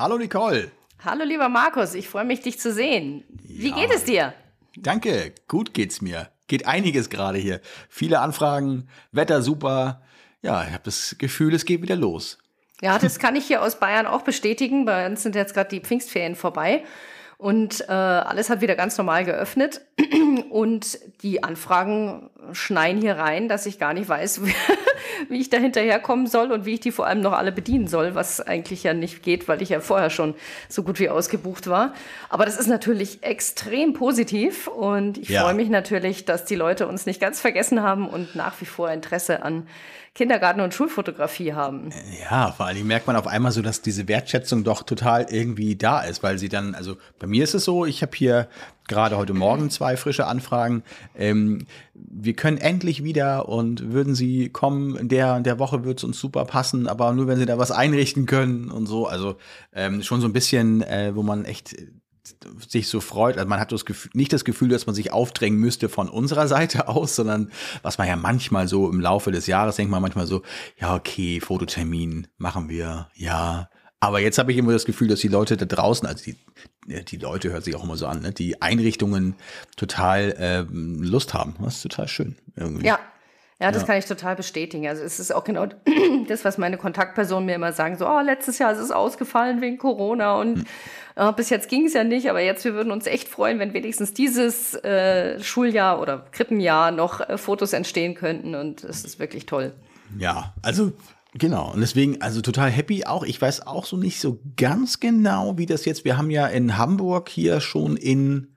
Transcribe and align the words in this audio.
Hallo 0.00 0.16
Nicole. 0.16 0.70
Hallo 1.04 1.24
lieber 1.24 1.50
Markus, 1.50 1.92
ich 1.92 2.08
freue 2.08 2.24
mich, 2.24 2.40
dich 2.40 2.58
zu 2.58 2.72
sehen. 2.72 3.22
Wie 3.42 3.68
ja. 3.68 3.76
geht 3.76 3.94
es 3.94 4.04
dir? 4.04 4.32
Danke, 4.74 5.34
gut 5.46 5.74
geht's 5.74 6.00
mir. 6.00 6.30
Geht 6.46 6.66
einiges 6.66 7.10
gerade 7.10 7.36
hier. 7.36 7.60
Viele 7.90 8.20
Anfragen, 8.20 8.88
Wetter 9.12 9.42
super. 9.42 10.00
Ja, 10.40 10.64
ich 10.64 10.70
habe 10.70 10.84
das 10.84 11.16
Gefühl, 11.18 11.54
es 11.54 11.66
geht 11.66 11.82
wieder 11.82 11.96
los. 11.96 12.38
Ja, 12.80 12.98
das 12.98 13.18
kann 13.18 13.36
ich 13.36 13.46
hier 13.46 13.62
aus 13.62 13.78
Bayern 13.78 14.06
auch 14.06 14.22
bestätigen. 14.22 14.86
Bei 14.86 15.04
uns 15.04 15.22
sind 15.22 15.34
jetzt 15.34 15.52
gerade 15.52 15.68
die 15.68 15.80
Pfingstferien 15.80 16.34
vorbei 16.34 16.82
und 17.40 17.88
äh, 17.88 17.92
alles 17.92 18.50
hat 18.50 18.60
wieder 18.60 18.76
ganz 18.76 18.98
normal 18.98 19.24
geöffnet. 19.24 19.80
Und 20.50 20.98
die 21.22 21.42
Anfragen 21.42 22.28
schneien 22.52 23.00
hier 23.00 23.16
rein, 23.16 23.48
dass 23.48 23.66
ich 23.66 23.78
gar 23.78 23.94
nicht 23.94 24.08
weiß, 24.08 24.42
wie 25.28 25.40
ich 25.40 25.48
da 25.48 25.56
hinterherkommen 25.56 26.26
soll 26.26 26.50
und 26.50 26.66
wie 26.66 26.74
ich 26.74 26.80
die 26.80 26.90
vor 26.90 27.06
allem 27.06 27.20
noch 27.20 27.32
alle 27.32 27.52
bedienen 27.52 27.86
soll, 27.86 28.14
was 28.14 28.40
eigentlich 28.40 28.82
ja 28.82 28.94
nicht 28.94 29.22
geht, 29.22 29.48
weil 29.48 29.62
ich 29.62 29.68
ja 29.68 29.80
vorher 29.80 30.10
schon 30.10 30.34
so 30.68 30.82
gut 30.82 30.98
wie 30.98 31.08
ausgebucht 31.08 31.68
war. 31.68 31.94
Aber 32.28 32.44
das 32.44 32.58
ist 32.58 32.66
natürlich 32.66 33.22
extrem 33.22 33.92
positiv 33.92 34.66
und 34.66 35.16
ich 35.16 35.28
ja. 35.28 35.42
freue 35.42 35.54
mich 35.54 35.70
natürlich, 35.70 36.24
dass 36.24 36.44
die 36.44 36.56
Leute 36.56 36.88
uns 36.88 37.06
nicht 37.06 37.20
ganz 37.20 37.40
vergessen 37.40 37.82
haben 37.82 38.08
und 38.08 38.34
nach 38.34 38.60
wie 38.60 38.66
vor 38.66 38.90
Interesse 38.90 39.42
an 39.42 39.66
Kindergarten- 40.14 40.60
und 40.60 40.74
Schulfotografie 40.74 41.52
haben. 41.52 41.90
Ja, 42.28 42.50
vor 42.52 42.66
allem 42.66 42.86
merkt 42.86 43.06
man 43.06 43.16
auf 43.16 43.28
einmal 43.28 43.52
so, 43.52 43.62
dass 43.62 43.80
diese 43.80 44.08
Wertschätzung 44.08 44.64
doch 44.64 44.82
total 44.82 45.26
irgendwie 45.30 45.76
da 45.76 46.00
ist, 46.00 46.22
weil 46.22 46.38
sie 46.38 46.48
dann, 46.48 46.74
also 46.74 46.96
bei 47.18 47.26
mir 47.28 47.44
ist 47.44 47.54
es 47.54 47.64
so, 47.64 47.86
ich 47.86 48.02
habe 48.02 48.16
hier 48.16 48.48
gerade 48.88 49.16
heute 49.16 49.34
Morgen 49.34 49.70
zwei 49.70 49.96
frische 49.96 50.26
Anfragen. 50.26 50.82
Ähm, 51.16 51.66
wir 51.94 52.34
können 52.34 52.58
endlich 52.58 53.04
wieder 53.04 53.48
und 53.48 53.92
würden 53.92 54.16
Sie 54.16 54.48
kommen, 54.48 54.96
in 54.96 55.08
der, 55.08 55.36
in 55.36 55.44
der 55.44 55.60
Woche 55.60 55.84
wird 55.84 55.98
es 55.98 56.04
uns 56.04 56.18
super 56.18 56.44
passen, 56.44 56.88
aber 56.88 57.12
nur 57.12 57.28
wenn 57.28 57.38
Sie 57.38 57.46
da 57.46 57.56
was 57.56 57.70
einrichten 57.70 58.26
können 58.26 58.68
und 58.70 58.86
so. 58.86 59.06
Also 59.06 59.36
ähm, 59.72 60.02
schon 60.02 60.20
so 60.20 60.26
ein 60.26 60.32
bisschen, 60.32 60.82
äh, 60.82 61.14
wo 61.14 61.22
man 61.22 61.44
echt 61.44 61.76
sich 62.68 62.88
so 62.88 63.00
freut. 63.00 63.36
Also 63.36 63.48
man 63.48 63.60
hat 63.60 63.72
das 63.72 63.84
Gefühl, 63.84 64.10
nicht 64.14 64.32
das 64.32 64.44
Gefühl, 64.44 64.68
dass 64.68 64.86
man 64.86 64.94
sich 64.94 65.12
aufdrängen 65.12 65.58
müsste 65.58 65.88
von 65.88 66.08
unserer 66.08 66.48
Seite 66.48 66.88
aus, 66.88 67.16
sondern 67.16 67.50
was 67.82 67.98
man 67.98 68.08
ja 68.08 68.16
manchmal 68.16 68.68
so 68.68 68.90
im 68.90 69.00
Laufe 69.00 69.30
des 69.30 69.46
Jahres 69.46 69.76
denkt 69.76 69.90
man 69.90 70.02
manchmal 70.02 70.26
so, 70.26 70.42
ja, 70.78 70.94
okay, 70.94 71.40
Fototermin 71.40 72.26
machen 72.38 72.68
wir, 72.68 73.08
ja. 73.14 73.68
Aber 74.02 74.20
jetzt 74.20 74.38
habe 74.38 74.50
ich 74.50 74.58
immer 74.58 74.72
das 74.72 74.86
Gefühl, 74.86 75.08
dass 75.08 75.20
die 75.20 75.28
Leute 75.28 75.58
da 75.58 75.66
draußen, 75.66 76.08
also 76.08 76.24
die, 76.24 77.04
die 77.04 77.16
Leute 77.18 77.50
hört 77.52 77.64
sich 77.64 77.76
auch 77.76 77.84
immer 77.84 77.96
so 77.96 78.06
an, 78.06 78.22
ne, 78.22 78.32
die 78.32 78.62
Einrichtungen 78.62 79.34
total 79.76 80.34
ähm, 80.38 81.02
Lust 81.02 81.34
haben. 81.34 81.54
Das 81.60 81.76
ist 81.76 81.82
total 81.82 82.08
schön. 82.08 82.36
Irgendwie. 82.56 82.86
Ja, 82.86 82.98
ja, 83.60 83.70
das 83.70 83.82
ja. 83.82 83.86
kann 83.86 83.98
ich 83.98 84.06
total 84.06 84.36
bestätigen. 84.36 84.88
Also 84.88 85.02
es 85.02 85.20
ist 85.20 85.34
auch 85.34 85.44
genau 85.44 85.66
das, 86.28 86.44
was 86.44 86.56
meine 86.56 86.78
Kontaktpersonen 86.78 87.44
mir 87.44 87.54
immer 87.54 87.72
sagen, 87.72 87.98
so, 87.98 88.08
oh, 88.08 88.20
letztes 88.20 88.58
Jahr 88.58 88.72
ist 88.72 88.78
es 88.78 88.90
ausgefallen 88.90 89.60
wegen 89.60 89.76
Corona 89.76 90.36
und 90.36 90.64
äh, 91.16 91.32
bis 91.34 91.50
jetzt 91.50 91.68
ging 91.68 91.84
es 91.84 91.92
ja 91.92 92.02
nicht, 92.02 92.30
aber 92.30 92.40
jetzt, 92.40 92.64
wir 92.64 92.72
würden 92.72 92.90
uns 92.90 93.06
echt 93.06 93.28
freuen, 93.28 93.58
wenn 93.58 93.74
wenigstens 93.74 94.14
dieses 94.14 94.74
äh, 94.76 95.38
Schuljahr 95.40 96.00
oder 96.00 96.24
Krippenjahr 96.32 96.90
noch 96.90 97.20
äh, 97.20 97.36
Fotos 97.36 97.74
entstehen 97.74 98.14
könnten 98.14 98.54
und 98.54 98.82
es 98.82 99.04
ist 99.04 99.18
wirklich 99.18 99.44
toll. 99.46 99.74
Ja, 100.18 100.54
also 100.62 100.92
Genau, 101.34 101.70
und 101.72 101.80
deswegen, 101.80 102.20
also 102.20 102.40
total 102.40 102.70
happy 102.70 103.04
auch. 103.04 103.22
Ich 103.22 103.40
weiß 103.40 103.64
auch 103.64 103.86
so 103.86 103.96
nicht 103.96 104.20
so 104.20 104.40
ganz 104.56 104.98
genau, 104.98 105.56
wie 105.58 105.66
das 105.66 105.84
jetzt, 105.84 106.04
wir 106.04 106.18
haben 106.18 106.28
ja 106.28 106.48
in 106.48 106.76
Hamburg 106.76 107.28
hier 107.28 107.60
schon 107.60 107.96
in 107.96 108.56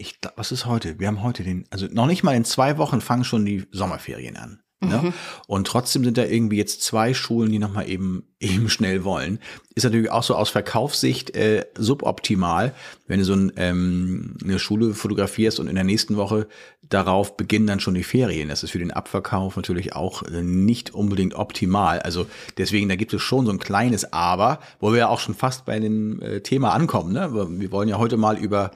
ich 0.00 0.18
was 0.36 0.50
ist 0.50 0.66
heute? 0.66 0.98
Wir 0.98 1.06
haben 1.06 1.22
heute 1.22 1.44
den, 1.44 1.66
also 1.70 1.86
noch 1.90 2.06
nicht 2.06 2.22
mal 2.22 2.34
in 2.34 2.44
zwei 2.44 2.78
Wochen 2.78 3.00
fangen 3.00 3.24
schon 3.24 3.44
die 3.44 3.66
Sommerferien 3.70 4.36
an. 4.36 4.62
Ne? 4.82 4.96
Mhm. 4.96 5.12
Und 5.46 5.66
trotzdem 5.66 6.04
sind 6.04 6.16
da 6.16 6.24
irgendwie 6.24 6.56
jetzt 6.56 6.82
zwei 6.82 7.12
Schulen, 7.12 7.52
die 7.52 7.58
nochmal 7.58 7.86
eben, 7.86 8.24
eben 8.40 8.70
schnell 8.70 9.04
wollen. 9.04 9.38
Ist 9.74 9.84
natürlich 9.84 10.10
auch 10.10 10.22
so 10.22 10.34
aus 10.34 10.48
Verkaufssicht 10.48 11.36
äh, 11.36 11.66
suboptimal, 11.76 12.74
wenn 13.06 13.18
du 13.18 13.26
so 13.26 13.34
ein, 13.34 13.52
ähm, 13.56 14.38
eine 14.42 14.58
Schule 14.58 14.94
fotografierst 14.94 15.60
und 15.60 15.68
in 15.68 15.74
der 15.74 15.84
nächsten 15.84 16.16
Woche 16.16 16.48
darauf 16.88 17.36
beginnen 17.36 17.66
dann 17.66 17.80
schon 17.80 17.92
die 17.92 18.02
Ferien. 18.02 18.48
Das 18.48 18.62
ist 18.62 18.70
für 18.70 18.78
den 18.78 18.90
Abverkauf 18.90 19.56
natürlich 19.56 19.94
auch 19.94 20.22
äh, 20.22 20.42
nicht 20.42 20.94
unbedingt 20.94 21.34
optimal. 21.34 22.00
Also 22.00 22.24
deswegen, 22.56 22.88
da 22.88 22.96
gibt 22.96 23.12
es 23.12 23.20
schon 23.20 23.44
so 23.44 23.52
ein 23.52 23.58
kleines 23.58 24.14
Aber, 24.14 24.60
wo 24.80 24.92
wir 24.92 25.00
ja 25.00 25.08
auch 25.08 25.20
schon 25.20 25.34
fast 25.34 25.66
bei 25.66 25.78
dem 25.78 26.22
äh, 26.22 26.40
Thema 26.40 26.72
ankommen. 26.72 27.12
Ne? 27.12 27.34
Wir 27.60 27.70
wollen 27.70 27.90
ja 27.90 27.98
heute 27.98 28.16
mal 28.16 28.38
über 28.38 28.70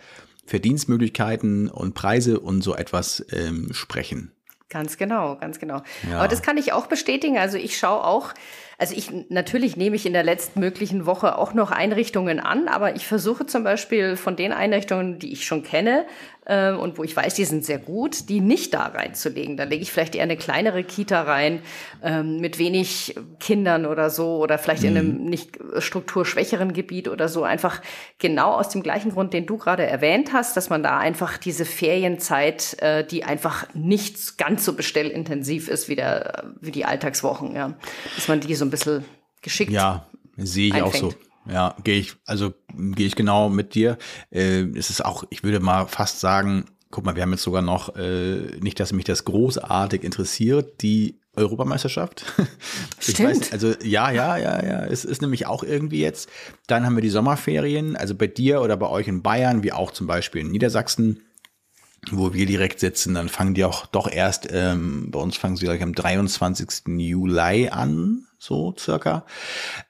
Verdienstmöglichkeiten 0.47 1.69
und 1.69 1.95
Preise 1.95 2.41
und 2.41 2.63
so 2.63 2.75
etwas 2.75 3.25
ähm, 3.33 3.73
sprechen. 3.73 4.33
Ganz 4.69 4.97
genau, 4.97 5.37
ganz 5.37 5.61
genau. 5.61 5.83
Ja. 6.11 6.19
Aber 6.19 6.29
das 6.29 6.43
kann 6.43 6.57
ich 6.57 6.73
auch 6.73 6.87
bestätigen. 6.87 7.39
Also 7.39 7.59
ich 7.59 7.79
schaue 7.79 8.03
auch, 8.03 8.35
also 8.79 8.95
ich 8.97 9.11
natürlich 9.29 9.77
nehme 9.77 9.97
ich 9.97 10.07
in 10.07 10.13
der 10.13 10.25
letztmöglichen 10.25 11.07
Woche 11.07 11.39
auch 11.39 11.55
noch 11.55 11.71
Einrichtungen 11.71 12.41
an, 12.41 12.69
aber 12.69 12.97
ich 12.97 13.07
versuche 13.07 13.47
zum 13.47 13.65
Beispiel 13.65 14.17
von 14.17 14.37
den 14.37 14.53
Einrichtungen, 14.53 15.19
die 15.19 15.33
ich 15.33 15.47
schon 15.47 15.63
kenne, 15.63 16.07
äh, 16.47 16.73
und 16.73 16.99
wo 16.99 17.05
ich 17.05 17.17
weiß, 17.17 17.35
die 17.35 17.45
sind 17.45 17.65
sehr 17.65 17.79
gut, 17.79 18.29
die 18.29 18.41
nicht 18.41 18.75
da 18.75 18.87
reinzulegen. 18.87 19.57
Da 19.57 19.65
lege 19.65 19.83
ich 19.83 19.93
vielleicht 19.93 20.15
eher 20.15 20.25
eine 20.25 20.37
kleinere 20.37 20.85
Kita 20.85 21.23
rein 21.23 21.63
ähm, 22.03 22.39
mit 22.41 22.59
wenig 22.59 23.15
Kindern 23.41 23.87
oder 23.87 24.11
so 24.11 24.39
oder 24.39 24.59
vielleicht 24.59 24.83
mhm. 24.83 24.89
in 24.89 24.97
einem 24.97 25.23
mhm. 25.23 25.31
nicht 25.31 25.59
strukturschwächeren 25.79 26.73
Gebiet 26.73 27.09
oder 27.09 27.29
so. 27.29 27.45
Einfach 27.45 27.81
genau 28.19 28.53
aus 28.53 28.69
dem 28.69 28.83
gleichen 28.83 29.13
Grund, 29.13 29.33
den 29.33 29.47
du 29.47 29.57
gerade 29.57 29.87
erwähnt 29.87 30.33
hast, 30.33 30.57
dass 30.57 30.71
man 30.71 30.83
da 30.83 30.99
einfach 30.99 31.39
diese 31.39 31.65
Ferienzeit, 31.65 32.77
äh, 32.81 33.05
die 33.05 33.25
einfach 33.25 33.67
nicht 33.75 34.37
ganz 34.39 34.65
so 34.65 34.75
bestellintensiv 34.75 35.69
ist 35.69 35.89
wie, 35.89 35.97
der, 35.97 36.45
wie 36.61 36.73
die 36.73 36.85
Alltagswochen, 36.85 37.55
ja, 37.55 37.75
dass 38.17 38.29
man 38.29 38.41
die 38.41 38.55
so 38.55 38.64
ein 38.65 38.71
bisschen 38.71 39.05
geschickt 39.43 39.71
Ja, 39.73 40.07
sehe 40.37 40.69
ich 40.69 40.75
einfängt. 40.75 40.95
auch 40.95 41.13
so. 41.13 41.15
Ja, 41.51 41.77
gehe 41.85 41.99
ich, 41.99 42.15
also 42.25 42.55
gehe 42.75 43.07
ich 43.07 43.17
genau 43.17 43.51
mit 43.51 43.75
dir. 43.75 43.99
Äh, 44.31 44.63
es 44.77 44.89
ist 44.91 45.05
auch, 45.05 45.25
ich 45.31 45.43
würde 45.45 45.61
mal 45.61 45.87
fast 45.87 46.21
sagen, 46.21 46.65
guck 46.91 47.05
mal, 47.05 47.17
wir 47.17 47.23
haben 47.23 47.33
jetzt 47.33 47.43
sogar 47.43 47.61
noch, 47.61 47.97
äh, 47.97 48.57
nicht, 48.61 48.81
dass 48.81 48.93
mich 48.93 49.05
das 49.05 49.25
großartig 49.25 50.05
interessiert, 50.05 50.81
die 50.81 51.19
Europameisterschaft. 51.37 52.25
Stimmt. 53.01 53.41
Weiß, 53.41 53.53
also 53.53 53.75
ja, 53.83 54.11
ja, 54.11 54.37
ja, 54.37 54.65
ja. 54.65 54.85
Es 54.85 55.05
ist 55.05 55.21
nämlich 55.21 55.47
auch 55.47 55.65
irgendwie 55.65 56.01
jetzt. 56.01 56.29
Dann 56.67 56.87
haben 56.87 56.95
wir 56.95 57.03
die 57.03 57.11
Sommerferien, 57.11 57.97
also 57.97 58.15
bei 58.15 58.29
dir 58.29 58.63
oder 58.63 58.77
bei 58.77 58.89
euch 58.89 59.09
in 59.09 59.23
Bayern, 59.23 59.63
wie 59.63 59.73
auch 59.73 59.91
zum 59.91 60.07
Beispiel 60.07 60.43
in 60.43 60.51
Niedersachsen, 60.53 61.23
wo 62.11 62.33
wir 62.33 62.47
direkt 62.47 62.81
sitzen. 62.81 63.15
Dann 63.15 63.29
fangen 63.29 63.55
die 63.55 63.65
auch 63.65 63.87
doch 63.87 64.11
erst, 64.11 64.49
ähm, 64.51 65.11
bei 65.11 65.19
uns 65.19 65.37
fangen 65.37 65.57
sie 65.57 65.65
gleich 65.67 65.83
am 65.83 65.95
23. 65.95 66.87
Juli 66.99 67.69
an 67.69 68.27
so 68.45 68.75
circa. 68.79 69.25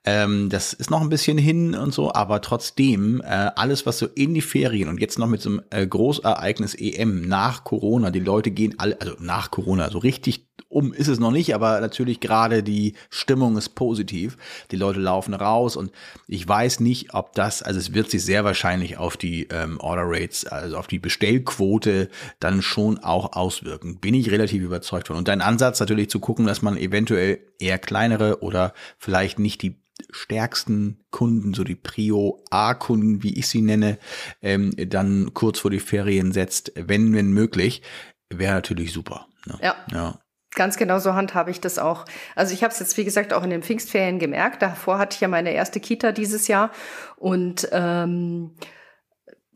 Ähm, 0.05 0.49
das 0.49 0.73
ist 0.73 0.91
noch 0.91 1.01
ein 1.01 1.09
bisschen 1.09 1.39
hin 1.39 1.75
und 1.75 1.93
so, 1.93 2.13
aber 2.13 2.41
trotzdem, 2.41 3.21
äh, 3.21 3.51
alles, 3.57 3.85
was 3.85 3.99
so 3.99 4.07
in 4.07 4.33
die 4.33 4.43
Ferien 4.43 4.89
und 4.89 5.01
jetzt 5.01 5.19
noch 5.19 5.27
mit 5.27 5.43
so 5.43 5.51
einem 5.51 5.63
äh, 5.71 5.87
Großereignis 5.87 6.75
EM 6.75 7.27
nach 7.27 7.65
Corona, 7.65 8.11
die 8.11 8.21
Leute 8.21 8.51
gehen 8.53 8.75
alle, 8.79 9.01
also 9.01 9.15
nach 9.19 9.51
Corona, 9.51 9.91
so 9.91 9.99
richtig 9.99 10.47
um 10.75 10.93
ist 10.93 11.07
es 11.07 11.21
noch 11.21 11.31
nicht, 11.31 11.55
aber 11.55 11.81
natürlich 11.81 12.19
gerade 12.19 12.65
die 12.65 12.95
Stimmung 13.09 13.57
ist 13.57 13.71
positiv. 13.77 14.37
Die 14.73 14.77
Leute 14.77 14.99
laufen 14.99 15.33
raus 15.33 15.77
und 15.77 15.93
ich 16.27 16.47
weiß 16.47 16.81
nicht, 16.81 17.15
ob 17.15 17.33
das, 17.35 17.63
also 17.63 17.79
es 17.79 17.95
wird 17.95 18.11
sich 18.11 18.25
sehr 18.25 18.45
wahrscheinlich 18.45 18.99
auf 18.99 19.17
die 19.17 19.47
ähm, 19.51 19.79
Order 19.79 20.03
Rates, 20.05 20.45
also 20.47 20.77
auf 20.77 20.89
die 20.89 20.99
Bestellquote 20.99 22.09
dann 22.41 22.61
schon 22.61 22.99
auch 22.99 23.35
auswirken. 23.35 24.01
Bin 24.01 24.15
ich 24.15 24.33
relativ 24.33 24.63
überzeugt 24.63 25.07
von. 25.07 25.17
Und 25.17 25.29
dein 25.29 25.43
Ansatz 25.43 25.79
natürlich 25.79 26.11
zu 26.11 26.19
gucken, 26.19 26.47
dass 26.47 26.61
man 26.61 26.77
eventuell 26.77 27.39
eher 27.61 27.79
kleinere 27.79 28.43
oder 28.45 28.75
vielleicht 28.99 29.39
nicht 29.39 29.63
die 29.63 29.83
stärksten 30.11 31.05
Kunden, 31.11 31.55
so 31.55 31.65
die 31.65 31.75
Prio 31.77 32.43
A-Kunden, 32.51 33.23
wie 33.23 33.39
ich 33.39 33.49
sie 33.49 33.63
nenne, 33.63 33.99
ähm, 34.43 34.73
dann 34.77 35.35
kurz 35.35 35.61
vor 35.61 35.71
die 35.71 35.81
Ferien 35.81 36.33
setzt, 36.33 36.73
wenn, 36.77 37.15
wenn 37.15 37.33
möglich, 37.33 37.83
wäre 38.31 38.55
natürlich 38.55 38.93
super. 38.93 39.27
Ne? 39.47 39.59
Ja. 39.63 39.75
ja. 39.93 40.19
Ganz 40.55 40.77
genau 40.77 41.01
so 41.01 41.15
handhabe 41.15 41.51
ich 41.51 41.61
das 41.61 41.79
auch. 41.79 42.05
Also 42.37 42.55
ich 42.55 42.63
habe 42.63 42.73
es 42.73 42.79
jetzt, 42.79 42.97
wie 42.97 43.05
gesagt, 43.05 43.33
auch 43.33 43.43
in 43.43 43.51
den 43.51 43.63
Pfingstferien 43.63 44.21
gemerkt. 44.21 44.63
Davor 44.63 44.99
hatte 44.99 45.17
ich 45.17 45.21
ja 45.21 45.27
meine 45.27 45.53
erste 45.53 45.81
Kita 45.81 46.13
dieses 46.13 46.47
Jahr. 46.47 46.71
Und 47.17 47.69
ähm, 47.73 48.55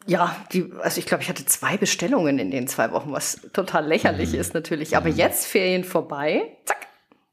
ja, 0.07 0.35
die, 0.53 0.73
also 0.83 0.99
ich 0.99 1.07
glaube, 1.07 1.23
ich 1.23 1.29
hatte 1.29 1.45
zwei 1.47 1.77
Bestellungen 1.77 2.41
in 2.41 2.51
den 2.51 2.67
zwei 2.67 2.91
Wochen, 2.91 3.13
was 3.13 3.41
total 3.53 3.87
lächerlich 3.87 4.33
mhm. 4.33 4.41
ist 4.41 4.55
natürlich. 4.55 4.97
Aber 4.97 5.09
jetzt 5.09 5.47
Ferien 5.47 5.85
vorbei, 5.85 6.57
zack, 6.65 6.88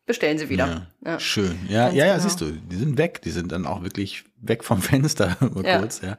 bestellen 0.05 0.37
sie 0.37 0.49
wieder. 0.49 0.87
Ja, 1.03 1.11
ja. 1.11 1.19
Schön. 1.19 1.59
Ja, 1.67 1.89
ja, 1.89 2.05
ja, 2.05 2.13
genau. 2.13 2.23
siehst 2.23 2.41
du, 2.41 2.51
die 2.51 2.75
sind 2.75 2.97
weg. 2.97 3.21
Die 3.23 3.31
sind 3.31 3.51
dann 3.51 3.65
auch 3.65 3.83
wirklich 3.83 4.23
weg 4.37 4.63
vom 4.63 4.81
Fenster, 4.81 5.37
mal 5.53 5.65
ja. 5.65 5.79
kurz. 5.79 6.01
Ja, 6.01 6.17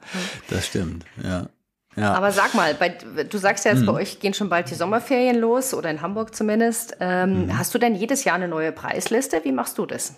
das 0.48 0.66
stimmt. 0.66 1.04
Ja. 1.22 1.48
Ja. 1.96 2.12
Aber 2.12 2.30
sag 2.30 2.54
mal, 2.54 2.74
bei, 2.74 2.90
du 2.90 3.38
sagst 3.38 3.64
ja 3.64 3.72
jetzt, 3.72 3.80
mhm. 3.80 3.86
bei 3.86 3.92
euch 3.94 4.20
gehen 4.20 4.34
schon 4.34 4.50
bald 4.50 4.70
die 4.70 4.74
Sommerferien 4.74 5.38
los 5.38 5.72
oder 5.72 5.90
in 5.90 6.02
Hamburg 6.02 6.34
zumindest. 6.34 6.96
Ähm, 7.00 7.46
mhm. 7.46 7.58
Hast 7.58 7.74
du 7.74 7.78
denn 7.78 7.94
jedes 7.94 8.24
Jahr 8.24 8.34
eine 8.34 8.48
neue 8.48 8.70
Preisliste? 8.70 9.40
Wie 9.44 9.52
machst 9.52 9.78
du 9.78 9.86
das? 9.86 10.14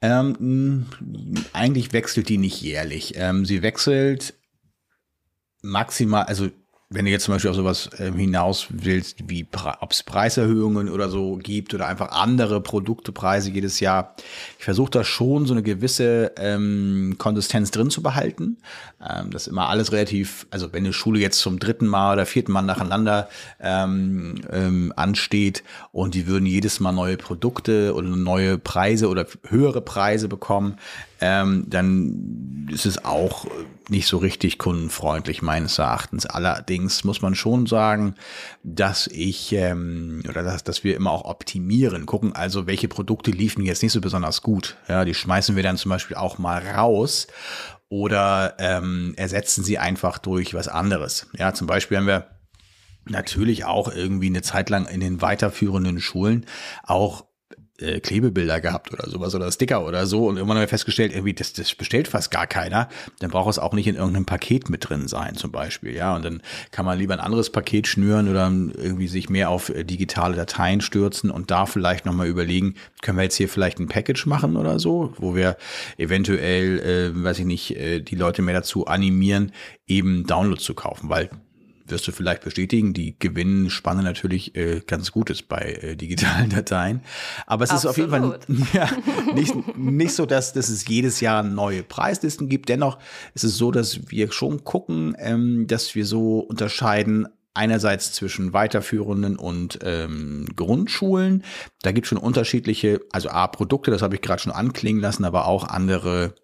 Ähm, 0.00 0.86
eigentlich 1.52 1.92
wechselt 1.92 2.30
die 2.30 2.38
nicht 2.38 2.62
jährlich. 2.62 3.14
Ähm, 3.16 3.44
sie 3.44 3.62
wechselt 3.62 4.32
maximal, 5.60 6.24
also 6.24 6.48
wenn 6.92 7.04
du 7.04 7.10
jetzt 7.10 7.24
zum 7.24 7.34
Beispiel 7.34 7.50
auf 7.50 7.56
sowas 7.56 7.90
ähm, 7.98 8.14
hinaus 8.16 8.66
willst, 8.70 9.28
wie 9.28 9.46
ob 9.80 9.92
es 9.92 10.02
Preiserhöhungen 10.02 10.88
oder 10.88 11.08
so 11.08 11.36
gibt 11.36 11.74
oder 11.74 11.88
einfach 11.88 12.12
andere 12.12 12.60
Produktepreise 12.60 13.50
jedes 13.50 13.80
Jahr, 13.80 14.14
ich 14.58 14.64
versuche 14.64 14.90
da 14.90 15.04
schon 15.04 15.46
so 15.46 15.54
eine 15.54 15.62
gewisse 15.62 16.32
ähm, 16.36 17.16
Konsistenz 17.18 17.70
drin 17.70 17.90
zu 17.90 18.02
behalten. 18.02 18.58
Ähm, 19.00 19.30
das 19.30 19.42
ist 19.42 19.48
immer 19.48 19.68
alles 19.68 19.92
relativ, 19.92 20.46
also 20.50 20.72
wenn 20.72 20.84
eine 20.84 20.92
Schule 20.92 21.20
jetzt 21.20 21.38
zum 21.38 21.58
dritten 21.58 21.86
Mal 21.86 22.14
oder 22.14 22.26
vierten 22.26 22.52
Mal 22.52 22.62
nacheinander 22.62 23.28
ähm, 23.60 24.34
ähm, 24.50 24.92
ansteht 24.96 25.62
und 25.92 26.14
die 26.14 26.26
würden 26.26 26.46
jedes 26.46 26.80
Mal 26.80 26.92
neue 26.92 27.16
Produkte 27.16 27.94
oder 27.94 28.08
neue 28.08 28.58
Preise 28.58 29.08
oder 29.08 29.26
höhere 29.48 29.80
Preise 29.80 30.28
bekommen, 30.28 30.76
ähm, 31.22 31.66
dann 31.68 32.66
ist 32.68 32.84
es 32.84 33.04
auch 33.04 33.46
nicht 33.88 34.08
so 34.08 34.18
richtig 34.18 34.58
kundenfreundlich 34.58 35.40
meines 35.40 35.78
Erachtens. 35.78 36.26
Allerdings 36.26 37.04
muss 37.04 37.22
man 37.22 37.36
schon 37.36 37.66
sagen, 37.66 38.16
dass 38.64 39.06
ich 39.06 39.52
ähm, 39.52 40.24
oder 40.28 40.42
dass, 40.42 40.64
dass 40.64 40.82
wir 40.82 40.96
immer 40.96 41.12
auch 41.12 41.24
optimieren, 41.24 42.06
gucken 42.06 42.34
also, 42.34 42.66
welche 42.66 42.88
Produkte 42.88 43.30
liefen 43.30 43.64
jetzt 43.64 43.84
nicht 43.84 43.92
so 43.92 44.00
besonders 44.00 44.42
gut. 44.42 44.76
Ja, 44.88 45.04
die 45.04 45.14
schmeißen 45.14 45.54
wir 45.54 45.62
dann 45.62 45.76
zum 45.76 45.90
Beispiel 45.90 46.16
auch 46.16 46.38
mal 46.38 46.60
raus 46.66 47.28
oder 47.88 48.56
ähm, 48.58 49.14
ersetzen 49.16 49.62
sie 49.62 49.78
einfach 49.78 50.18
durch 50.18 50.54
was 50.54 50.66
anderes. 50.66 51.28
Ja, 51.38 51.54
zum 51.54 51.68
Beispiel 51.68 51.98
haben 51.98 52.06
wir 52.08 52.26
natürlich 53.04 53.64
auch 53.64 53.92
irgendwie 53.92 54.26
eine 54.26 54.42
Zeit 54.42 54.70
lang 54.70 54.86
in 54.86 54.98
den 54.98 55.22
weiterführenden 55.22 56.00
Schulen 56.00 56.46
auch 56.82 57.26
äh, 57.78 58.00
Klebebilder 58.00 58.60
gehabt 58.60 58.92
oder 58.92 59.08
sowas 59.08 59.34
oder 59.34 59.50
Sticker 59.50 59.86
oder 59.86 60.06
so. 60.06 60.26
Und 60.26 60.36
irgendwann 60.36 60.56
haben 60.56 60.64
wir 60.64 60.68
festgestellt, 60.68 61.12
irgendwie, 61.12 61.34
das, 61.34 61.52
das 61.52 61.74
bestellt 61.74 62.08
fast 62.08 62.30
gar 62.30 62.46
keiner, 62.46 62.88
dann 63.20 63.30
braucht 63.30 63.50
es 63.50 63.58
auch 63.58 63.72
nicht 63.72 63.86
in 63.86 63.96
irgendeinem 63.96 64.26
Paket 64.26 64.70
mit 64.70 64.88
drin 64.88 65.08
sein, 65.08 65.36
zum 65.36 65.52
Beispiel, 65.52 65.94
ja, 65.94 66.14
und 66.14 66.24
dann 66.24 66.42
kann 66.70 66.84
man 66.84 66.98
lieber 66.98 67.14
ein 67.14 67.20
anderes 67.20 67.50
Paket 67.50 67.86
schnüren 67.86 68.28
oder 68.28 68.44
irgendwie 68.46 69.08
sich 69.08 69.28
mehr 69.28 69.50
auf 69.50 69.68
äh, 69.68 69.84
digitale 69.84 70.36
Dateien 70.36 70.80
stürzen 70.80 71.30
und 71.30 71.50
da 71.50 71.66
vielleicht 71.66 72.06
nochmal 72.06 72.26
überlegen, 72.26 72.74
können 73.00 73.18
wir 73.18 73.24
jetzt 73.24 73.36
hier 73.36 73.48
vielleicht 73.48 73.78
ein 73.78 73.88
Package 73.88 74.26
machen 74.26 74.56
oder 74.56 74.78
so, 74.78 75.12
wo 75.16 75.34
wir 75.34 75.56
eventuell, 75.96 76.78
äh, 76.80 77.24
weiß 77.24 77.40
ich 77.40 77.46
nicht, 77.46 77.76
äh, 77.76 78.00
die 78.00 78.16
Leute 78.16 78.42
mehr 78.42 78.54
dazu 78.54 78.86
animieren, 78.86 79.52
eben 79.86 80.26
Downloads 80.26 80.64
zu 80.64 80.74
kaufen, 80.74 81.08
weil 81.08 81.30
wirst 81.86 82.06
du 82.06 82.12
vielleicht 82.12 82.42
bestätigen, 82.42 82.92
die 82.92 83.18
Gewinnspanne 83.18 84.02
natürlich 84.02 84.54
äh, 84.56 84.80
ganz 84.86 85.12
gut 85.12 85.30
ist 85.30 85.48
bei 85.48 85.78
äh, 85.82 85.96
digitalen 85.96 86.50
Dateien. 86.54 87.02
Aber 87.46 87.64
es 87.64 87.70
Absolut. 87.70 87.84
ist 87.84 87.90
auf 87.90 87.96
jeden 87.98 88.10
Fall 88.10 88.66
ja, 88.72 89.34
nicht, 89.34 89.76
nicht 89.76 90.14
so, 90.14 90.26
dass, 90.26 90.52
dass 90.52 90.68
es 90.68 90.86
jedes 90.86 91.20
Jahr 91.20 91.42
neue 91.42 91.82
Preislisten 91.82 92.48
gibt. 92.48 92.68
Dennoch 92.68 92.98
ist 93.34 93.44
es 93.44 93.56
so, 93.56 93.70
dass 93.70 94.10
wir 94.10 94.32
schon 94.32 94.64
gucken, 94.64 95.14
ähm, 95.18 95.66
dass 95.66 95.94
wir 95.94 96.06
so 96.06 96.40
unterscheiden, 96.40 97.28
einerseits 97.54 98.12
zwischen 98.12 98.52
weiterführenden 98.52 99.36
und 99.36 99.78
ähm, 99.82 100.46
Grundschulen. 100.56 101.44
Da 101.82 101.92
gibt 101.92 102.06
es 102.06 102.08
schon 102.08 102.18
unterschiedliche, 102.18 103.00
also 103.12 103.28
A, 103.28 103.46
Produkte, 103.46 103.90
das 103.90 104.02
habe 104.02 104.14
ich 104.14 104.22
gerade 104.22 104.40
schon 104.40 104.52
anklingen 104.52 105.02
lassen, 105.02 105.24
aber 105.24 105.46
auch 105.46 105.64
andere 105.64 106.34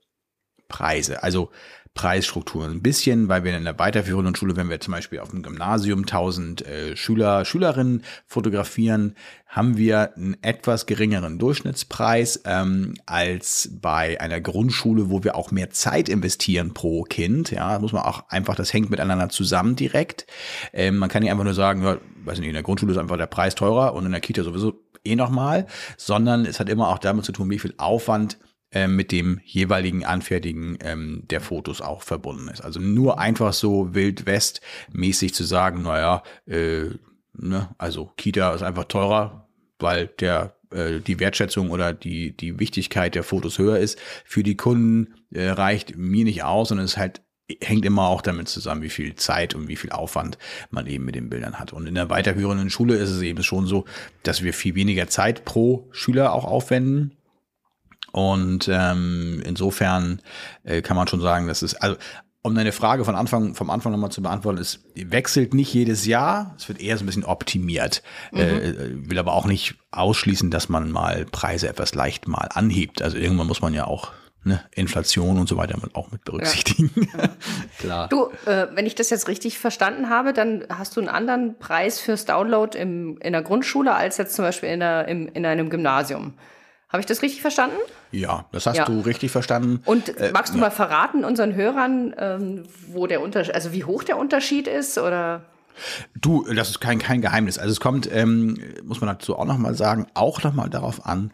Preise. 0.69 1.23
Also 1.23 1.51
Preisstrukturen 1.95 2.73
ein 2.73 2.83
bisschen, 2.83 3.29
weil 3.29 3.45
wir 3.45 3.57
in 3.57 3.65
der 3.65 3.79
weiterführenden 3.79 4.35
Schule, 4.35 4.57
wenn 4.57 4.71
wir 4.71 4.81
zum 4.81 4.93
Beispiel 4.93 5.21
auf 5.21 5.31
dem 5.31 5.43
Gymnasium 5.43 6.01
1000 6.01 6.67
äh, 6.67 6.97
Schüler, 6.97 7.45
Schülerinnen 7.45 8.05
fotografieren, 8.27 9.15
haben 9.47 9.77
wir 9.77 10.15
einen 10.17 10.37
etwas 10.43 10.87
geringeren 10.87 11.39
Durchschnittspreis 11.39 12.43
ähm, 12.45 12.95
als 13.07 13.71
bei 13.81 14.21
einer 14.21 14.41
Grundschule, 14.41 15.11
wo 15.11 15.25
wir 15.25 15.35
auch 15.37 15.51
mehr 15.51 15.71
Zeit 15.71 16.09
investieren 16.09 16.75
pro 16.75 17.03
Kind. 17.03 17.51
Ja, 17.51 17.79
muss 17.79 17.93
man 17.93 18.03
auch 18.03 18.29
einfach, 18.29 18.55
das 18.55 18.73
hängt 18.73 18.91
miteinander 18.91 19.31
zusammen 19.31 19.75
direkt. 19.75 20.27
Ähm, 20.73 20.99
man 20.99 21.09
kann 21.09 21.23
nicht 21.23 21.33
einfach 21.33 21.45
nur 21.45 21.55
sagen, 21.55 21.83
ja, 21.83 21.99
weiß 22.25 22.39
nicht, 22.39 22.49
in 22.49 22.55
der 22.55 22.63
Grundschule 22.63 22.93
ist 22.93 22.99
einfach 22.99 23.17
der 23.17 23.27
Preis 23.27 23.55
teurer 23.55 23.95
und 23.95 24.05
in 24.05 24.13
der 24.13 24.21
Kita 24.21 24.45
sowieso 24.45 24.75
eh 25.05 25.17
nochmal, 25.17 25.67
sondern 25.97 26.45
es 26.45 26.61
hat 26.61 26.69
immer 26.69 26.89
auch 26.89 26.99
damit 26.99 27.25
zu 27.25 27.33
tun, 27.33 27.51
wie 27.51 27.59
viel 27.59 27.75
Aufwand 27.79 28.39
mit 28.87 29.13
dem 29.13 29.41
jeweiligen 29.45 30.05
Anfertigen 30.05 30.77
ähm, 30.81 31.23
der 31.31 31.41
Fotos 31.41 31.81
auch 31.81 32.03
verbunden 32.03 32.49
ist. 32.49 32.61
Also 32.61 32.81
nur 32.81 33.19
einfach 33.19 33.53
so 33.53 33.95
Wild 33.95 34.27
West 34.27 34.61
mäßig 34.93 35.35
zu 35.35 35.45
sagen, 35.45 35.83
naja, 35.83 36.23
äh, 36.47 36.91
ne, 37.33 37.69
also 37.79 38.11
Kita 38.17 38.53
ist 38.55 38.63
einfach 38.63 38.85
teurer, 38.85 39.49
weil 39.79 40.09
der 40.21 40.55
äh, 40.71 41.01
die 41.01 41.19
Wertschätzung 41.19 41.71
oder 41.71 41.93
die 41.93 42.37
die 42.37 42.59
Wichtigkeit 42.59 43.15
der 43.15 43.23
Fotos 43.23 43.59
höher 43.59 43.79
ist. 43.79 43.99
Für 44.25 44.43
die 44.43 44.57
Kunden 44.57 45.15
äh, 45.33 45.49
reicht 45.49 45.97
mir 45.97 46.25
nicht 46.25 46.45
aus, 46.45 46.69
sondern 46.69 46.85
es 46.85 46.97
halt 46.97 47.23
hängt 47.63 47.87
immer 47.87 48.09
auch 48.09 48.21
damit 48.21 48.49
zusammen, 48.49 48.83
wie 48.83 48.91
viel 48.91 49.15
Zeit 49.15 49.55
und 49.55 49.69
wie 49.69 49.77
viel 49.77 49.91
Aufwand 49.91 50.37
man 50.71 50.87
eben 50.87 51.07
mit 51.07 51.15
den 51.15 51.31
Bildern 51.31 51.59
hat. 51.59 51.73
Und 51.73 51.87
in 51.87 51.95
der 51.95 52.11
weiterführenden 52.11 52.69
Schule 52.69 52.97
ist 52.97 53.09
es 53.09 53.23
eben 53.23 53.43
schon 53.43 53.67
so, 53.67 53.87
dass 54.23 54.43
wir 54.43 54.53
viel 54.53 54.75
weniger 54.75 55.09
Zeit 55.09 55.47
pro 55.47 55.89
Schüler 55.91 56.35
auch 56.35 56.45
aufwenden 56.45 57.18
und 58.13 58.69
ähm, 58.71 59.43
insofern 59.45 60.21
äh, 60.65 60.83
kann 60.83 60.97
man 60.97 61.09
schon 61.09 61.21
sagen, 61.21 61.47
dass 61.47 61.63
es, 61.63 61.75
also 61.75 61.97
um 62.43 62.55
deine 62.55 62.73
Frage 62.73 63.05
von 63.05 63.15
Anfang, 63.15 63.55
vom 63.55 63.69
Anfang 63.69 63.93
nochmal 63.93 64.11
zu 64.11 64.23
beantworten, 64.23 64.59
es 64.59 64.81
wechselt 64.95 65.55
nicht 65.55 65.73
jedes 65.75 66.07
Jahr, 66.07 66.55
es 66.57 66.69
wird 66.69 66.81
eher 66.81 66.97
so 66.97 67.05
ein 67.05 67.07
bisschen 67.07 67.25
optimiert. 67.25 68.03
Mhm. 68.33 68.39
Äh, 68.39 69.11
will 69.11 69.19
aber 69.19 69.35
auch 69.35 69.47
nicht 69.47 69.75
ausschließen, 69.91 70.51
dass 70.51 70.69
man 70.69 70.91
mal 70.91 71.27
Preise 71.27 71.69
etwas 71.69 71.95
leicht 71.95 72.29
mal 72.29 72.49
anhebt. 72.55 73.03
Also 73.03 73.17
irgendwann 73.17 73.49
muss 73.49 73.61
man 73.61 73.75
ja 73.75 73.87
auch 73.87 74.13
ne, 74.45 74.61
Inflation 74.75 75.39
und 75.39 75.49
so 75.49 75.57
weiter 75.57 75.79
auch 75.95 76.11
mit 76.11 76.25
berücksichtigen. 76.25 76.91
Ja. 77.17 77.29
Klar. 77.79 78.09
Du, 78.09 78.31
äh, 78.47 78.69
wenn 78.73 78.87
ich 78.87 78.95
das 78.95 79.11
jetzt 79.11 79.29
richtig 79.29 79.59
verstanden 79.59 80.09
habe, 80.09 80.33
dann 80.33 80.65
hast 80.71 80.97
du 80.97 81.01
einen 81.01 81.09
anderen 81.09 81.59
Preis 81.59 82.01
fürs 82.01 82.25
Download 82.25 82.77
im, 82.77 83.19
in 83.19 83.33
der 83.33 83.43
Grundschule 83.43 83.95
als 83.95 84.17
jetzt 84.17 84.35
zum 84.35 84.45
Beispiel 84.45 84.71
in, 84.71 84.81
der, 84.81 85.09
im, 85.09 85.29
in 85.29 85.45
einem 85.45 85.71
Gymnasium. 85.71 86.35
Habe 86.89 87.01
ich 87.01 87.07
das 87.07 87.21
richtig 87.21 87.43
verstanden? 87.43 87.77
Ja, 88.13 88.47
das 88.51 88.67
hast 88.67 88.77
ja. 88.77 88.85
du 88.87 89.01
richtig 89.01 89.31
verstanden. 89.31 89.83
Und 89.85 90.17
äh, 90.17 90.31
magst 90.33 90.55
du 90.55 90.59
ja. 90.59 90.65
mal 90.65 90.71
verraten 90.71 91.25
unseren 91.25 91.55
Hörern, 91.55 92.15
ähm, 92.19 92.65
wo 92.89 93.07
der 93.07 93.21
Unterschied, 93.21 93.55
also 93.55 93.73
wie 93.73 93.85
hoch 93.85 94.05
der 94.05 94.17
Unterschied 94.17 94.67
ist 94.67 94.97
oder? 94.97 95.43
Du, 96.21 96.45
das 96.45 96.71
ist 96.71 96.81
kein, 96.81 96.99
kein 96.99 97.21
Geheimnis. 97.21 97.59
Also 97.59 97.73
es 97.73 97.81
kommt, 97.81 98.11
ähm, 98.11 98.59
muss 98.83 99.01
man 99.01 99.09
dazu 99.09 99.37
auch 99.37 99.45
nochmal 99.45 99.75
sagen, 99.75 100.07
auch 100.15 100.43
nochmal 100.43 100.71
darauf 100.71 101.05
an, 101.05 101.31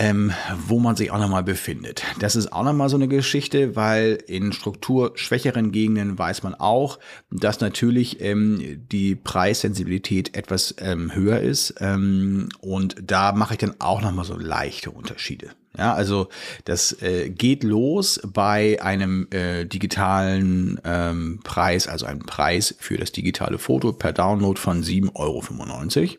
ähm, 0.00 0.32
wo 0.66 0.78
man 0.78 0.96
sich 0.96 1.10
auch 1.10 1.18
nochmal 1.18 1.44
befindet. 1.44 2.02
Das 2.20 2.34
ist 2.34 2.54
auch 2.54 2.64
nochmal 2.64 2.88
so 2.88 2.96
eine 2.96 3.06
Geschichte, 3.06 3.76
weil 3.76 4.18
in 4.26 4.54
strukturschwächeren 4.54 5.72
Gegenden 5.72 6.18
weiß 6.18 6.42
man 6.42 6.54
auch, 6.54 6.98
dass 7.30 7.60
natürlich 7.60 8.18
ähm, 8.22 8.86
die 8.90 9.14
Preissensibilität 9.14 10.34
etwas 10.34 10.74
ähm, 10.78 11.14
höher 11.14 11.40
ist. 11.40 11.74
Ähm, 11.80 12.48
und 12.60 12.96
da 13.02 13.32
mache 13.32 13.54
ich 13.54 13.58
dann 13.58 13.74
auch 13.78 14.00
nochmal 14.00 14.24
so 14.24 14.38
leichte 14.38 14.90
Unterschiede. 14.90 15.50
Ja, 15.76 15.92
also 15.92 16.30
das 16.64 16.92
äh, 17.02 17.28
geht 17.28 17.62
los 17.62 18.22
bei 18.26 18.82
einem 18.82 19.28
äh, 19.30 19.66
digitalen 19.66 20.80
ähm, 20.82 21.40
Preis, 21.44 21.86
also 21.86 22.06
einem 22.06 22.20
Preis 22.20 22.74
für 22.78 22.96
das 22.96 23.12
digitale 23.12 23.58
Foto 23.58 23.92
per 23.92 24.14
Download 24.14 24.58
von 24.58 24.82
7,95 24.82 25.12
Euro 25.14 26.18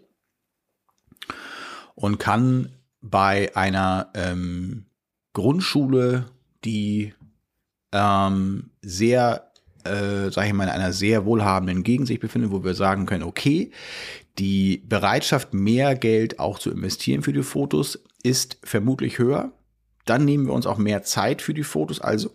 und 1.96 2.20
kann 2.20 2.70
bei 3.02 3.56
einer 3.56 4.10
ähm, 4.14 4.86
Grundschule, 5.34 6.28
die 6.64 7.14
ähm, 7.92 8.70
sehr, 8.82 9.52
äh, 9.84 10.30
sage 10.30 10.48
ich 10.48 10.54
mal, 10.54 10.66
in 10.66 10.70
einer 10.70 10.94
sehr 10.94 11.26
wohlhabenden 11.26 11.84
Gegend 11.84 12.08
sich 12.08 12.20
befindet, 12.20 12.52
wo 12.52 12.64
wir 12.64 12.74
sagen 12.74 13.06
können, 13.06 13.24
okay, 13.24 13.72
die 14.38 14.84
Bereitschaft, 14.88 15.54
mehr 15.54 15.96
Geld 15.96 16.40
auch 16.40 16.60
zu 16.60 16.72
investieren 16.72 17.24
für 17.24 17.34
die 17.34 17.44
Fotos, 17.44 18.04
ist 18.24 18.58
vermutlich 18.64 19.18
höher. 19.18 19.52
Dann 20.06 20.26
nehmen 20.26 20.48
wir 20.48 20.54
uns 20.54 20.66
auch 20.66 20.78
mehr 20.78 21.04
Zeit 21.04 21.42
für 21.42 21.54
die 21.54 21.64
Fotos, 21.64 22.00
also 22.00 22.32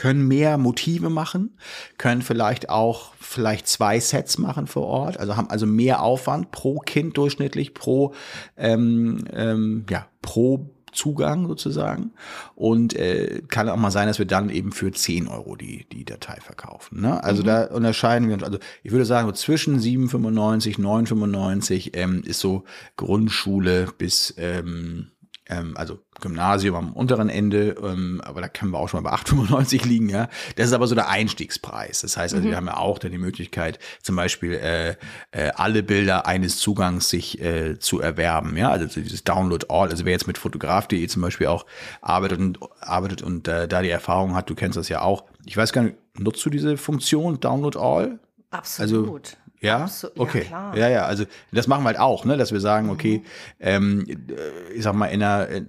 können 0.00 0.26
mehr 0.26 0.56
Motive 0.56 1.10
machen, 1.10 1.58
können 1.98 2.22
vielleicht 2.22 2.70
auch 2.70 3.12
vielleicht 3.20 3.68
zwei 3.68 4.00
Sets 4.00 4.38
machen 4.38 4.66
vor 4.66 4.86
Ort, 4.86 5.20
also 5.20 5.36
haben 5.36 5.50
also 5.50 5.66
mehr 5.66 6.00
Aufwand 6.02 6.52
pro 6.52 6.78
Kind 6.78 7.18
durchschnittlich, 7.18 7.74
pro 7.74 8.14
ähm, 8.56 9.24
ähm, 9.30 9.84
ja 9.90 10.06
pro 10.22 10.70
Zugang 10.90 11.48
sozusagen 11.48 12.12
und 12.54 12.96
äh, 12.96 13.42
kann 13.46 13.68
auch 13.68 13.76
mal 13.76 13.90
sein, 13.90 14.08
dass 14.08 14.18
wir 14.18 14.24
dann 14.24 14.48
eben 14.48 14.72
für 14.72 14.90
10 14.90 15.28
Euro 15.28 15.54
die, 15.54 15.86
die 15.92 16.06
Datei 16.06 16.38
verkaufen. 16.40 17.02
Ne? 17.02 17.22
Also 17.22 17.42
mhm. 17.42 17.46
da 17.46 17.64
unterscheiden 17.66 18.28
wir 18.28 18.34
uns, 18.36 18.42
also 18.42 18.58
ich 18.82 18.92
würde 18.92 19.04
sagen, 19.04 19.28
so 19.28 19.32
zwischen 19.32 19.78
7,95, 19.78 20.78
9,95 20.80 21.94
ähm, 21.94 22.22
ist 22.24 22.40
so 22.40 22.64
Grundschule 22.96 23.88
bis 23.98 24.32
ähm, 24.38 25.10
ähm, 25.50 25.76
also 25.76 25.98
Gymnasium 26.20 26.76
am 26.76 26.92
unteren 26.92 27.28
Ende, 27.28 27.76
ähm, 27.82 28.20
aber 28.24 28.40
da 28.40 28.48
können 28.48 28.70
wir 28.70 28.78
auch 28.78 28.88
schon 28.88 29.02
mal 29.02 29.10
bei 29.10 29.16
8,95 29.16 29.86
liegen, 29.86 30.08
ja. 30.08 30.28
Das 30.56 30.66
ist 30.66 30.72
aber 30.72 30.86
so 30.86 30.94
der 30.94 31.08
Einstiegspreis. 31.08 32.02
Das 32.02 32.16
heißt 32.16 32.34
also, 32.34 32.46
mhm. 32.46 32.50
wir 32.50 32.56
haben 32.56 32.66
ja 32.66 32.76
auch 32.76 32.98
dann 32.98 33.10
die 33.10 33.18
Möglichkeit, 33.18 33.78
zum 34.02 34.16
Beispiel 34.16 34.54
äh, 34.54 34.90
äh, 35.32 35.50
alle 35.54 35.82
Bilder 35.82 36.26
eines 36.26 36.58
Zugangs 36.58 37.10
sich 37.10 37.40
äh, 37.40 37.78
zu 37.78 38.00
erwerben, 38.00 38.56
ja. 38.56 38.70
Also 38.70 38.86
dieses 39.00 39.24
Download 39.24 39.66
All. 39.68 39.90
Also 39.90 40.04
wer 40.04 40.12
jetzt 40.12 40.26
mit 40.26 40.38
fotograf.de 40.38 41.06
zum 41.08 41.22
Beispiel 41.22 41.48
auch 41.48 41.66
arbeitet 42.00 42.38
und 42.38 42.58
arbeitet 42.80 43.22
und 43.22 43.48
äh, 43.48 43.66
da 43.66 43.82
die 43.82 43.90
Erfahrung 43.90 44.34
hat, 44.34 44.48
du 44.48 44.54
kennst 44.54 44.76
das 44.76 44.88
ja 44.88 45.02
auch. 45.02 45.24
Ich 45.46 45.56
weiß 45.56 45.72
gar 45.72 45.82
nicht, 45.82 45.96
nutzt 46.18 46.44
du 46.44 46.50
diese 46.50 46.76
Funktion 46.76 47.40
Download 47.40 47.78
All? 47.78 48.20
Absolut. 48.50 49.26
Also, 49.26 49.38
ja, 49.60 49.82
Absu 49.82 50.08
okay. 50.16 50.46
Ja, 50.50 50.74
ja, 50.74 50.88
ja, 50.88 51.04
also 51.04 51.24
das 51.52 51.66
machen 51.66 51.82
wir 51.82 51.88
halt 51.88 51.98
auch, 51.98 52.24
ne, 52.24 52.36
dass 52.36 52.52
wir 52.52 52.60
sagen, 52.60 52.86
mhm. 52.86 52.92
okay, 52.92 53.22
ähm, 53.58 54.06
äh, 54.08 54.72
ich 54.74 54.82
sag 54.82 54.94
mal, 54.94 55.06
in 55.06 55.22
einer 55.22 55.48
äh, 55.50 55.64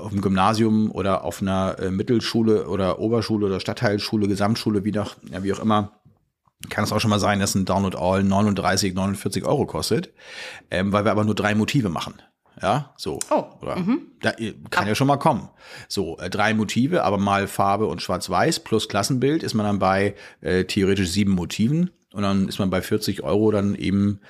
auf 0.00 0.10
dem 0.10 0.20
Gymnasium 0.20 0.90
oder 0.90 1.24
auf 1.24 1.40
einer 1.40 1.78
äh, 1.78 1.90
Mittelschule 1.90 2.68
oder 2.68 2.98
Oberschule 2.98 3.46
oder 3.46 3.60
Stadtteilschule, 3.60 4.28
Gesamtschule, 4.28 4.84
wie, 4.84 4.92
doch, 4.92 5.16
ja, 5.30 5.42
wie 5.42 5.52
auch 5.52 5.60
immer, 5.60 5.92
kann 6.70 6.84
es 6.84 6.92
auch 6.92 7.00
schon 7.00 7.10
mal 7.10 7.20
sein, 7.20 7.40
dass 7.40 7.54
ein 7.54 7.64
Download 7.64 7.96
All 7.96 8.24
39, 8.24 8.94
49 8.94 9.44
Euro 9.44 9.66
kostet, 9.66 10.12
ähm, 10.70 10.92
weil 10.92 11.04
wir 11.04 11.12
aber 11.12 11.24
nur 11.24 11.34
drei 11.34 11.54
Motive 11.54 11.88
machen. 11.88 12.14
Ja, 12.60 12.94
so. 12.96 13.18
Oh. 13.30 13.44
Oder, 13.62 13.76
mhm. 13.76 14.02
da, 14.20 14.32
kann 14.70 14.84
Ab. 14.84 14.86
ja 14.86 14.94
schon 14.94 15.08
mal 15.08 15.16
kommen. 15.16 15.48
So, 15.88 16.18
äh, 16.18 16.30
drei 16.30 16.54
Motive, 16.54 17.04
aber 17.04 17.18
mal 17.18 17.48
Farbe 17.48 17.86
und 17.86 18.00
Schwarz-Weiß 18.00 18.60
plus 18.60 18.88
Klassenbild 18.88 19.42
ist 19.42 19.54
man 19.54 19.66
dann 19.66 19.78
bei 19.78 20.14
äh, 20.40 20.64
theoretisch 20.64 21.10
sieben 21.10 21.32
Motiven 21.32 21.90
und 22.14 22.22
dann 22.22 22.48
ist 22.48 22.60
man 22.60 22.70
bei 22.70 22.80
40 22.80 23.22
Euro 23.24 23.50
dann 23.50 23.74
eben 23.74 24.20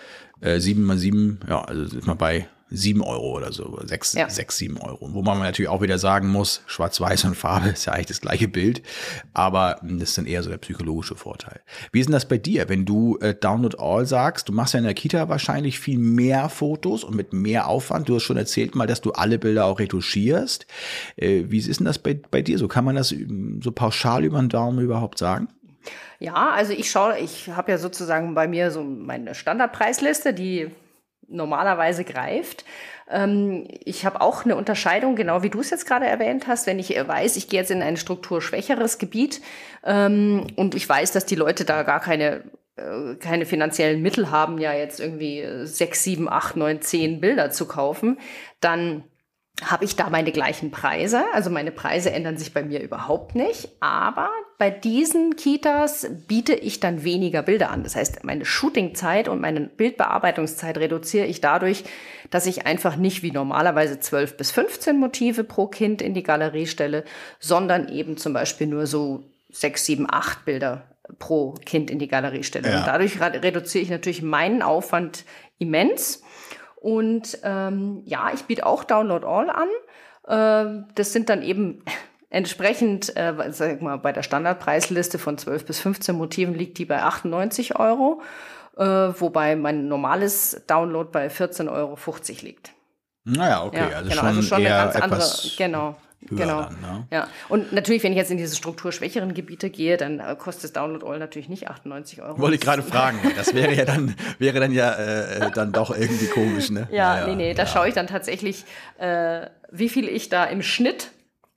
äh, 0.41 0.59
sieben 0.59 0.85
mal 0.85 0.97
sieben, 0.97 1.41
ja, 1.49 1.62
also 1.62 1.97
ist 1.97 2.07
man 2.07 2.17
bei 2.17 2.49
sieben 2.71 3.03
Euro 3.03 3.37
oder 3.37 3.53
so, 3.53 3.79
sechs, 3.85 4.14
ja. 4.14 4.29
sechs, 4.29 4.57
sieben 4.57 4.79
Euro. 4.79 5.12
Wo 5.12 5.21
man 5.21 5.38
natürlich 5.38 5.69
auch 5.69 5.83
wieder 5.83 5.99
sagen 5.99 6.29
muss, 6.29 6.62
Schwarz-Weiß 6.67 7.25
und 7.25 7.37
Farbe 7.37 7.69
ist 7.75 7.85
ja 7.85 7.93
eigentlich 7.93 8.07
das 8.07 8.23
gleiche 8.23 8.49
Bild, 8.49 8.83
aber 9.35 9.79
das 9.83 10.11
ist 10.11 10.19
dann 10.19 10.25
eher 10.25 10.43
so 10.43 10.49
der 10.49 10.57
psychologische 10.57 11.14
Vorteil. 11.14 11.61
Wie 11.93 12.00
ist 12.00 12.07
denn 12.07 12.14
das 12.14 12.26
bei 12.26 12.38
dir, 12.38 12.71
wenn 12.71 12.87
du 12.87 13.19
äh, 13.19 13.35
Download 13.35 13.76
All 13.79 14.07
sagst? 14.07 14.49
Du 14.49 14.55
machst 14.55 14.73
ja 14.73 14.79
in 14.79 14.85
der 14.85 14.95
Kita 14.95 15.29
wahrscheinlich 15.29 15.79
viel 15.79 15.99
mehr 15.99 16.49
Fotos 16.49 17.05
und 17.05 17.14
mit 17.14 17.35
mehr 17.35 17.69
Aufwand. 17.69 18.09
Du 18.09 18.14
hast 18.14 18.23
schon 18.23 18.38
erzählt 18.38 18.75
mal, 18.75 18.87
dass 18.87 19.03
du 19.03 19.12
alle 19.12 19.38
Bilder 19.38 19.67
auch 19.67 19.79
retuschierst. 19.79 20.67
Äh, 21.17 21.45
wie 21.49 21.59
ist 21.59 21.79
denn 21.79 21.87
das 21.87 21.99
bei, 21.99 22.19
bei 22.31 22.41
dir 22.41 22.59
so? 22.59 22.67
Kann 22.67 22.87
man 22.87 22.97
das 22.97 23.12
ähm, 23.12 23.61
so 23.62 23.73
pauschal 23.73 24.25
über 24.25 24.41
den 24.41 24.49
Daumen 24.49 24.81
überhaupt 24.81 25.19
sagen? 25.19 25.49
Ja, 26.19 26.50
also 26.50 26.73
ich 26.73 26.91
schaue, 26.91 27.19
ich 27.19 27.50
habe 27.50 27.73
ja 27.73 27.79
sozusagen 27.79 28.35
bei 28.35 28.49
mir 28.49 28.71
so 28.71 28.83
meine 28.83 29.35
Standardpreisliste, 29.35 30.35
die 30.35 30.71
normalerweise 31.29 32.05
greift. 32.05 32.64
Ähm, 33.11 33.67
ich 33.85 34.07
habe 34.07 34.21
auch 34.21 34.45
eine 34.45 34.57
Unterscheidung, 34.57 35.17
genau 35.17 35.43
wie 35.43 35.50
du 35.50 35.61
es 35.61 35.71
jetzt 35.71 35.87
gerade 35.87 36.07
erwähnt 36.07 36.47
hast, 36.47 36.67
wenn 36.67 36.79
ich 36.79 36.91
weiß, 36.91 37.37
ich 37.37 37.49
gehe 37.49 37.61
jetzt 37.61 37.71
in 37.71 37.83
ein 37.83 37.97
strukturschwächeres 37.97 38.99
Gebiet 38.99 39.41
ähm, 39.85 40.47
und 40.57 40.75
ich 40.75 40.88
weiß, 40.88 41.12
dass 41.12 41.26
die 41.26 41.35
Leute 41.35 41.64
da 41.64 41.83
gar 41.83 42.00
keine 42.00 42.45
äh, 42.76 43.14
keine 43.17 43.47
finanziellen 43.47 44.03
Mittel 44.03 44.31
haben, 44.31 44.59
ja 44.59 44.73
jetzt 44.73 45.00
irgendwie 45.00 45.47
sechs, 45.64 46.03
sieben, 46.03 46.29
acht, 46.29 46.57
neun, 46.57 46.81
zehn 46.81 47.21
Bilder 47.21 47.50
zu 47.50 47.67
kaufen, 47.67 48.19
dann 48.61 49.05
habe 49.62 49.85
ich 49.85 49.97
da 49.97 50.11
meine 50.11 50.33
gleichen 50.33 50.71
Preise. 50.71 51.25
Also 51.33 51.50
meine 51.50 51.71
Preise 51.71 52.11
ändern 52.11 52.37
sich 52.37 52.53
bei 52.53 52.62
mir 52.62 52.83
überhaupt 52.83 53.35
nicht. 53.35 53.69
Aber 53.81 54.31
bei 54.59 54.71
diesen 54.71 55.37
Kitas 55.37 56.09
biete 56.29 56.55
ich 56.55 56.79
dann 56.79 57.03
weniger 57.03 57.43
Bilder 57.43 57.71
an. 57.71 57.83
Das 57.83 57.97
heißt, 57.97 58.25
meine 58.25 58.45
Shootingzeit 58.45 59.29
und 59.29 59.41
meine 59.41 59.61
Bildbearbeitungszeit 59.63 60.79
reduziere 60.79 61.27
ich 61.27 61.41
dadurch, 61.41 61.85
dass 62.31 62.47
ich 62.47 62.67
einfach 62.67 62.97
nicht 62.97 63.23
wie 63.23 63.33
normalerweise 63.33 63.99
12 63.99 64.37
bis 64.37 64.53
15 64.53 64.97
Motive 64.97 65.45
pro 65.45 65.67
Kind 65.67 66.03
in 66.03 66.15
die 66.15 66.23
Galerie 66.23 66.67
stelle, 66.67 67.05
sondern 67.41 67.89
eben 67.89 68.17
zum 68.17 68.33
Beispiel 68.33 68.69
nur 68.69 68.87
so 68.87 69.25
6, 69.51 69.87
7, 69.87 70.07
8 70.09 70.45
Bilder 70.45 70.89
pro 71.19 71.53
Kind 71.65 71.91
in 71.91 71.99
die 71.99 72.09
Galerie 72.09 72.45
stelle. 72.45 72.71
Ja. 72.71 72.79
Und 72.79 72.87
dadurch 72.87 73.21
reduziere 73.21 73.83
ich 73.83 73.91
natürlich 73.91 74.23
meinen 74.23 74.63
Aufwand 74.63 75.25
immens. 75.59 76.23
Und 76.77 77.39
ähm, 77.43 78.03
ja, 78.05 78.31
ich 78.33 78.43
biete 78.43 78.67
auch 78.67 78.85
Download 78.85 79.27
All 79.27 79.51
an. 79.51 79.69
Äh, 80.27 80.85
das 80.95 81.13
sind 81.13 81.29
dann 81.29 81.43
eben 81.43 81.83
entsprechend, 82.35 83.17
äh, 83.17 83.33
sag 83.50 83.81
mal, 83.81 83.97
bei 83.97 84.12
der 84.12 84.23
Standardpreisliste 84.23 85.19
von 85.19 85.38
12 85.38 85.64
bis 85.64 85.81
15 85.81 86.14
Motiven 86.14 86.55
liegt 86.55 86.79
die 86.79 86.85
bei 86.85 87.03
98 87.03 87.79
Euro, 87.79 88.23
äh, 88.76 88.85
wobei 88.85 89.57
mein 89.57 89.88
normales 89.88 90.62
Download 90.67 91.09
bei 91.12 91.29
14,50 91.29 91.71
Euro 91.71 91.97
liegt. 92.43 92.73
Naja, 93.25 93.64
okay, 93.64 93.79
ja, 93.79 93.97
also, 93.97 94.11
genau, 94.11 94.21
schon 94.21 94.26
also 94.26 94.43
schon 94.43 94.59
eine 94.59 94.69
ganz 94.69 94.97
andere, 94.97 95.31
genau 95.57 95.97
genau. 96.31 96.62
Dann, 96.62 96.81
ne? 96.81 97.07
Ja. 97.11 97.29
Und 97.49 97.73
natürlich, 97.73 98.03
wenn 98.03 98.12
ich 98.12 98.19
jetzt 98.19 98.31
in 98.31 98.38
diese 98.38 98.57
strukturschwächeren 98.57 99.35
Gebiete 99.35 99.71
gehe, 99.71 99.97
dann 99.97 100.21
äh, 100.21 100.37
kostet 100.37 100.64
das 100.64 100.73
Download 100.73 101.07
All 101.07 101.19
natürlich 101.19 101.49
nicht 101.49 101.69
98 101.69 102.23
Euro. 102.23 102.38
Wollte 102.38 102.57
ich 102.57 102.61
gerade 102.61 102.83
fragen. 102.83 103.19
Das 103.37 103.55
wäre 103.55 103.75
ja 103.75 103.85
dann, 103.85 104.14
wäre 104.38 104.61
dann 104.61 104.73
ja 104.73 104.95
äh, 104.95 105.50
dann 105.53 105.73
doch 105.73 105.97
irgendwie 105.97 106.26
komisch, 106.26 106.71
ne? 106.71 106.88
Ja, 106.91 107.19
ja 107.19 107.26
nee, 107.26 107.37
nee, 107.37 107.55
da 107.55 107.67
schaue 107.67 107.88
ich 107.88 107.95
dann 107.95 108.07
tatsächlich, 108.07 108.64
äh, 108.99 109.47
wie 109.71 109.88
viel 109.88 110.09
ich 110.09 110.29
da 110.29 110.45
im 110.45 110.62
Schnitt 110.62 111.11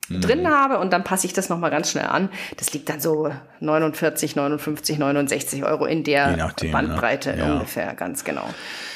mhm. 0.08 0.20
drin 0.20 0.48
habe 0.48 0.78
und 0.78 0.92
dann 0.92 1.04
passe 1.04 1.26
ich 1.26 1.32
das 1.32 1.48
nochmal 1.48 1.70
ganz 1.70 1.90
schnell 1.90 2.06
an. 2.06 2.28
Das 2.56 2.72
liegt 2.72 2.88
dann 2.88 3.00
so 3.00 3.30
49, 3.60 4.36
59, 4.36 4.98
69 4.98 5.64
Euro 5.64 5.86
in 5.86 6.04
der 6.04 6.36
nachdem, 6.36 6.70
ne? 6.70 6.72
Bandbreite 6.72 7.32
ne? 7.32 7.38
ja. 7.38 7.52
ungefähr, 7.52 7.94
ganz 7.94 8.24
genau. 8.24 8.48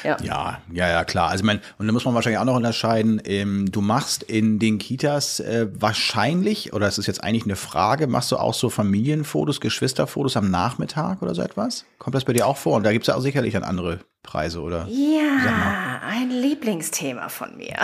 Ja. 0.03 0.17
ja, 0.21 0.61
ja, 0.71 0.89
ja, 0.89 1.03
klar. 1.05 1.29
Also 1.29 1.45
mein, 1.45 1.59
und 1.77 1.87
da 1.87 1.93
muss 1.93 2.05
man 2.05 2.13
wahrscheinlich 2.13 2.39
auch 2.39 2.45
noch 2.45 2.55
unterscheiden, 2.55 3.21
ähm, 3.25 3.71
du 3.71 3.81
machst 3.81 4.23
in 4.23 4.59
den 4.59 4.77
Kitas 4.77 5.39
äh, 5.39 5.67
wahrscheinlich, 5.73 6.73
oder 6.73 6.87
es 6.87 6.97
ist 6.97 7.07
jetzt 7.07 7.23
eigentlich 7.23 7.45
eine 7.45 7.55
Frage, 7.55 8.07
machst 8.07 8.31
du 8.31 8.37
auch 8.37 8.53
so 8.53 8.69
Familienfotos, 8.69 9.61
Geschwisterfotos 9.61 10.37
am 10.37 10.51
Nachmittag 10.51 11.21
oder 11.21 11.33
so 11.35 11.41
etwas? 11.41 11.85
Kommt 11.99 12.15
das 12.15 12.25
bei 12.25 12.33
dir 12.33 12.47
auch 12.47 12.57
vor? 12.57 12.75
Und 12.75 12.83
da 12.83 12.91
gibt 12.91 13.03
es 13.03 13.07
ja 13.07 13.15
auch 13.15 13.21
sicherlich 13.21 13.53
dann 13.53 13.63
andere 13.63 13.99
Preise, 14.23 14.61
oder? 14.61 14.87
Ja, 14.89 15.99
ein 16.01 16.31
Lieblingsthema 16.31 17.29
von 17.29 17.55
mir. 17.57 17.75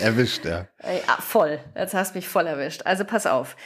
erwischt, 0.00 0.44
ja. 0.44 0.68
ja. 0.82 1.16
Voll. 1.20 1.58
Jetzt 1.74 1.92
hast 1.92 2.14
du 2.14 2.18
mich 2.18 2.28
voll 2.28 2.46
erwischt. 2.46 2.86
Also 2.86 3.04
pass 3.04 3.26
auf. 3.26 3.56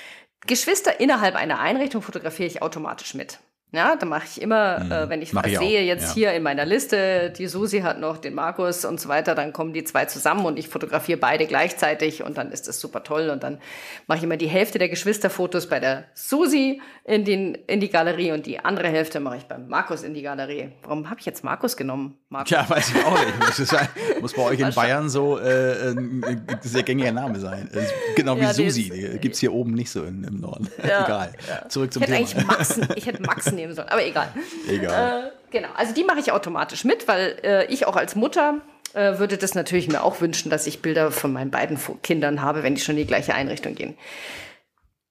Geschwister 0.47 1.01
innerhalb 1.01 1.37
einer 1.37 1.61
Einrichtung 1.61 2.03
fotografiere 2.03 2.49
ich 2.49 2.63
automatisch 2.63 3.15
mit. 3.15 3.39
Ja, 3.77 3.95
da 3.95 4.07
mache 4.07 4.25
ich 4.25 4.41
immer, 4.41 4.81
mhm. 4.81 4.91
äh, 4.91 5.09
wenn 5.11 5.21
ich 5.21 5.35
was 5.35 5.45
sehe, 5.45 5.83
jetzt 5.83 6.09
ja. 6.09 6.15
hier 6.15 6.33
in 6.33 6.43
meiner 6.43 6.65
Liste, 6.65 7.31
die 7.37 7.47
Susi 7.47 7.81
hat 7.81 8.01
noch 8.01 8.17
den 8.17 8.33
Markus 8.33 8.87
und 8.87 8.99
so 8.99 9.11
weiter, 9.11 9.35
dann 9.35 9.53
kommen 9.53 9.75
die 9.75 9.85
zwei 9.85 10.07
zusammen 10.07 10.47
und 10.47 10.59
ich 10.59 10.69
fotografiere 10.69 11.19
beide 11.19 11.47
gleichzeitig 11.47 12.23
und 12.23 12.39
dann 12.39 12.53
ist 12.53 12.69
das 12.69 12.81
super 12.81 13.03
toll. 13.03 13.29
Und 13.29 13.43
dann 13.43 13.59
mache 14.07 14.17
ich 14.17 14.25
immer 14.25 14.39
die 14.39 14.47
Hälfte 14.47 14.79
der 14.79 14.89
Geschwisterfotos 14.89 15.69
bei 15.69 15.79
der 15.79 16.05
Susi 16.15 16.81
in, 17.05 17.27
den, 17.27 17.55
in 17.67 17.81
die 17.81 17.91
Galerie 17.91 18.33
und 18.33 18.47
die 18.47 18.59
andere 18.61 18.89
Hälfte 18.89 19.21
mache 19.21 19.37
ich 19.37 19.45
beim 19.45 19.69
Markus 19.69 20.03
in 20.03 20.15
die 20.15 20.23
Galerie. 20.23 20.71
Warum 20.83 21.11
habe 21.11 21.21
ich 21.21 21.27
jetzt 21.27 21.45
Markus 21.45 21.77
genommen? 21.77 22.17
Markus. 22.31 22.51
Ja, 22.51 22.69
weiß 22.69 22.93
ich 22.95 23.05
auch 23.05 23.27
nicht. 23.27 23.39
Muss, 23.39 23.57
sein, 23.57 23.89
muss 24.23 24.33
bei 24.33 24.43
euch 24.43 24.59
in 24.59 24.73
Bayern 24.73 25.11
so 25.11 25.39
äh, 25.39 25.91
ein 25.91 26.49
sehr 26.63 26.83
gängiger 26.83 27.13
Name 27.13 27.39
sein. 27.41 27.69
Genau 28.17 28.37
wie 28.37 28.41
ja, 28.41 28.55
Susi. 28.55 29.19
Gibt 29.21 29.35
es 29.35 29.41
hier 29.41 29.53
oben 29.53 29.75
nicht 29.75 29.91
so 29.91 30.03
in, 30.05 30.25
im 30.25 30.41
Norden. 30.41 30.67
Ja, 30.83 31.05
Egal. 31.05 31.33
Zurück 31.69 31.93
zum 31.93 32.03
ich 32.05 32.33
Thema. 32.33 32.57
Ich 32.95 33.07
hätte 33.07 33.23
Max 33.23 33.53
nehmen 33.53 33.66
sollen, 33.75 33.89
aber 33.89 34.05
egal. 34.05 34.33
Egal. 34.69 35.27
Äh, 35.27 35.31
genau, 35.51 35.69
also 35.77 35.95
die 35.95 36.05
mache 36.05 36.21
ich 36.21 36.33
automatisch 36.33 36.85
mit, 36.85 37.09
weil 37.09 37.39
äh, 37.43 37.67
ich 37.67 37.87
auch 37.87 37.97
als 37.97 38.15
Mutter 38.15 38.61
äh, 38.95 39.19
würde 39.19 39.37
das 39.37 39.55
natürlich 39.55 39.89
mir 39.89 40.03
auch 40.03 40.21
wünschen, 40.21 40.51
dass 40.51 40.67
ich 40.67 40.83
Bilder 40.83 41.11
von 41.11 41.33
meinen 41.33 41.51
beiden 41.51 41.79
Kindern 42.03 42.43
habe, 42.43 42.63
wenn 42.63 42.75
die 42.75 42.81
schon 42.81 42.97
in 42.97 43.03
die 43.03 43.07
gleiche 43.07 43.35
Einrichtung 43.35 43.75
gehen. 43.75 43.97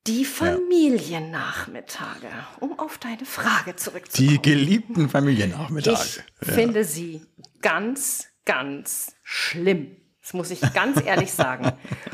Die 0.08 0.26
Familiennachmittage, 0.26 2.28
um 2.60 2.78
auf 2.78 3.00
deine 3.00 3.26
Frage 3.26 3.76
zurückzukommen. 3.76 4.30
Die 4.30 4.42
geliebten 4.42 5.10
Familiennachmittage. 5.10 6.24
Ich 6.42 6.48
ja. 6.48 6.54
finde 6.54 6.84
sie 6.84 7.26
ganz, 7.62 8.28
ganz 8.46 9.16
schlimm. 9.24 9.96
Das 10.22 10.34
muss 10.34 10.52
ich 10.52 10.62
ganz 10.74 11.04
ehrlich 11.04 11.34
sagen. 11.34 11.72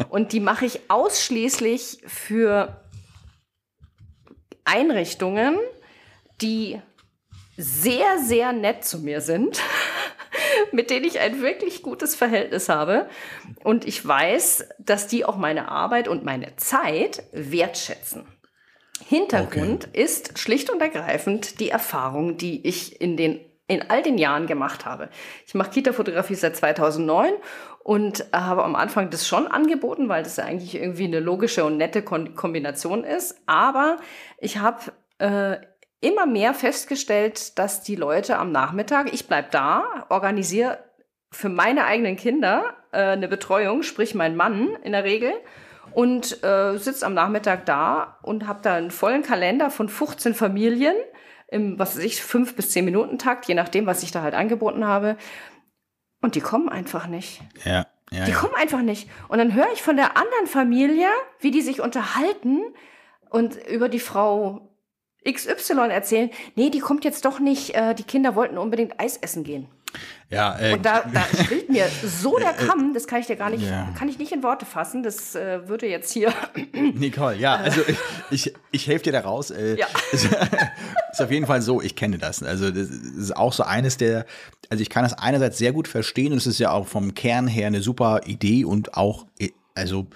Und 0.10 0.32
die 0.32 0.40
mache 0.40 0.66
ich 0.66 0.90
ausschließlich 0.90 2.04
für 2.06 2.82
Einrichtungen, 4.64 5.58
die 6.42 6.80
sehr, 7.58 8.18
sehr 8.20 8.54
nett 8.54 8.84
zu 8.84 9.00
mir 9.00 9.22
sind, 9.22 9.62
mit 10.72 10.90
denen 10.90 11.06
ich 11.06 11.20
ein 11.20 11.42
wirklich 11.42 11.82
gutes 11.82 12.16
Verhältnis 12.16 12.70
habe. 12.70 13.08
Und 13.64 13.86
ich 13.86 14.06
weiß, 14.06 14.70
dass 14.80 15.08
die 15.08 15.26
auch 15.26 15.38
meine 15.38 15.70
Arbeit 15.70 16.08
und 16.08 16.24
meine 16.24 16.56
Zeit 16.56 17.24
wertschätzen. 17.32 18.26
Hintergrund 19.08 19.88
okay. 19.90 20.04
ist 20.04 20.40
schlicht 20.40 20.70
und 20.70 20.82
ergreifend 20.82 21.60
die 21.60 21.70
Erfahrung, 21.70 22.38
die 22.38 22.66
ich 22.68 23.02
in 23.02 23.18
den 23.18 23.40
in 23.68 23.90
all 23.90 24.02
den 24.02 24.18
Jahren 24.18 24.48
gemacht 24.48 24.86
habe. 24.86 25.08
Ich 25.48 25.54
mache 25.54 25.70
Kita-Fotografie 25.70 26.36
seit 26.36 26.58
2009 26.58 27.32
und 27.84 28.26
habe 28.34 28.66
am 28.66 28.76
Anfang 28.76 29.10
das 29.10 29.26
schon 29.26 29.48
angeboten, 29.48 30.10
weil 30.10 30.24
das 30.24 30.36
ja 30.36 30.44
eigentlich 30.44 30.76
irgendwie 30.76 31.06
eine 31.06 31.22
logische 31.22 31.64
und 31.64 31.78
nette 31.78 32.02
Kombination 32.04 33.06
ist. 33.06 33.38
Aber 33.46 33.96
ich 34.40 34.58
habe 34.58 34.92
äh, 35.20 35.58
immer 36.02 36.26
mehr 36.26 36.54
festgestellt, 36.54 37.58
dass 37.58 37.82
die 37.82 37.96
Leute 37.96 38.38
am 38.38 38.52
Nachmittag, 38.52 39.14
ich 39.14 39.28
bleib 39.28 39.52
da, 39.52 40.06
organisiere 40.10 40.80
für 41.32 41.48
meine 41.48 41.86
eigenen 41.86 42.18
Kinder 42.18 42.74
äh, 42.92 42.98
eine 42.98 43.28
Betreuung, 43.28 43.84
sprich 43.84 44.16
mein 44.16 44.36
Mann 44.36 44.76
in 44.84 44.92
der 44.92 45.04
Regel, 45.04 45.32
und 45.94 46.44
äh, 46.44 46.78
sitzt 46.78 47.04
am 47.04 47.14
Nachmittag 47.14 47.66
da 47.66 48.18
und 48.22 48.48
habe 48.48 48.60
da 48.62 48.76
einen 48.76 48.92
vollen 48.92 49.24
Kalender 49.24 49.70
von 49.70 49.90
15 49.90 50.34
Familien 50.34 50.96
im, 51.48 51.78
was 51.78 51.98
weiß 51.98 52.04
ich, 52.04 52.22
fünf 52.22 52.56
bis 52.56 52.72
zehn 52.72 52.86
Minuten 52.86 53.18
Takt, 53.18 53.46
je 53.46 53.56
nachdem, 53.56 53.86
was 53.86 54.04
ich 54.04 54.12
da 54.12 54.22
halt 54.22 54.34
angeboten 54.34 54.88
habe. 54.88 55.18
Und 56.22 56.36
die 56.36 56.42
kommen 56.42 56.70
einfach 56.70 57.08
nicht. 57.08 57.42
Ja. 57.66 57.88
ja 58.10 58.26
die 58.26 58.32
ja. 58.32 58.38
kommen 58.38 58.56
einfach 58.56 58.82
nicht. 58.82 59.10
Und 59.28 59.38
dann 59.38 59.54
höre 59.54 59.72
ich 59.74 59.82
von 59.82 59.98
der 59.98 60.16
anderen 60.16 60.48
Familie, 60.48 61.08
wie 61.40 61.52
die 61.52 61.62
sich 61.62 61.82
unterhalten 61.82 62.62
und 63.30 63.58
über 63.68 63.90
die 63.90 64.00
Frau 64.00 64.71
XY 65.30 65.90
erzählen, 65.90 66.30
nee, 66.56 66.70
die 66.70 66.80
kommt 66.80 67.06
jetzt 67.06 67.26
doch 67.26 67.40
nicht, 67.40 67.76
äh, 67.76 67.94
die 67.94 68.04
Kinder 68.04 68.36
wollten 68.36 68.58
unbedingt 68.58 69.00
Eis 69.00 69.18
essen 69.18 69.44
gehen. 69.44 69.68
Ja, 70.30 70.58
äh, 70.58 70.74
und 70.74 70.86
da, 70.86 71.04
da 71.14 71.26
schwillt 71.44 71.70
mir 71.70 71.88
so 72.04 72.38
der 72.38 72.54
Kamm, 72.54 72.94
das 72.94 73.06
kann 73.06 73.20
ich 73.20 73.28
dir 73.28 73.36
gar 73.36 73.50
nicht, 73.50 73.68
ja. 73.68 73.90
kann 73.98 74.08
ich 74.08 74.18
nicht 74.18 74.32
in 74.32 74.44
Worte 74.44 74.66
fassen. 74.66 75.04
Das 75.04 75.36
äh, 75.36 75.68
würde 75.68 75.88
jetzt 75.88 76.12
hier. 76.12 76.34
Nicole, 76.74 77.36
ja, 77.36 77.56
also 77.56 77.82
ich, 77.86 77.98
ich, 78.32 78.54
ich 78.72 78.88
helfe 78.88 79.04
dir 79.04 79.12
da 79.12 79.20
raus. 79.22 79.52
Äh, 79.52 79.78
ja. 79.78 79.88
ist 80.12 81.22
auf 81.22 81.32
jeden 81.32 81.46
Fall 81.46 81.62
so, 81.62 81.82
ich 81.82 81.98
kenne 81.98 82.18
das. 82.18 82.42
Also 82.44 82.72
das 82.72 82.90
ist 82.90 83.36
auch 83.36 83.52
so 83.52 83.64
eines 83.64 83.98
der, 83.98 84.26
also 84.70 84.82
ich 84.82 84.90
kann 84.90 85.04
das 85.04 85.14
einerseits 85.14 85.58
sehr 85.58 85.74
gut 85.74 85.90
verstehen 85.90 86.32
und 86.32 86.38
es 86.38 86.48
ist 86.48 86.60
ja 86.60 86.72
auch 86.72 86.88
vom 86.88 87.14
Kern 87.14 87.48
her 87.48 87.68
eine 87.68 87.82
super 87.82 88.22
Idee 88.26 88.64
und 88.64 88.94
auch, 88.96 89.26
äh, 89.38 89.50
also 89.76 90.08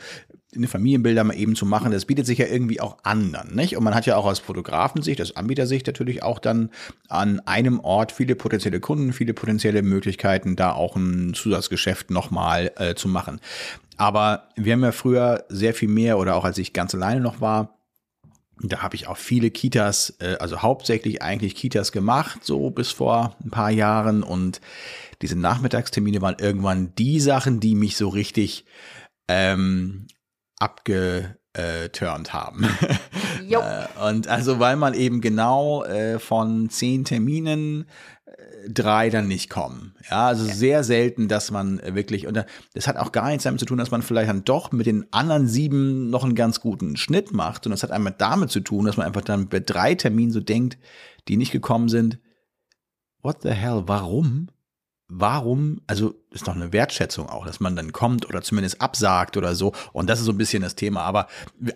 eine 0.55 0.67
Familienbilder 0.67 1.23
mal 1.23 1.35
eben 1.35 1.55
zu 1.55 1.65
machen, 1.65 1.91
das 1.91 2.05
bietet 2.05 2.25
sich 2.25 2.37
ja 2.37 2.47
irgendwie 2.47 2.81
auch 2.81 2.97
an 3.03 3.31
dann, 3.31 3.53
nicht? 3.55 3.77
Und 3.77 3.83
man 3.83 3.95
hat 3.95 4.05
ja 4.05 4.15
auch 4.15 4.25
aus 4.25 4.39
Fotografensicht, 4.39 5.21
aus 5.21 5.35
Anbietersicht 5.35 5.87
natürlich 5.87 6.23
auch 6.23 6.39
dann 6.39 6.69
an 7.09 7.39
einem 7.41 7.79
Ort 7.79 8.11
viele 8.11 8.35
potenzielle 8.35 8.79
Kunden, 8.79 9.13
viele 9.13 9.33
potenzielle 9.33 9.81
Möglichkeiten, 9.81 10.55
da 10.55 10.73
auch 10.73 10.95
ein 10.95 11.33
Zusatzgeschäft 11.33 12.11
nochmal 12.11 12.71
äh, 12.77 12.95
zu 12.95 13.07
machen. 13.07 13.39
Aber 13.97 14.49
wir 14.55 14.73
haben 14.73 14.83
ja 14.83 14.91
früher 14.91 15.45
sehr 15.49 15.73
viel 15.73 15.89
mehr 15.89 16.17
oder 16.17 16.35
auch 16.35 16.45
als 16.45 16.57
ich 16.57 16.73
ganz 16.73 16.93
alleine 16.93 17.21
noch 17.21 17.41
war, 17.41 17.75
da 18.61 18.81
habe 18.81 18.95
ich 18.95 19.07
auch 19.07 19.17
viele 19.17 19.51
Kitas, 19.51 20.15
äh, 20.19 20.37
also 20.39 20.61
hauptsächlich 20.61 21.21
eigentlich 21.21 21.55
Kitas 21.55 21.91
gemacht, 21.91 22.45
so 22.45 22.69
bis 22.69 22.91
vor 22.91 23.35
ein 23.43 23.51
paar 23.51 23.71
Jahren. 23.71 24.23
Und 24.23 24.61
diese 25.21 25.37
Nachmittagstermine 25.37 26.21
waren 26.21 26.37
irgendwann 26.39 26.93
die 26.95 27.19
Sachen, 27.19 27.59
die 27.59 27.75
mich 27.75 27.97
so 27.97 28.09
richtig 28.09 28.65
ähm, 29.27 30.07
abgeturnt 30.59 32.33
haben. 32.33 32.67
Jo. 33.47 33.59
Äh, 33.59 34.09
und 34.09 34.27
also 34.27 34.59
weil 34.59 34.75
man 34.75 34.95
eben 34.95 35.21
genau 35.21 35.83
äh, 35.83 36.17
von 36.17 36.69
zehn 36.71 37.05
Terminen 37.05 37.85
äh, 38.25 38.69
drei 38.69 39.11
dann 39.11 39.27
nicht 39.27 39.51
kommen. 39.51 39.93
Ja, 40.09 40.27
also 40.27 40.47
ja. 40.47 40.53
sehr 40.53 40.83
selten, 40.83 41.27
dass 41.27 41.51
man 41.51 41.79
wirklich, 41.95 42.25
und 42.25 42.43
das 42.73 42.87
hat 42.87 42.97
auch 42.97 43.11
gar 43.11 43.27
nichts 43.27 43.43
damit 43.43 43.59
zu 43.59 43.67
tun, 43.67 43.77
dass 43.77 43.91
man 43.91 44.01
vielleicht 44.01 44.29
dann 44.29 44.43
doch 44.43 44.71
mit 44.71 44.87
den 44.87 45.05
anderen 45.11 45.47
sieben 45.47 46.09
noch 46.09 46.23
einen 46.23 46.33
ganz 46.33 46.59
guten 46.59 46.97
Schnitt 46.97 47.33
macht. 47.33 47.67
Und 47.67 47.71
das 47.71 47.83
hat 47.83 47.91
einmal 47.91 48.15
damit 48.17 48.49
zu 48.49 48.61
tun, 48.61 48.85
dass 48.85 48.97
man 48.97 49.05
einfach 49.05 49.21
dann 49.21 49.47
bei 49.47 49.59
drei 49.59 49.93
Terminen 49.93 50.31
so 50.31 50.39
denkt, 50.39 50.79
die 51.27 51.37
nicht 51.37 51.51
gekommen 51.51 51.89
sind, 51.89 52.19
what 53.21 53.43
the 53.43 53.51
hell, 53.51 53.83
warum? 53.85 54.47
Warum, 55.07 55.81
also 55.87 56.15
ist 56.31 56.47
doch 56.47 56.55
eine 56.55 56.73
Wertschätzung 56.73 57.29
auch, 57.29 57.45
dass 57.45 57.59
man 57.59 57.75
dann 57.75 57.91
kommt 57.91 58.27
oder 58.27 58.41
zumindest 58.41 58.81
absagt 58.81 59.37
oder 59.37 59.55
so. 59.55 59.73
Und 59.93 60.09
das 60.09 60.19
ist 60.19 60.25
so 60.25 60.31
ein 60.31 60.37
bisschen 60.37 60.63
das 60.63 60.75
Thema. 60.75 61.01
Aber 61.01 61.27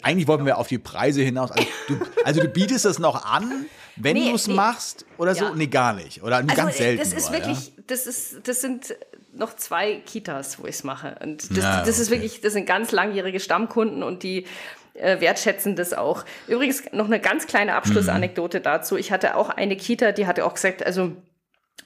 eigentlich 0.02 0.28
wollten 0.28 0.46
wir 0.46 0.58
auf 0.58 0.68
die 0.68 0.80
Preise 0.80 1.22
hinaus. 1.22 1.52
Also 1.52 1.68
du, 1.88 1.98
also 2.26 2.42
du 2.42 2.48
bietest 2.48 2.86
es 2.86 3.00
noch 3.00 3.26
an, 3.26 3.66
wenn 3.96 4.16
nee, 4.16 4.30
du 4.30 4.36
es 4.36 4.48
nee. 4.48 4.56
machst 4.56 5.06
oder 5.18 5.36
so? 5.36 5.46
Ja. 5.46 5.56
Nee, 5.56 5.68
gar 5.68 5.94
nicht. 5.94 6.24
Oder 6.24 6.38
also 6.38 6.56
ganz 6.56 6.78
selten. 6.78 7.00
Das 7.00 7.14
ist 7.14 7.30
nur, 7.30 7.40
wirklich, 7.40 7.68
ja? 7.68 7.84
das 7.88 8.08
ist, 8.08 8.48
das 8.48 8.62
sind 8.62 8.96
noch 9.34 9.56
zwei 9.56 9.96
Kitas, 10.06 10.60
wo 10.60 10.66
ich 10.66 10.76
es 10.76 10.84
mache. 10.84 11.16
Und 11.22 11.52
das, 11.52 11.64
ja, 11.64 11.84
das 11.84 12.00
ist 12.00 12.10
wirklich, 12.10 12.42
das 12.42 12.54
sind 12.54 12.66
ganz 12.66 12.92
langjährige 12.92 13.40
Stammkunden 13.40 14.02
und 14.02 14.24
die 14.24 14.46
äh, 14.96 15.22
wertschätzen 15.22 15.76
das 15.76 15.94
auch. 15.94 16.26
Übrigens 16.48 16.84
noch 16.92 17.06
eine 17.06 17.20
ganz 17.20 17.46
kleine 17.46 17.76
Abschlussanekdote 17.76 18.60
mhm. 18.60 18.64
dazu. 18.64 18.98
Ich 18.98 19.12
hatte 19.12 19.36
auch 19.36 19.50
eine 19.50 19.76
Kita, 19.78 20.12
die 20.12 20.26
hatte 20.26 20.46
auch 20.46 20.56
gesagt, 20.56 20.86
also 20.86 21.16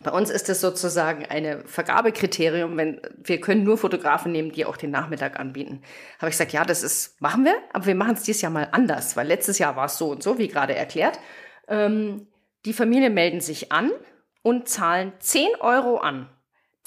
bei 0.02 0.12
uns 0.12 0.30
ist 0.30 0.50
es 0.50 0.62
sozusagen 0.62 1.26
eine 1.26 1.64
Vergabekriterium, 1.66 2.76
wenn 2.78 3.02
wir 3.24 3.40
können 3.40 3.64
nur 3.64 3.78
Fotografen 3.78 4.32
nehmen, 4.32 4.52
die 4.52 4.66
auch 4.66 4.78
den 4.78 4.92
Nachmittag 4.92 5.40
anbieten. 5.40 5.82
Habe 6.20 6.30
ich 6.30 6.34
gesagt, 6.34 6.54
ja, 6.54 6.66
das 6.66 6.84
ist 6.84 7.22
machen 7.22 7.46
wir, 7.46 7.56
aber 7.72 7.86
wir 7.86 7.96
machen 7.96 8.16
es 8.16 8.24
dieses 8.24 8.42
Jahr 8.42 8.52
mal 8.52 8.70
anders, 8.72 9.16
weil 9.16 9.28
letztes 9.28 9.60
Jahr 9.60 9.76
war 9.76 9.86
es 9.86 9.98
so 9.98 10.10
und 10.10 10.24
so, 10.24 10.38
wie 10.38 10.48
gerade 10.48 10.76
erklärt. 10.76 11.20
Ähm, 11.68 12.28
die 12.66 12.74
Familien 12.74 13.14
melden 13.14 13.42
sich 13.42 13.72
an 13.72 13.92
und 14.42 14.68
zahlen 14.68 15.14
10 15.20 15.56
Euro 15.60 15.98
an. 15.98 16.30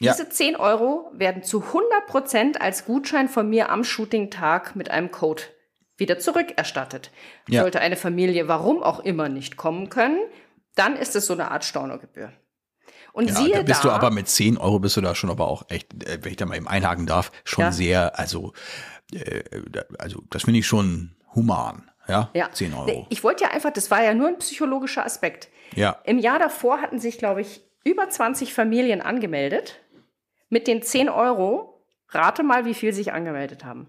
Ja. 0.00 0.12
Diese 0.12 0.28
10 0.28 0.56
Euro 0.56 1.10
werden 1.14 1.42
zu 1.42 1.62
100 1.62 2.06
Prozent 2.06 2.60
als 2.60 2.84
Gutschein 2.84 3.28
von 3.28 3.48
mir 3.48 3.70
am 3.70 3.84
Shooting-Tag 3.84 4.76
mit 4.76 4.90
einem 4.90 5.10
Code 5.10 5.42
wieder 5.96 6.18
zurückerstattet. 6.18 7.10
Ja. 7.48 7.62
Sollte 7.62 7.80
eine 7.80 7.96
Familie 7.96 8.48
warum 8.48 8.82
auch 8.82 9.00
immer 9.00 9.28
nicht 9.28 9.56
kommen 9.56 9.88
können, 9.88 10.20
dann 10.74 10.96
ist 10.96 11.16
es 11.16 11.26
so 11.26 11.32
eine 11.32 11.50
Art 11.50 11.64
Stornogebühr. 11.64 12.32
Und 13.16 13.28
ja, 13.30 13.34
siehe 13.34 13.54
da 13.54 13.62
bist 13.62 13.82
da, 13.82 13.88
du 13.88 13.94
aber 13.94 14.10
mit 14.10 14.28
10 14.28 14.58
Euro 14.58 14.78
bist 14.78 14.98
du 14.98 15.00
da 15.00 15.14
schon 15.14 15.30
aber 15.30 15.48
auch 15.48 15.64
echt, 15.70 16.04
äh, 16.04 16.18
wenn 16.20 16.32
ich 16.32 16.36
da 16.36 16.44
mal 16.44 16.54
eben 16.54 16.68
einhaken 16.68 17.06
darf, 17.06 17.32
schon 17.44 17.64
ja. 17.64 17.72
sehr, 17.72 18.18
also, 18.18 18.52
äh, 19.10 19.42
also 19.98 20.22
das 20.28 20.42
finde 20.42 20.60
ich 20.60 20.66
schon 20.66 21.16
human. 21.34 21.90
Ja, 22.08 22.28
ja, 22.34 22.50
10 22.52 22.74
Euro. 22.74 23.06
Ich 23.08 23.24
wollte 23.24 23.44
ja 23.44 23.52
einfach, 23.52 23.72
das 23.72 23.90
war 23.90 24.04
ja 24.04 24.12
nur 24.12 24.28
ein 24.28 24.36
psychologischer 24.36 25.06
Aspekt. 25.06 25.48
Ja. 25.74 25.96
Im 26.04 26.18
Jahr 26.18 26.38
davor 26.38 26.82
hatten 26.82 26.98
sich, 26.98 27.16
glaube 27.16 27.40
ich, 27.40 27.62
über 27.84 28.06
20 28.06 28.52
Familien 28.52 29.00
angemeldet. 29.00 29.80
Mit 30.50 30.66
den 30.66 30.82
10 30.82 31.08
Euro, 31.08 31.86
rate 32.10 32.42
mal, 32.42 32.66
wie 32.66 32.74
viel 32.74 32.92
sich 32.92 33.14
angemeldet 33.14 33.64
haben. 33.64 33.88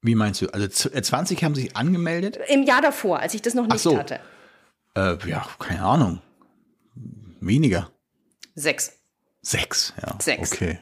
Wie 0.00 0.14
meinst 0.14 0.40
du? 0.40 0.48
Also 0.54 0.68
20 0.68 1.42
äh, 1.42 1.44
haben 1.44 1.54
sich 1.54 1.76
angemeldet? 1.76 2.38
Im 2.48 2.62
Jahr 2.62 2.80
davor, 2.80 3.18
als 3.18 3.34
ich 3.34 3.42
das 3.42 3.52
noch 3.52 3.66
nicht 3.66 3.80
so. 3.80 3.98
hatte. 3.98 4.20
Äh, 4.96 5.18
ja, 5.28 5.46
keine 5.58 5.82
Ahnung. 5.82 6.22
Weniger. 7.42 7.90
Sechs. 8.54 8.92
Sechs, 9.42 9.92
ja. 10.00 10.16
Sechs. 10.20 10.52
Okay. 10.52 10.78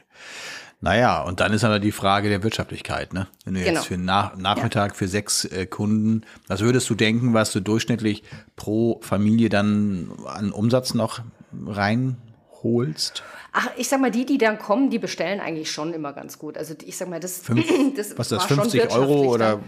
Naja, 0.79 1.21
und 1.21 1.39
dann 1.39 1.53
ist 1.53 1.63
aber 1.63 1.79
die 1.79 1.91
Frage 1.91 2.29
der 2.29 2.43
Wirtschaftlichkeit, 2.43 3.13
ne? 3.13 3.27
Wenn 3.45 3.53
du 3.53 3.59
genau. 3.59 3.73
jetzt 3.73 3.87
für 3.87 3.97
Nach 3.97 4.35
Nachmittag 4.35 4.91
ja. 4.91 4.95
für 4.95 5.07
sechs 5.07 5.45
äh, 5.45 5.65
Kunden, 5.67 6.23
was 6.47 6.61
würdest 6.61 6.89
du 6.89 6.95
denken, 6.95 7.33
was 7.33 7.51
du 7.51 7.61
durchschnittlich 7.61 8.23
pro 8.55 8.99
Familie 9.01 9.49
dann 9.49 10.11
an 10.25 10.51
Umsatz 10.51 10.93
noch 10.95 11.21
reinholst? 11.67 13.23
Ach, 13.53 13.69
ich 13.77 13.89
sag 13.89 13.99
mal, 14.01 14.11
die, 14.11 14.25
die 14.25 14.37
dann 14.39 14.57
kommen, 14.57 14.89
die 14.89 14.97
bestellen 14.99 15.39
eigentlich 15.39 15.71
schon 15.71 15.93
immer 15.93 16.13
ganz 16.13 16.39
gut. 16.39 16.57
Also 16.57 16.73
ich 16.83 16.97
sag 16.97 17.09
mal, 17.09 17.19
das, 17.19 17.39
Fünf, 17.39 17.65
das 17.95 18.17
was 18.17 18.31
ist 18.31 18.41
das, 18.41 18.45
50 18.45 18.91
Euro 18.91 19.31
oder 19.33 19.59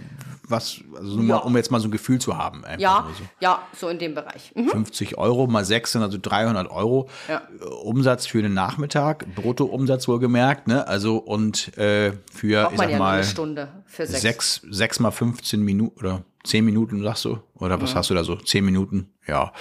was, 0.48 0.82
also 0.96 1.18
ja. 1.18 1.24
mal, 1.24 1.38
um 1.38 1.56
jetzt 1.56 1.72
mal 1.72 1.80
so 1.80 1.88
ein 1.88 1.92
Gefühl 1.92 2.20
zu 2.20 2.38
haben. 2.38 2.64
Ja, 2.78 3.08
so. 3.18 3.24
ja, 3.40 3.62
so 3.76 3.88
in 3.88 4.00
dem 4.00 4.14
Bereich. 4.14 4.52
Mhm. 4.56 4.70
50 4.70 5.18
Euro 5.18 5.48
mal 5.48 5.64
6 5.64 5.94
sind 5.94 6.02
also 6.02 6.18
300 6.22 6.70
Euro 6.70 7.10
ja. 7.28 7.42
Äh, 7.62 7.66
Umsatz 7.66 8.26
für 8.26 8.42
den 8.42 8.54
Nachmittag, 8.54 9.26
Bruttoumsatz 9.36 10.08
wohlgemerkt, 10.08 10.68
ne? 10.68 10.88
Also 10.88 11.18
und 11.18 11.78
äh, 11.78 12.14
für, 12.32 12.64
Braucht 12.64 12.74
ich 12.74 12.80
sag 12.80 12.90
ja 12.90 12.98
mal, 12.98 13.16
eine 13.16 13.24
Stunde 13.24 13.68
für 13.86 14.06
sechs. 14.06 14.22
sechs. 14.22 14.62
Sechs 14.70 15.00
mal 15.00 15.12
15 15.12 15.62
Minuten 15.62 16.00
oder 16.00 16.24
10 16.44 16.66
Minuten, 16.66 17.02
sagst 17.04 17.26
du? 17.26 17.40
Oder 17.56 17.82
was 17.82 17.92
ja. 17.92 17.98
hast 17.98 18.10
du 18.10 18.14
da 18.14 18.24
so? 18.24 18.36
10 18.36 18.66
Minuten? 18.66 19.14
Ja. 19.28 19.54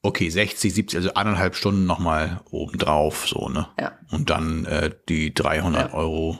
Okay, 0.00 0.30
60, 0.30 0.72
70, 0.72 0.96
also 0.96 1.14
anderthalb 1.14 1.54
Stunden 1.54 1.84
nochmal 1.84 2.40
obendrauf, 2.50 3.26
so, 3.26 3.48
ne? 3.48 3.68
Ja. 3.78 3.92
Und 4.10 4.30
dann 4.30 4.64
äh, 4.64 4.90
die 5.08 5.34
300 5.34 5.92
Euro 5.92 6.38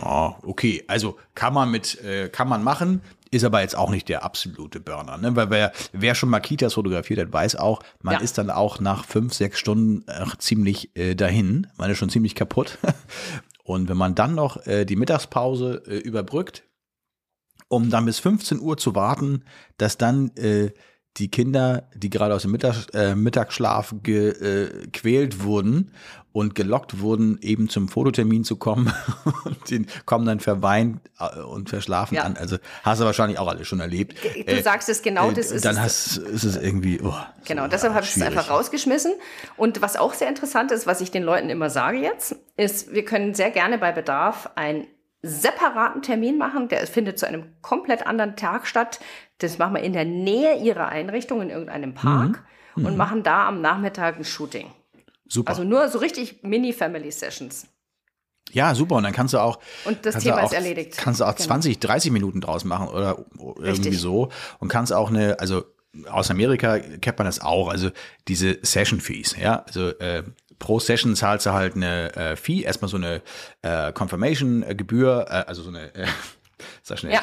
ja, 0.00 0.36
okay, 0.42 0.84
also 0.88 1.16
kann 1.34 1.54
man 1.54 1.70
mit, 1.70 2.02
äh, 2.02 2.28
kann 2.28 2.48
man 2.48 2.62
machen, 2.62 3.02
ist 3.30 3.44
aber 3.44 3.60
jetzt 3.60 3.76
auch 3.76 3.90
nicht 3.90 4.08
der 4.08 4.24
absolute 4.24 4.80
Burner, 4.80 5.18
ne? 5.18 5.36
Weil 5.36 5.50
wer, 5.50 5.72
wer 5.92 6.14
schon 6.14 6.30
mal 6.30 6.40
Kitas 6.40 6.74
fotografiert 6.74 7.20
hat, 7.20 7.32
weiß 7.32 7.56
auch, 7.56 7.82
man 8.02 8.14
ja. 8.14 8.20
ist 8.20 8.38
dann 8.38 8.50
auch 8.50 8.80
nach 8.80 9.04
fünf, 9.04 9.34
sechs 9.34 9.58
Stunden 9.58 10.04
ziemlich 10.38 10.96
äh, 10.96 11.14
dahin. 11.14 11.66
Man 11.76 11.90
ist 11.90 11.98
schon 11.98 12.10
ziemlich 12.10 12.34
kaputt. 12.34 12.78
Und 13.64 13.88
wenn 13.90 13.98
man 13.98 14.14
dann 14.14 14.34
noch 14.34 14.66
äh, 14.66 14.86
die 14.86 14.96
Mittagspause 14.96 15.82
äh, 15.86 15.98
überbrückt, 15.98 16.64
um 17.68 17.90
dann 17.90 18.06
bis 18.06 18.18
15 18.18 18.60
Uhr 18.60 18.78
zu 18.78 18.94
warten, 18.94 19.44
dass 19.76 19.98
dann 19.98 20.30
äh, 20.36 20.70
die 21.18 21.30
Kinder, 21.30 21.88
die 21.94 22.08
gerade 22.08 22.34
aus 22.34 22.42
dem 22.42 22.52
Mittag, 22.52 22.86
äh, 22.94 23.14
Mittagsschlaf 23.14 23.94
gequält 24.02 25.34
äh, 25.34 25.42
wurden 25.42 25.92
und 26.38 26.54
gelockt 26.54 27.00
wurden, 27.00 27.38
eben 27.42 27.68
zum 27.68 27.88
Fototermin 27.88 28.44
zu 28.44 28.54
kommen 28.54 28.92
und 29.44 29.56
die 29.70 29.86
kommen 30.06 30.24
dann 30.24 30.38
verweint 30.38 31.00
äh, 31.18 31.40
und 31.40 31.68
verschlafen 31.68 32.14
ja. 32.14 32.22
an. 32.22 32.36
Also 32.36 32.58
hast 32.84 33.00
du 33.00 33.04
wahrscheinlich 33.04 33.40
auch 33.40 33.48
alles 33.48 33.66
schon 33.66 33.80
erlebt. 33.80 34.16
Du 34.22 34.52
äh, 34.52 34.62
sagst 34.62 34.88
es 34.88 35.02
genau, 35.02 35.32
das 35.32 35.50
äh, 35.50 35.56
ist 35.56 35.64
Dann 35.64 35.80
hast, 35.80 36.16
ist 36.18 36.44
es 36.44 36.56
irgendwie, 36.56 37.00
oh, 37.02 37.12
Genau, 37.44 37.64
so, 37.64 37.68
deshalb 37.68 37.94
habe 37.94 38.04
ich 38.04 38.14
es 38.14 38.22
einfach 38.22 38.50
rausgeschmissen. 38.50 39.14
Und 39.56 39.82
was 39.82 39.96
auch 39.96 40.14
sehr 40.14 40.28
interessant 40.28 40.70
ist, 40.70 40.86
was 40.86 41.00
ich 41.00 41.10
den 41.10 41.24
Leuten 41.24 41.50
immer 41.50 41.70
sage 41.70 41.98
jetzt, 41.98 42.36
ist, 42.56 42.92
wir 42.92 43.04
können 43.04 43.34
sehr 43.34 43.50
gerne 43.50 43.78
bei 43.78 43.90
Bedarf 43.90 44.50
ein 44.54 44.86
separaten 45.22 46.02
Termin 46.02 46.38
machen. 46.38 46.68
Der 46.68 46.86
findet 46.86 47.18
zu 47.18 47.26
einem 47.26 47.46
komplett 47.62 48.06
anderen 48.06 48.36
Tag 48.36 48.68
statt. 48.68 49.00
Das 49.38 49.58
machen 49.58 49.74
wir 49.74 49.82
in 49.82 49.92
der 49.92 50.04
Nähe 50.04 50.56
ihrer 50.58 50.88
Einrichtung 50.88 51.42
in 51.42 51.50
irgendeinem 51.50 51.94
Park 51.94 52.44
mhm. 52.76 52.86
und 52.86 52.92
mhm. 52.92 52.96
machen 52.96 53.22
da 53.24 53.48
am 53.48 53.60
Nachmittag 53.60 54.18
ein 54.18 54.24
Shooting. 54.24 54.70
Super. 55.28 55.50
Also 55.50 55.64
nur 55.64 55.88
so 55.88 55.98
richtig 55.98 56.42
Mini-Family-Sessions. 56.42 57.66
Ja, 58.52 58.74
super. 58.74 58.96
Und 58.96 59.02
dann 59.02 59.12
kannst 59.12 59.34
du 59.34 59.38
auch. 59.38 59.58
Und 59.84 60.04
das 60.06 60.22
Thema 60.22 60.42
auch, 60.42 60.46
ist 60.46 60.54
erledigt. 60.54 60.96
Kannst 60.96 61.20
du 61.20 61.24
auch 61.24 61.34
genau. 61.34 61.46
20, 61.46 61.78
30 61.78 62.10
Minuten 62.12 62.40
draus 62.40 62.64
machen 62.64 62.88
oder 62.88 63.24
irgendwie 63.38 63.88
Richtig. 63.88 64.00
so. 64.00 64.30
Und 64.58 64.68
kannst 64.68 64.92
auch 64.92 65.10
eine, 65.10 65.38
also 65.38 65.64
aus 66.10 66.30
Amerika 66.30 66.78
kennt 66.78 67.18
man 67.18 67.26
das 67.26 67.40
auch, 67.40 67.68
also 67.68 67.90
diese 68.28 68.58
Session 68.62 69.00
Fees, 69.00 69.36
ja. 69.40 69.64
Also 69.66 69.88
äh, 69.98 70.22
pro 70.58 70.78
Session 70.78 71.16
zahlst 71.16 71.46
du 71.46 71.52
halt 71.52 71.76
eine 71.76 72.14
äh, 72.14 72.36
Fee, 72.36 72.62
erstmal 72.62 72.88
so 72.88 72.96
eine 72.96 73.22
äh, 73.62 73.92
Confirmation-Gebühr, 73.92 75.26
äh, 75.28 75.32
also 75.46 75.62
so 75.62 75.70
eine, 75.70 75.94
äh, 75.94 76.06
Sag 76.82 76.98
schnell. 76.98 77.12
Ja. 77.12 77.22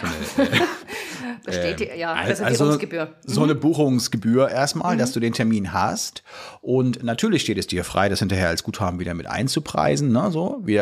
Eine, 1.45 1.57
äh, 1.57 1.99
ja, 1.99 2.13
also 2.13 2.43
Reservierungsgebühr. 2.43 3.15
So 3.25 3.43
eine 3.43 3.55
Buchungsgebühr 3.55 4.49
erstmal, 4.49 4.97
dass 4.97 5.11
du 5.11 5.19
den 5.19 5.33
Termin 5.33 5.73
hast. 5.73 6.23
Und 6.61 7.03
natürlich 7.03 7.41
steht 7.41 7.57
es 7.57 7.67
dir 7.67 7.83
frei, 7.83 8.09
das 8.09 8.19
hinterher 8.19 8.49
als 8.49 8.63
Guthaben 8.63 8.99
wieder 8.99 9.13
mit 9.13 9.27
einzupreisen, 9.27 10.11
ne, 10.11 10.31
so, 10.31 10.61
wie, 10.63 10.81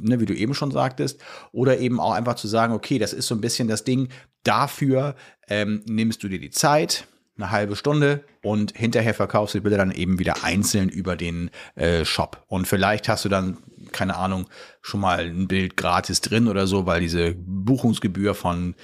ne, 0.00 0.20
wie 0.20 0.26
du 0.26 0.34
eben 0.34 0.54
schon 0.54 0.70
sagtest. 0.70 1.20
Oder 1.52 1.78
eben 1.78 2.00
auch 2.00 2.12
einfach 2.12 2.34
zu 2.34 2.48
sagen, 2.48 2.72
okay, 2.72 2.98
das 2.98 3.12
ist 3.12 3.26
so 3.26 3.34
ein 3.34 3.40
bisschen 3.40 3.68
das 3.68 3.84
Ding, 3.84 4.08
dafür 4.44 5.14
ähm, 5.48 5.82
nimmst 5.86 6.22
du 6.22 6.28
dir 6.28 6.40
die 6.40 6.50
Zeit, 6.50 7.06
eine 7.36 7.50
halbe 7.50 7.76
Stunde 7.76 8.24
und 8.42 8.76
hinterher 8.76 9.14
verkaufst 9.14 9.54
du 9.54 9.58
die 9.58 9.62
Bilder 9.62 9.78
dann 9.78 9.92
eben 9.92 10.18
wieder 10.18 10.44
einzeln 10.44 10.88
über 10.88 11.16
den 11.16 11.50
äh, 11.76 12.04
Shop. 12.04 12.44
Und 12.48 12.66
vielleicht 12.66 13.08
hast 13.08 13.24
du 13.24 13.28
dann, 13.28 13.58
keine 13.92 14.16
Ahnung, 14.16 14.48
schon 14.82 15.00
mal 15.00 15.20
ein 15.20 15.48
Bild 15.48 15.76
gratis 15.76 16.20
drin 16.20 16.48
oder 16.48 16.66
so, 16.66 16.86
weil 16.86 17.00
diese 17.00 17.34
Buchungsgebühr 17.34 18.34
von, 18.34 18.74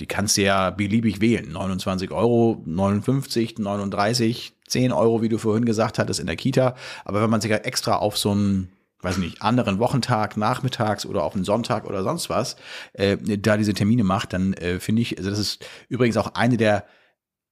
die 0.00 0.06
kannst 0.06 0.36
du 0.36 0.42
ja 0.42 0.70
beliebig 0.70 1.20
wählen. 1.20 1.50
29 1.52 2.10
Euro, 2.10 2.62
59, 2.64 3.58
39, 3.58 4.52
10 4.66 4.92
Euro, 4.92 5.22
wie 5.22 5.28
du 5.28 5.38
vorhin 5.38 5.64
gesagt 5.64 5.98
hattest, 5.98 6.20
in 6.20 6.26
der 6.26 6.36
Kita. 6.36 6.74
Aber 7.04 7.22
wenn 7.22 7.30
man 7.30 7.40
sich 7.40 7.50
ja 7.50 7.58
extra 7.58 7.96
auf 7.96 8.16
so 8.16 8.30
einen 8.30 8.72
weiß 9.02 9.18
nicht, 9.18 9.42
anderen 9.42 9.80
Wochentag, 9.80 10.36
nachmittags 10.36 11.04
oder 11.04 11.24
auf 11.24 11.34
einen 11.34 11.44
Sonntag 11.44 11.86
oder 11.86 12.04
sonst 12.04 12.30
was, 12.30 12.56
äh, 12.92 13.16
da 13.18 13.56
diese 13.56 13.74
Termine 13.74 14.04
macht, 14.04 14.32
dann 14.32 14.54
äh, 14.54 14.78
finde 14.78 15.02
ich, 15.02 15.18
also 15.18 15.28
das 15.28 15.40
ist 15.40 15.66
übrigens 15.88 16.16
auch 16.16 16.34
eine 16.34 16.56
der 16.56 16.84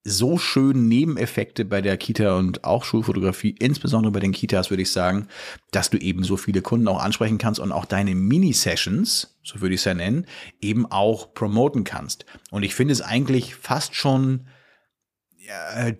so 0.03 0.39
schönen 0.39 0.89
Nebeneffekte 0.89 1.65
bei 1.65 1.83
der 1.83 1.97
Kita 1.99 2.37
und 2.37 2.65
auch 2.65 2.85
Schulfotografie, 2.85 3.55
insbesondere 3.59 4.13
bei 4.13 4.21
den 4.21 4.33
Kitas, 4.33 4.71
würde 4.71 4.83
ich 4.83 4.93
sagen, 4.93 5.29
dass 5.73 5.91
du 5.91 5.99
eben 5.99 6.25
so 6.25 6.37
viele 6.37 6.63
Kunden 6.63 6.89
auch 6.89 7.01
ansprechen 7.01 7.39
kannst 7.39 7.61
und 7.61 7.71
auch 7.71 7.85
deine 7.85 8.15
Mini-Sessions, 8.15 9.39
so 9.43 9.61
würde 9.61 9.75
ich 9.75 9.83
es 9.83 9.85
ja 9.85 9.95
nennen, 9.95 10.27
eben 10.61 10.87
auch 10.87 11.35
promoten 11.35 11.85
kannst. 11.85 12.25
Und 12.51 12.63
ich 12.63 12.75
finde 12.75 12.93
es 12.93 13.03
eigentlich 13.03 13.55
fast 13.55 13.95
schon 13.95 14.47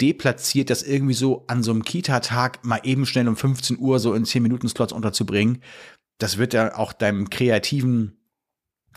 deplatziert, 0.01 0.71
das 0.71 0.83
irgendwie 0.83 1.15
so 1.15 1.45
an 1.49 1.63
so 1.63 1.71
einem 1.71 1.85
Kita-Tag 1.85 2.65
mal 2.65 2.81
eben 2.85 3.07
schnell 3.07 3.29
um 3.29 3.37
15 3.37 3.79
Uhr 3.79 3.99
so 3.99 4.15
in 4.15 4.25
10 4.25 4.43
Minuten 4.43 4.69
Slots 4.69 4.93
unterzubringen. 4.93 5.63
Das 6.19 6.39
wird 6.39 6.55
ja 6.55 6.77
auch 6.77 6.93
deinem 6.93 7.31
kreativen 7.31 8.17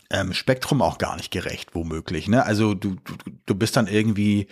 ähm, 0.09 0.33
Spektrum 0.33 0.81
auch 0.81 0.97
gar 0.97 1.15
nicht 1.15 1.31
gerecht, 1.31 1.73
womöglich. 1.73 2.27
Ne? 2.27 2.45
Also 2.45 2.73
du, 2.73 2.95
du, 2.95 3.13
du 3.45 3.55
bist 3.55 3.75
dann 3.75 3.87
irgendwie 3.87 4.47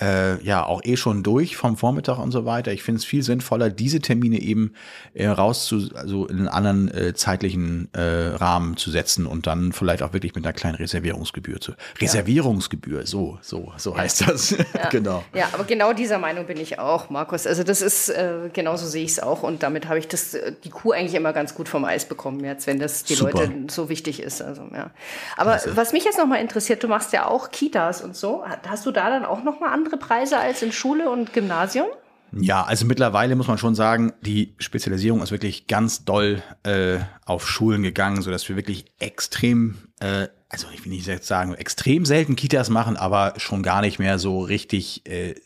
äh, 0.00 0.42
ja 0.42 0.64
auch 0.64 0.82
eh 0.84 0.96
schon 0.96 1.22
durch 1.22 1.56
vom 1.56 1.76
Vormittag 1.76 2.18
und 2.18 2.30
so 2.30 2.44
weiter. 2.44 2.72
Ich 2.72 2.82
finde 2.82 2.98
es 2.98 3.04
viel 3.04 3.22
sinnvoller, 3.22 3.70
diese 3.70 4.00
Termine 4.00 4.38
eben 4.40 4.74
äh, 5.14 5.26
raus 5.26 5.66
zu, 5.66 5.90
also 5.94 6.26
in 6.26 6.38
einen 6.38 6.48
anderen 6.48 6.94
äh, 6.94 7.14
zeitlichen 7.14 7.88
äh, 7.94 8.00
Rahmen 8.00 8.76
zu 8.76 8.90
setzen 8.90 9.26
und 9.26 9.46
dann 9.46 9.72
vielleicht 9.72 10.02
auch 10.02 10.12
wirklich 10.12 10.34
mit 10.34 10.44
einer 10.44 10.52
kleinen 10.52 10.76
Reservierungsgebühr 10.76 11.60
zu. 11.60 11.72
Reservierungsgebühr, 12.00 13.00
ja. 13.00 13.06
so, 13.06 13.38
so, 13.40 13.72
so 13.76 13.96
heißt 13.96 14.28
das. 14.28 14.50
Ja. 14.50 14.56
genau. 14.90 15.24
Ja, 15.34 15.48
aber 15.52 15.64
genau 15.64 15.92
dieser 15.92 16.18
Meinung 16.18 16.46
bin 16.46 16.58
ich 16.58 16.78
auch, 16.78 17.08
Markus. 17.08 17.46
Also 17.46 17.62
das 17.62 17.80
ist, 17.80 18.10
äh, 18.10 18.50
genauso 18.52 18.86
sehe 18.86 19.04
ich 19.04 19.12
es 19.12 19.20
auch 19.20 19.42
und 19.42 19.62
damit 19.62 19.88
habe 19.88 19.98
ich 19.98 20.08
das, 20.08 20.34
äh, 20.34 20.52
die 20.64 20.70
Kuh 20.70 20.92
eigentlich 20.92 21.14
immer 21.14 21.32
ganz 21.32 21.54
gut 21.54 21.68
vom 21.68 21.84
Eis 21.84 22.04
bekommen 22.04 22.44
jetzt, 22.44 22.66
wenn 22.66 22.78
das 22.78 23.04
die 23.04 23.14
Super. 23.14 23.32
Leute 23.32 23.52
so 23.68 23.88
wichtig 23.88 24.20
ist. 24.20 24.42
Also, 24.42 24.68
ja. 24.74 24.90
Aber 25.36 25.52
also. 25.52 25.76
was 25.76 25.92
mich 25.92 26.04
jetzt 26.04 26.18
nochmal 26.18 26.40
interessiert, 26.40 26.82
du 26.82 26.88
machst 26.88 27.12
ja 27.12 27.26
auch 27.26 27.50
Kitas 27.50 28.02
und 28.02 28.14
so. 28.14 28.44
Hast 28.66 28.84
du 28.84 28.90
da 28.90 29.08
dann 29.08 29.24
auch 29.24 29.42
nochmal 29.42 29.72
andere 29.72 29.85
andere 29.86 29.98
Preise 29.98 30.38
als 30.38 30.62
in 30.62 30.72
Schule 30.72 31.10
und 31.10 31.32
Gymnasium? 31.32 31.86
Ja, 32.32 32.64
also 32.64 32.84
mittlerweile 32.86 33.36
muss 33.36 33.46
man 33.46 33.56
schon 33.56 33.74
sagen, 33.74 34.12
die 34.20 34.54
Spezialisierung 34.58 35.22
ist 35.22 35.30
wirklich 35.30 35.68
ganz 35.68 36.04
doll 36.04 36.42
äh, 36.64 36.98
auf 37.24 37.48
Schulen 37.48 37.82
gegangen, 37.82 38.20
so 38.20 38.30
dass 38.30 38.48
wir 38.48 38.56
wirklich 38.56 38.86
extrem, 38.98 39.76
äh, 40.00 40.26
also 40.48 40.66
ich 40.74 40.84
will 40.84 40.92
nicht 40.92 41.24
sagen, 41.24 41.54
extrem 41.54 42.04
selten 42.04 42.34
Kitas 42.34 42.68
machen, 42.68 42.96
aber 42.96 43.34
schon 43.36 43.62
gar 43.62 43.80
nicht 43.80 43.98
mehr 43.98 44.18
so 44.18 44.40
richtig 44.40 45.08
äh, 45.08 45.36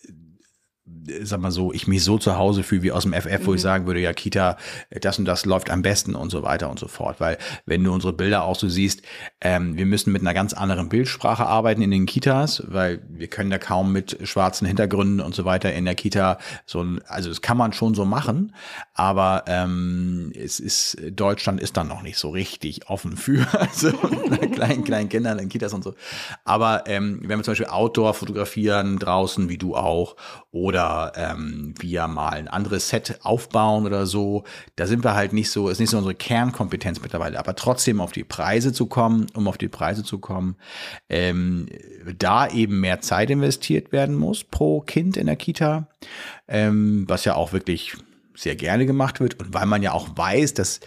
sag 1.22 1.40
mal 1.40 1.50
so, 1.50 1.72
ich 1.72 1.86
mich 1.86 2.04
so 2.04 2.18
zu 2.18 2.36
Hause 2.36 2.62
fühle 2.62 2.82
wie 2.82 2.92
aus 2.92 3.04
dem 3.04 3.12
FF, 3.12 3.46
wo 3.46 3.50
mhm. 3.50 3.56
ich 3.56 3.62
sagen 3.62 3.86
würde, 3.86 4.00
ja, 4.00 4.12
Kita, 4.12 4.56
das 4.90 5.18
und 5.18 5.24
das 5.24 5.44
läuft 5.44 5.70
am 5.70 5.82
besten 5.82 6.14
und 6.14 6.30
so 6.30 6.42
weiter 6.42 6.70
und 6.70 6.78
so 6.78 6.88
fort. 6.88 7.20
Weil 7.20 7.38
wenn 7.66 7.82
du 7.84 7.92
unsere 7.92 8.12
Bilder 8.12 8.44
auch 8.44 8.56
so 8.56 8.68
siehst, 8.68 9.02
ähm, 9.40 9.76
wir 9.76 9.86
müssen 9.86 10.12
mit 10.12 10.22
einer 10.22 10.34
ganz 10.34 10.52
anderen 10.52 10.88
Bildsprache 10.88 11.46
arbeiten 11.46 11.82
in 11.82 11.90
den 11.90 12.06
Kitas, 12.06 12.62
weil 12.66 13.02
wir 13.08 13.28
können 13.28 13.50
da 13.50 13.58
kaum 13.58 13.92
mit 13.92 14.18
schwarzen 14.24 14.66
Hintergründen 14.66 15.20
und 15.20 15.34
so 15.34 15.44
weiter 15.44 15.72
in 15.72 15.84
der 15.84 15.94
Kita 15.94 16.38
so 16.66 16.82
ein, 16.82 17.00
also 17.06 17.28
das 17.28 17.40
kann 17.42 17.56
man 17.56 17.72
schon 17.72 17.94
so 17.94 18.04
machen, 18.04 18.54
aber 18.94 19.44
ähm, 19.46 20.32
es 20.36 20.60
ist, 20.60 20.96
Deutschland 21.12 21.60
ist 21.60 21.76
dann 21.76 21.88
noch 21.88 22.02
nicht 22.02 22.18
so 22.18 22.30
richtig 22.30 22.88
offen 22.88 23.16
für, 23.16 23.46
also 23.58 23.92
kleinen, 24.52 24.84
kleinen 24.84 25.08
Kindern 25.08 25.38
in 25.38 25.48
Kitas 25.48 25.72
und 25.72 25.84
so. 25.84 25.94
Aber 26.44 26.84
ähm, 26.86 27.20
wenn 27.22 27.38
wir 27.38 27.44
zum 27.44 27.52
Beispiel 27.52 27.68
Outdoor 27.68 28.14
fotografieren, 28.14 28.98
draußen, 28.98 29.48
wie 29.48 29.58
du 29.58 29.74
auch, 29.76 30.16
oder 30.52 30.79
ähm, 31.16 31.74
wir 31.78 32.06
mal 32.08 32.30
ein 32.30 32.48
anderes 32.48 32.88
Set 32.88 33.20
aufbauen 33.22 33.86
oder 33.86 34.06
so. 34.06 34.44
Da 34.76 34.86
sind 34.86 35.04
wir 35.04 35.14
halt 35.14 35.32
nicht 35.32 35.50
so, 35.50 35.68
ist 35.68 35.80
nicht 35.80 35.90
so 35.90 35.96
unsere 35.96 36.14
Kernkompetenz 36.14 37.00
mittlerweile. 37.00 37.38
Aber 37.38 37.54
trotzdem 37.56 38.00
auf 38.00 38.12
die 38.12 38.24
Preise 38.24 38.72
zu 38.72 38.86
kommen, 38.86 39.26
um 39.34 39.48
auf 39.48 39.58
die 39.58 39.68
Preise 39.68 40.04
zu 40.04 40.18
kommen, 40.18 40.56
ähm, 41.08 41.66
da 42.18 42.48
eben 42.48 42.80
mehr 42.80 43.00
Zeit 43.00 43.30
investiert 43.30 43.92
werden 43.92 44.14
muss 44.14 44.44
pro 44.44 44.80
Kind 44.80 45.16
in 45.16 45.26
der 45.26 45.36
Kita, 45.36 45.88
ähm, 46.48 47.04
was 47.08 47.24
ja 47.24 47.34
auch 47.34 47.52
wirklich 47.52 47.96
sehr 48.34 48.56
gerne 48.56 48.86
gemacht 48.86 49.20
wird 49.20 49.38
und 49.38 49.52
weil 49.54 49.66
man 49.66 49.82
ja 49.82 49.92
auch 49.92 50.16
weiß, 50.16 50.54
dass 50.54 50.80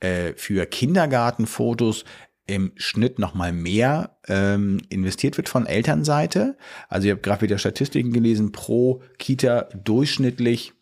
äh, 0.00 0.32
für 0.34 0.66
Kindergartenfotos 0.66 2.04
im 2.50 2.72
Schnitt 2.74 3.18
noch 3.18 3.34
mal 3.34 3.52
mehr 3.52 4.16
ähm, 4.28 4.80
investiert 4.88 5.36
wird 5.36 5.48
von 5.48 5.66
Elternseite. 5.66 6.56
Also 6.88 7.06
ich 7.06 7.12
habe 7.12 7.20
gerade 7.20 7.42
wieder 7.42 7.58
Statistiken 7.58 8.12
gelesen, 8.12 8.52
pro 8.52 9.02
Kita 9.18 9.68
durchschnittlich 9.84 10.72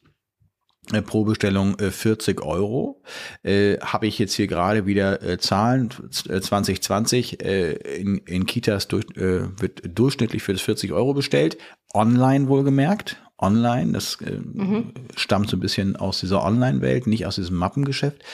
äh, 0.93 1.03
pro 1.03 1.25
Bestellung 1.25 1.79
äh, 1.79 1.91
40 1.91 2.43
Euro. 2.43 3.03
Äh, 3.43 3.77
Habe 3.81 4.07
ich 4.07 4.19
jetzt 4.19 4.33
hier 4.33 4.47
gerade 4.47 4.87
wieder 4.87 5.23
äh, 5.23 5.39
Zahlen 5.39 5.91
2020 6.11 7.45
äh, 7.45 7.73
äh, 7.73 8.01
in, 8.01 8.19
in 8.19 8.47
Kitas 8.47 8.89
durch, 8.89 9.05
äh, 9.17 9.61
wird 9.61 9.83
durchschnittlich 9.85 10.43
für 10.43 10.53
das 10.53 10.63
40 10.63 10.93
Euro 10.93 11.13
bestellt. 11.13 11.59
Online 11.93 12.49
wohlgemerkt. 12.49 13.23
Online, 13.39 13.93
das 13.93 14.17
äh, 14.21 14.33
mhm. 14.33 14.93
stammt 15.17 15.49
so 15.49 15.57
ein 15.57 15.61
bisschen 15.61 15.97
aus 15.97 16.21
dieser 16.21 16.43
Online-Welt, 16.43 17.07
nicht 17.07 17.25
aus 17.27 17.37
diesem 17.37 17.57
Mappengeschäft. 17.57 18.25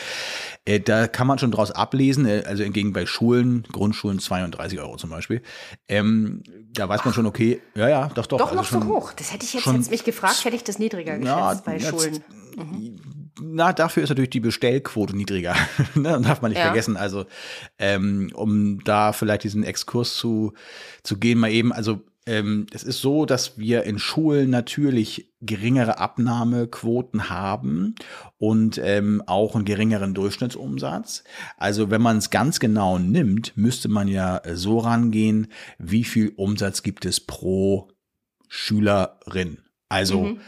Äh, 0.64 0.80
da 0.80 1.06
kann 1.06 1.26
man 1.26 1.38
schon 1.38 1.50
draus 1.50 1.70
ablesen, 1.70 2.24
äh, 2.24 2.44
also 2.46 2.62
entgegen 2.62 2.94
bei 2.94 3.04
Schulen, 3.04 3.64
Grundschulen 3.70 4.18
32 4.18 4.80
Euro 4.80 4.96
zum 4.96 5.10
Beispiel. 5.10 5.42
Ähm, 5.88 6.42
da 6.72 6.88
weiß 6.88 7.04
man 7.04 7.12
schon, 7.12 7.26
okay, 7.26 7.60
ja, 7.74 7.88
ja, 7.88 8.08
doch, 8.14 8.26
doch. 8.26 8.38
Doch 8.38 8.46
also 8.46 8.56
noch 8.56 8.64
schon, 8.64 8.82
so 8.82 8.88
hoch. 8.88 9.12
Das 9.12 9.32
hätte 9.32 9.44
ich 9.44 9.52
jetzt, 9.52 9.66
jetzt 9.66 9.90
mich 9.90 10.04
gefragt, 10.04 10.42
hätte 10.44 10.56
ich 10.56 10.64
das 10.64 10.78
niedriger 10.78 11.18
geschätzt 11.18 11.36
ja, 11.36 11.62
bei 11.66 11.76
jetzt, 11.76 11.88
Schulen. 11.90 12.24
Mhm. 12.56 12.96
Na, 13.42 13.72
dafür 13.72 14.04
ist 14.04 14.08
natürlich 14.08 14.30
die 14.30 14.40
Bestellquote 14.40 15.14
niedriger. 15.14 15.54
ne? 15.94 16.20
Darf 16.22 16.40
man 16.40 16.50
nicht 16.50 16.58
ja. 16.58 16.66
vergessen. 16.66 16.96
Also, 16.96 17.26
ähm, 17.78 18.30
um 18.34 18.82
da 18.84 19.12
vielleicht 19.12 19.44
diesen 19.44 19.64
Exkurs 19.64 20.14
zu, 20.14 20.54
zu 21.02 21.18
gehen, 21.18 21.38
mal 21.38 21.50
eben, 21.50 21.72
also 21.72 22.00
ähm, 22.26 22.66
es 22.72 22.82
ist 22.82 23.00
so, 23.00 23.26
dass 23.26 23.58
wir 23.58 23.84
in 23.84 23.98
Schulen 23.98 24.50
natürlich 24.50 25.32
geringere 25.42 25.98
Abnahmequoten 25.98 27.28
haben 27.28 27.94
und 28.38 28.80
ähm, 28.82 29.22
auch 29.26 29.54
einen 29.54 29.64
geringeren 29.64 30.14
Durchschnittsumsatz. 30.14 31.24
Also 31.58 31.90
wenn 31.90 32.00
man 32.00 32.18
es 32.18 32.30
ganz 32.30 32.60
genau 32.60 32.98
nimmt, 32.98 33.56
müsste 33.56 33.88
man 33.88 34.08
ja 34.08 34.40
so 34.54 34.78
rangehen, 34.78 35.48
wie 35.78 36.04
viel 36.04 36.32
Umsatz 36.36 36.82
gibt 36.82 37.04
es 37.04 37.20
pro 37.20 37.88
Schülerin. 38.48 39.58
Also 39.88 40.22
mhm 40.22 40.40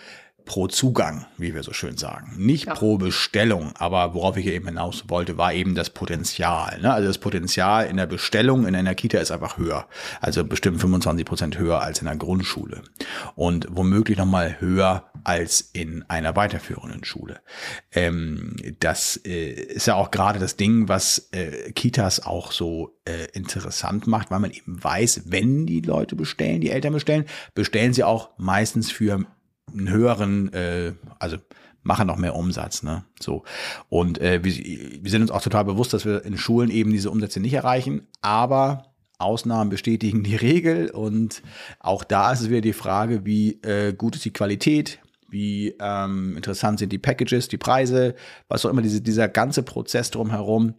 pro 0.46 0.68
Zugang, 0.68 1.26
wie 1.36 1.54
wir 1.54 1.62
so 1.62 1.72
schön 1.72 1.98
sagen. 1.98 2.34
Nicht 2.38 2.66
ja. 2.66 2.74
pro 2.74 2.96
Bestellung, 2.96 3.72
aber 3.76 4.14
worauf 4.14 4.36
ich 4.36 4.46
eben 4.46 4.66
hinaus 4.66 5.04
wollte, 5.08 5.36
war 5.36 5.52
eben 5.52 5.74
das 5.74 5.90
Potenzial. 5.90 6.80
Ne? 6.80 6.92
Also 6.92 7.08
das 7.08 7.18
Potenzial 7.18 7.86
in 7.86 7.96
der 7.96 8.06
Bestellung 8.06 8.66
in 8.66 8.74
einer 8.74 8.94
Kita 8.94 9.18
ist 9.18 9.32
einfach 9.32 9.58
höher. 9.58 9.86
Also 10.20 10.44
bestimmt 10.44 10.80
25 10.80 11.26
Prozent 11.26 11.58
höher 11.58 11.82
als 11.82 11.98
in 11.98 12.06
der 12.06 12.16
Grundschule. 12.16 12.82
Und 13.34 13.66
womöglich 13.70 14.16
nochmal 14.16 14.60
höher 14.60 15.10
als 15.24 15.60
in 15.72 16.04
einer 16.08 16.36
weiterführenden 16.36 17.04
Schule. 17.04 17.40
Ähm, 17.92 18.54
das 18.78 19.20
äh, 19.26 19.50
ist 19.50 19.86
ja 19.86 19.96
auch 19.96 20.12
gerade 20.12 20.38
das 20.38 20.56
Ding, 20.56 20.88
was 20.88 21.28
äh, 21.32 21.72
Kitas 21.72 22.24
auch 22.24 22.52
so 22.52 22.96
äh, 23.04 23.26
interessant 23.32 24.06
macht, 24.06 24.30
weil 24.30 24.38
man 24.38 24.52
eben 24.52 24.82
weiß, 24.82 25.22
wenn 25.26 25.66
die 25.66 25.80
Leute 25.80 26.14
bestellen, 26.14 26.60
die 26.60 26.70
Eltern 26.70 26.92
bestellen, 26.92 27.24
bestellen 27.54 27.92
sie 27.92 28.04
auch 28.04 28.30
meistens 28.38 28.92
für 28.92 29.26
einen 29.76 29.90
höheren, 29.90 30.52
äh, 30.52 30.92
also 31.18 31.36
machen 31.82 32.06
noch 32.06 32.16
mehr 32.16 32.34
Umsatz, 32.34 32.82
ne? 32.82 33.04
So. 33.20 33.44
Und 33.88 34.20
äh, 34.20 34.42
wir, 34.42 34.52
wir 35.02 35.10
sind 35.10 35.22
uns 35.22 35.30
auch 35.30 35.42
total 35.42 35.64
bewusst, 35.64 35.92
dass 35.92 36.04
wir 36.04 36.24
in 36.24 36.36
Schulen 36.36 36.70
eben 36.70 36.90
diese 36.90 37.10
Umsätze 37.10 37.40
nicht 37.40 37.54
erreichen, 37.54 38.08
aber 38.20 38.92
Ausnahmen 39.18 39.70
bestätigen 39.70 40.24
die 40.24 40.36
Regel 40.36 40.90
und 40.90 41.42
auch 41.80 42.04
da 42.04 42.32
ist 42.32 42.40
es 42.40 42.50
wieder 42.50 42.60
die 42.60 42.72
Frage, 42.72 43.24
wie 43.24 43.60
äh, 43.62 43.92
gut 43.92 44.16
ist 44.16 44.24
die 44.24 44.32
Qualität, 44.32 44.98
wie 45.28 45.74
ähm, 45.80 46.36
interessant 46.36 46.78
sind 46.78 46.92
die 46.92 46.98
Packages, 46.98 47.48
die 47.48 47.56
Preise, 47.56 48.14
was 48.48 48.64
auch 48.64 48.70
immer, 48.70 48.82
diese, 48.82 49.00
dieser 49.00 49.28
ganze 49.28 49.62
Prozess 49.62 50.10
drumherum. 50.10 50.74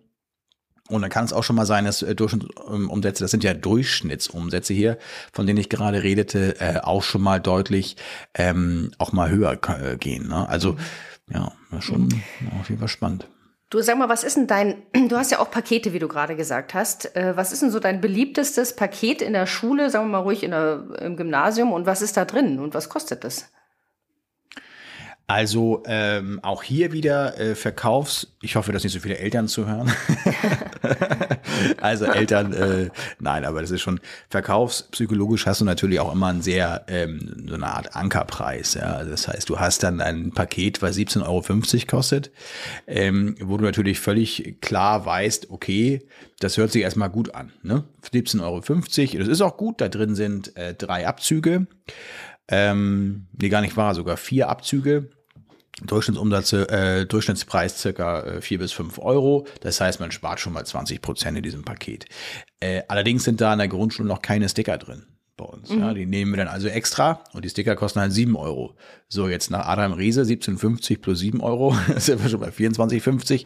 Und 0.90 1.02
dann 1.02 1.10
kann 1.10 1.26
es 1.26 1.34
auch 1.34 1.44
schon 1.44 1.56
mal 1.56 1.66
sein, 1.66 1.86
dass 1.86 2.02
äh, 2.02 2.16
Durchschnittsumsätze, 2.16 3.24
das 3.24 3.32
sind 3.32 3.44
ja 3.44 3.54
Durchschnittsumsätze 3.54 4.74
hier, 4.74 4.98
von 5.34 5.46
denen 5.46 5.60
ich 5.60 5.70
gerade 5.70 6.04
redete, 6.04 6.60
äh, 6.60 6.80
auch 6.82 7.04
schon 7.04 7.22
mal 7.22 7.40
deutlich 7.40 7.98
ähm, 8.34 8.92
auch 8.98 9.12
mal 9.12 9.30
höher 9.30 9.54
äh, 9.54 9.98
gehen. 9.98 10.28
Ne? 10.28 10.48
Also 10.48 10.74
mhm. 10.74 10.78
ja, 11.34 11.52
schon 11.80 12.04
mhm. 12.04 12.22
auf 12.60 12.70
jeden 12.70 12.80
Fall 12.80 12.88
spannend. 12.88 13.28
Du 13.70 13.82
sag 13.82 13.98
mal, 13.98 14.08
was 14.08 14.24
ist 14.24 14.38
denn 14.38 14.48
dein, 14.48 14.76
du 15.10 15.18
hast 15.18 15.32
ja 15.32 15.40
auch 15.40 15.52
Pakete, 15.52 15.92
wie 15.92 16.00
du 16.00 16.08
gerade 16.08 16.36
gesagt 16.36 16.74
hast. 16.74 17.16
Äh, 17.16 17.36
was 17.36 17.52
ist 17.52 17.62
denn 17.62 17.72
so 17.72 17.80
dein 17.80 18.00
beliebtestes 18.00 18.76
Paket 18.76 19.22
in 19.22 19.34
der 19.34 19.46
Schule, 19.46 19.90
sagen 19.90 20.06
wir 20.06 20.20
mal 20.20 20.24
ruhig 20.24 20.44
in 20.44 20.52
der, 20.52 20.86
im 21.02 21.18
Gymnasium 21.18 21.74
und 21.74 21.86
was 21.86 22.02
ist 22.02 22.16
da 22.16 22.26
drin 22.26 22.60
und 22.60 22.74
was 22.74 22.90
kostet 22.90 23.24
das? 23.24 23.50
Also 25.30 25.84
ähm, 25.86 26.40
auch 26.42 26.64
hier 26.64 26.94
wieder 26.94 27.38
äh, 27.38 27.54
Verkaufs. 27.54 28.28
Ich 28.42 28.56
hoffe, 28.56 28.72
dass 28.72 28.86
nicht 28.86 28.94
so 28.94 29.02
viele 29.02 29.18
Eltern 29.18 29.50
zuhören. 29.50 29.92
also 31.82 32.06
Eltern, 32.06 32.54
äh, 32.54 32.90
nein, 33.20 33.44
aber 33.44 33.60
das 33.60 33.70
ist 33.72 33.82
schon 33.82 34.00
verkaufspsychologisch 34.30 35.46
hast 35.46 35.60
du 35.60 35.66
natürlich 35.66 36.00
auch 36.00 36.14
immer 36.14 36.28
einen 36.28 36.42
sehr 36.42 36.86
ähm, 36.88 37.46
so 37.46 37.56
eine 37.56 37.68
Art 37.68 37.94
Ankerpreis. 37.94 38.76
Ja, 38.76 38.94
also 38.94 39.12
das 39.12 39.28
heißt, 39.28 39.50
du 39.50 39.60
hast 39.60 39.84
dann 39.84 40.00
ein 40.00 40.32
Paket, 40.32 40.82
was 40.82 40.96
17,50 40.96 41.26
Euro 41.26 41.86
kostet, 41.88 42.32
ähm, 42.88 43.36
wo 43.42 43.58
du 43.58 43.66
natürlich 43.66 44.00
völlig 44.00 44.62
klar 44.62 45.06
weißt, 45.06 45.50
okay, 45.50 46.08
das 46.40 46.56
hört 46.56 46.72
sich 46.72 46.84
erstmal 46.84 47.10
gut 47.10 47.36
an. 47.36 47.52
Ne? 47.64 47.84
17,50 48.14 48.44
Euro. 48.44 49.20
Das 49.20 49.28
ist 49.28 49.42
auch 49.42 49.58
gut. 49.58 49.82
Da 49.82 49.90
drin 49.90 50.16
sind 50.16 50.56
äh, 50.56 50.74
drei 50.74 51.06
Abzüge. 51.06 51.68
Ähm, 52.48 53.28
nee, 53.38 53.50
gar 53.50 53.60
nicht 53.60 53.76
wahr, 53.76 53.94
sogar 53.94 54.16
vier 54.16 54.48
Abzüge. 54.48 55.10
Durchschnittsumsätze, 55.84 56.70
äh, 56.70 57.06
Durchschnittspreis 57.06 57.80
circa 57.80 58.22
äh, 58.22 58.42
vier 58.42 58.58
bis 58.58 58.72
fünf 58.72 58.98
Euro. 58.98 59.46
Das 59.62 59.80
heißt, 59.80 60.00
man 60.00 60.12
spart 60.12 60.40
schon 60.40 60.54
mal 60.54 60.66
20 60.66 61.02
Prozent 61.02 61.38
in 61.38 61.44
diesem 61.44 61.64
Paket. 61.64 62.06
Äh, 62.60 62.82
allerdings 62.88 63.24
sind 63.24 63.42
da 63.42 63.54
in 63.54 63.60
der 63.60 63.68
Grundschule 63.68 64.08
noch 64.08 64.22
keine 64.22 64.50
Sticker 64.50 64.78
drin 64.78 65.06
bei 65.38 65.46
uns. 65.46 65.70
Mhm. 65.70 65.80
Ja, 65.80 65.94
die 65.94 66.06
nehmen 66.08 66.32
wir 66.32 66.38
dann 66.38 66.48
also 66.48 66.68
extra 66.68 67.24
und 67.34 67.46
die 67.46 67.50
Sticker 67.50 67.76
kosten 67.76 68.00
halt 68.00 68.12
sieben 68.12 68.36
Euro. 68.36 68.76
So, 69.10 69.30
jetzt 69.30 69.52
nach 69.52 69.66
Adam 69.68 69.94
Riese 69.94 70.24
17,50 70.24 71.00
plus 71.00 71.20
sieben 71.20 71.40
Euro, 71.40 71.74
sind 71.96 72.22
wir 72.22 72.30
schon 72.30 72.42
bei 72.42 72.50
24,50. 72.50 73.46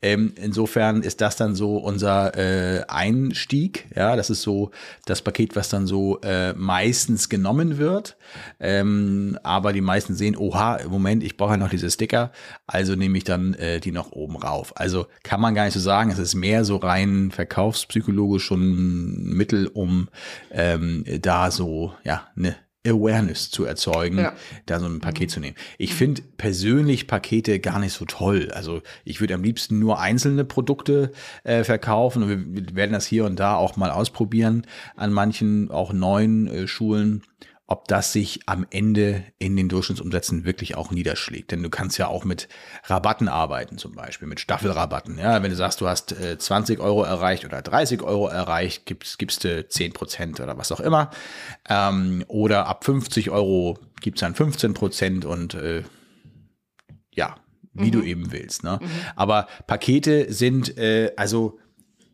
Ähm, 0.00 0.32
insofern 0.36 1.02
ist 1.02 1.20
das 1.20 1.36
dann 1.36 1.54
so 1.54 1.76
unser 1.76 2.34
äh, 2.34 2.84
Einstieg. 2.88 3.88
Ja, 3.94 4.16
das 4.16 4.30
ist 4.30 4.40
so 4.40 4.70
das 5.04 5.20
Paket, 5.20 5.54
was 5.54 5.68
dann 5.68 5.86
so 5.86 6.18
äh, 6.22 6.54
meistens 6.54 7.28
genommen 7.28 7.76
wird. 7.76 8.16
Ähm, 8.58 9.38
aber 9.42 9.74
die 9.74 9.82
meisten 9.82 10.14
sehen, 10.14 10.34
oha, 10.34 10.78
Moment, 10.88 11.22
ich 11.22 11.36
brauche 11.36 11.52
ja 11.52 11.56
noch 11.58 11.68
diese 11.68 11.90
Sticker, 11.90 12.32
also 12.66 12.94
nehme 12.94 13.18
ich 13.18 13.24
dann 13.24 13.52
äh, 13.52 13.80
die 13.80 13.92
noch 13.92 14.12
oben 14.12 14.36
rauf. 14.36 14.72
Also 14.76 15.08
kann 15.24 15.42
man 15.42 15.54
gar 15.54 15.66
nicht 15.66 15.74
so 15.74 15.80
sagen, 15.80 16.10
es 16.10 16.18
ist 16.18 16.34
mehr 16.34 16.64
so 16.64 16.76
rein 16.76 17.30
verkaufspsychologisch 17.32 18.44
schon 18.44 18.62
ein 18.62 19.36
Mittel, 19.36 19.66
um 19.66 20.08
ähm, 20.50 21.04
da 21.20 21.50
so, 21.50 21.92
ja, 22.02 22.28
eine 22.34 22.56
Awareness 22.86 23.50
zu 23.50 23.64
erzeugen, 23.64 24.18
ja. 24.18 24.32
da 24.66 24.80
so 24.80 24.86
ein 24.86 25.00
Paket 25.00 25.30
zu 25.30 25.38
nehmen. 25.38 25.56
Ich 25.78 25.94
finde 25.94 26.22
persönlich 26.36 27.06
Pakete 27.06 27.60
gar 27.60 27.78
nicht 27.78 27.92
so 27.92 28.04
toll. 28.04 28.50
Also 28.52 28.82
ich 29.04 29.20
würde 29.20 29.34
am 29.34 29.44
liebsten 29.44 29.78
nur 29.78 30.00
einzelne 30.00 30.44
Produkte 30.44 31.12
äh, 31.44 31.62
verkaufen 31.62 32.24
und 32.24 32.28
wir 32.28 32.74
werden 32.74 32.92
das 32.92 33.06
hier 33.06 33.24
und 33.24 33.38
da 33.38 33.54
auch 33.54 33.76
mal 33.76 33.90
ausprobieren 33.90 34.66
an 34.96 35.12
manchen 35.12 35.70
auch 35.70 35.92
neuen 35.92 36.48
äh, 36.48 36.66
Schulen 36.66 37.22
ob 37.72 37.88
das 37.88 38.12
sich 38.12 38.40
am 38.44 38.66
Ende 38.68 39.24
in 39.38 39.56
den 39.56 39.70
Durchschnittsumsätzen 39.70 40.44
wirklich 40.44 40.76
auch 40.76 40.90
niederschlägt. 40.90 41.52
Denn 41.52 41.62
du 41.62 41.70
kannst 41.70 41.96
ja 41.96 42.06
auch 42.06 42.22
mit 42.22 42.46
Rabatten 42.84 43.28
arbeiten, 43.28 43.78
zum 43.78 43.94
Beispiel 43.94 44.28
mit 44.28 44.40
Staffelrabatten. 44.40 45.16
Ja, 45.16 45.42
wenn 45.42 45.48
du 45.48 45.56
sagst, 45.56 45.80
du 45.80 45.88
hast 45.88 46.12
äh, 46.12 46.36
20 46.36 46.80
Euro 46.80 47.02
erreicht 47.02 47.46
oder 47.46 47.62
30 47.62 48.02
Euro 48.02 48.28
erreicht, 48.28 48.84
gibst, 48.84 49.18
gibst 49.18 49.44
du 49.44 49.66
10 49.66 49.94
Prozent 49.94 50.40
oder 50.40 50.58
was 50.58 50.70
auch 50.70 50.80
immer. 50.80 51.12
Ähm, 51.66 52.26
oder 52.28 52.66
ab 52.66 52.84
50 52.84 53.30
Euro 53.30 53.78
gibt's 54.02 54.20
dann 54.20 54.34
15 54.34 54.74
Prozent 54.74 55.24
und 55.24 55.54
äh, 55.54 55.82
ja, 57.14 57.36
wie 57.72 57.86
mhm. 57.86 57.92
du 57.92 58.02
eben 58.02 58.32
willst. 58.32 58.64
Ne? 58.64 58.80
Mhm. 58.82 58.88
Aber 59.16 59.46
Pakete 59.66 60.30
sind, 60.30 60.76
äh, 60.76 61.12
also, 61.16 61.58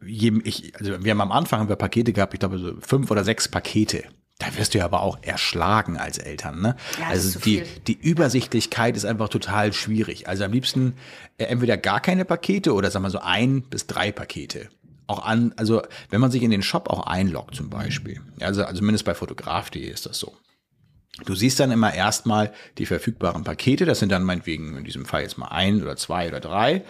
ich, 0.07 0.73
also 0.79 1.03
wir 1.03 1.11
haben 1.11 1.21
am 1.21 1.33
Anfang 1.33 1.59
haben 1.59 1.69
wir 1.69 1.75
Pakete 1.75 2.13
gehabt, 2.13 2.33
ich 2.33 2.39
glaube 2.39 2.59
so 2.59 2.75
fünf 2.79 3.11
oder 3.11 3.25
sechs 3.25 3.49
Pakete. 3.49 4.05
Da 4.39 4.57
wirst 4.57 4.75
du 4.75 4.79
ja 4.79 4.85
aber 4.85 5.03
auch 5.03 5.19
erschlagen 5.23 5.97
als 5.97 6.19
Eltern. 6.19 6.61
Ne? 6.61 6.77
Ja, 7.01 7.09
also 7.09 7.41
die, 7.41 7.65
die 7.89 7.99
Übersichtlichkeit 7.99 8.97
ist 8.97 9.05
einfach 9.05 9.29
total 9.29 9.73
schwierig. 9.73 10.29
Also 10.29 10.45
am 10.45 10.53
liebsten 10.53 10.95
äh, 11.39 11.45
entweder 11.45 11.77
gar 11.77 12.01
keine 12.01 12.25
Pakete 12.25 12.73
oder 12.73 12.91
sagen 12.91 13.05
wir 13.05 13.11
so 13.11 13.19
ein 13.19 13.63
bis 13.63 13.89
drei 13.89 14.13
Pakete. 14.13 14.69
Auch 15.09 15.25
an, 15.25 15.55
also 15.57 15.83
wenn 16.11 16.21
man 16.21 16.31
sich 16.31 16.43
in 16.43 16.53
den 16.53 16.63
Shop 16.63 16.89
auch 16.89 17.07
einloggt 17.07 17.57
zum 17.57 17.69
Beispiel. 17.69 18.21
Also, 18.41 18.63
also 18.63 18.79
zumindest 18.79 19.05
bei 19.05 19.15
fotograf.de 19.15 19.83
ist 19.83 20.07
das 20.07 20.19
so. 20.19 20.37
Du 21.25 21.35
siehst 21.35 21.59
dann 21.59 21.73
immer 21.73 21.93
erstmal 21.93 22.53
die 22.79 22.87
verfügbaren 22.87 23.43
Pakete. 23.43 23.87
Das 23.87 23.99
sind 23.99 24.13
dann 24.13 24.23
meinetwegen 24.23 24.77
in 24.77 24.85
diesem 24.85 25.05
Fall 25.05 25.23
jetzt 25.23 25.37
mal 25.37 25.49
ein 25.49 25.83
oder 25.83 25.97
zwei 25.97 26.29
oder 26.29 26.39
drei. 26.39 26.85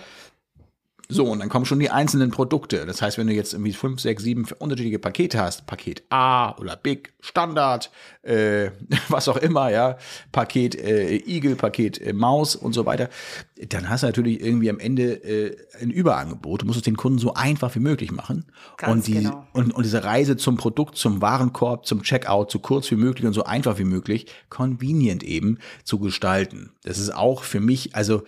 So, 1.11 1.25
und 1.25 1.39
dann 1.39 1.49
kommen 1.49 1.65
schon 1.65 1.79
die 1.79 1.89
einzelnen 1.89 2.31
Produkte. 2.31 2.85
Das 2.85 3.01
heißt, 3.01 3.17
wenn 3.17 3.29
du 3.29 3.33
jetzt 3.33 3.55
irgendwie 3.55 3.73
fünf, 3.73 3.99
sechs, 3.99 4.23
sieben 4.23 4.47
unterschiedliche 4.59 4.99
Pakete 4.99 5.41
hast, 5.41 5.67
Paket 5.67 6.03
A 6.11 6.55
oder 6.59 6.77
Big, 6.77 7.15
Standard, 7.21 7.91
äh, 8.23 8.73
was 9.09 9.27
auch 9.29 9.39
immer, 9.39 9.71
ja, 9.71 9.97
Paket 10.33 10.75
äh, 10.75 11.17
Igel, 11.17 11.57
Paket 11.57 11.99
äh, 12.03 12.13
Maus 12.13 12.57
und 12.57 12.75
so 12.75 12.85
weiter, 12.85 13.09
dann 13.69 13.89
hast 13.89 14.03
du 14.03 14.09
natürlich 14.09 14.43
irgendwie 14.43 14.69
am 14.69 14.79
Ende 14.79 15.15
äh, 15.25 15.57
ein 15.81 15.91
Überangebot. 15.91 16.61
Du 16.61 16.67
musst 16.67 16.77
es 16.77 16.85
den 16.85 16.99
Kunden 16.99 17.19
so 17.19 17.33
einfach 17.33 17.75
wie 17.75 17.81
möglich 17.81 18.13
machen. 18.13 18.45
Ganz 18.77 18.93
und, 18.93 19.07
die, 19.07 19.23
genau. 19.23 19.47
und, 19.55 19.75
und 19.75 19.87
diese 19.87 20.05
Reise 20.05 20.37
zum 20.37 20.59
Produkt, 20.59 20.99
zum 20.99 21.23
Warenkorb, 21.23 21.87
zum 21.87 22.03
Checkout, 22.03 22.51
so 22.51 22.59
kurz 22.59 22.91
wie 22.91 22.97
möglich 22.97 23.27
und 23.27 23.33
so 23.33 23.45
einfach 23.45 23.79
wie 23.79 23.85
möglich, 23.85 24.27
convenient 24.51 25.23
eben 25.23 25.57
zu 25.85 25.99
gestalten. 26.01 26.73
Das 26.83 26.99
ist 26.99 27.15
auch 27.15 27.45
für 27.45 27.61
mich, 27.61 27.97
also 27.97 28.25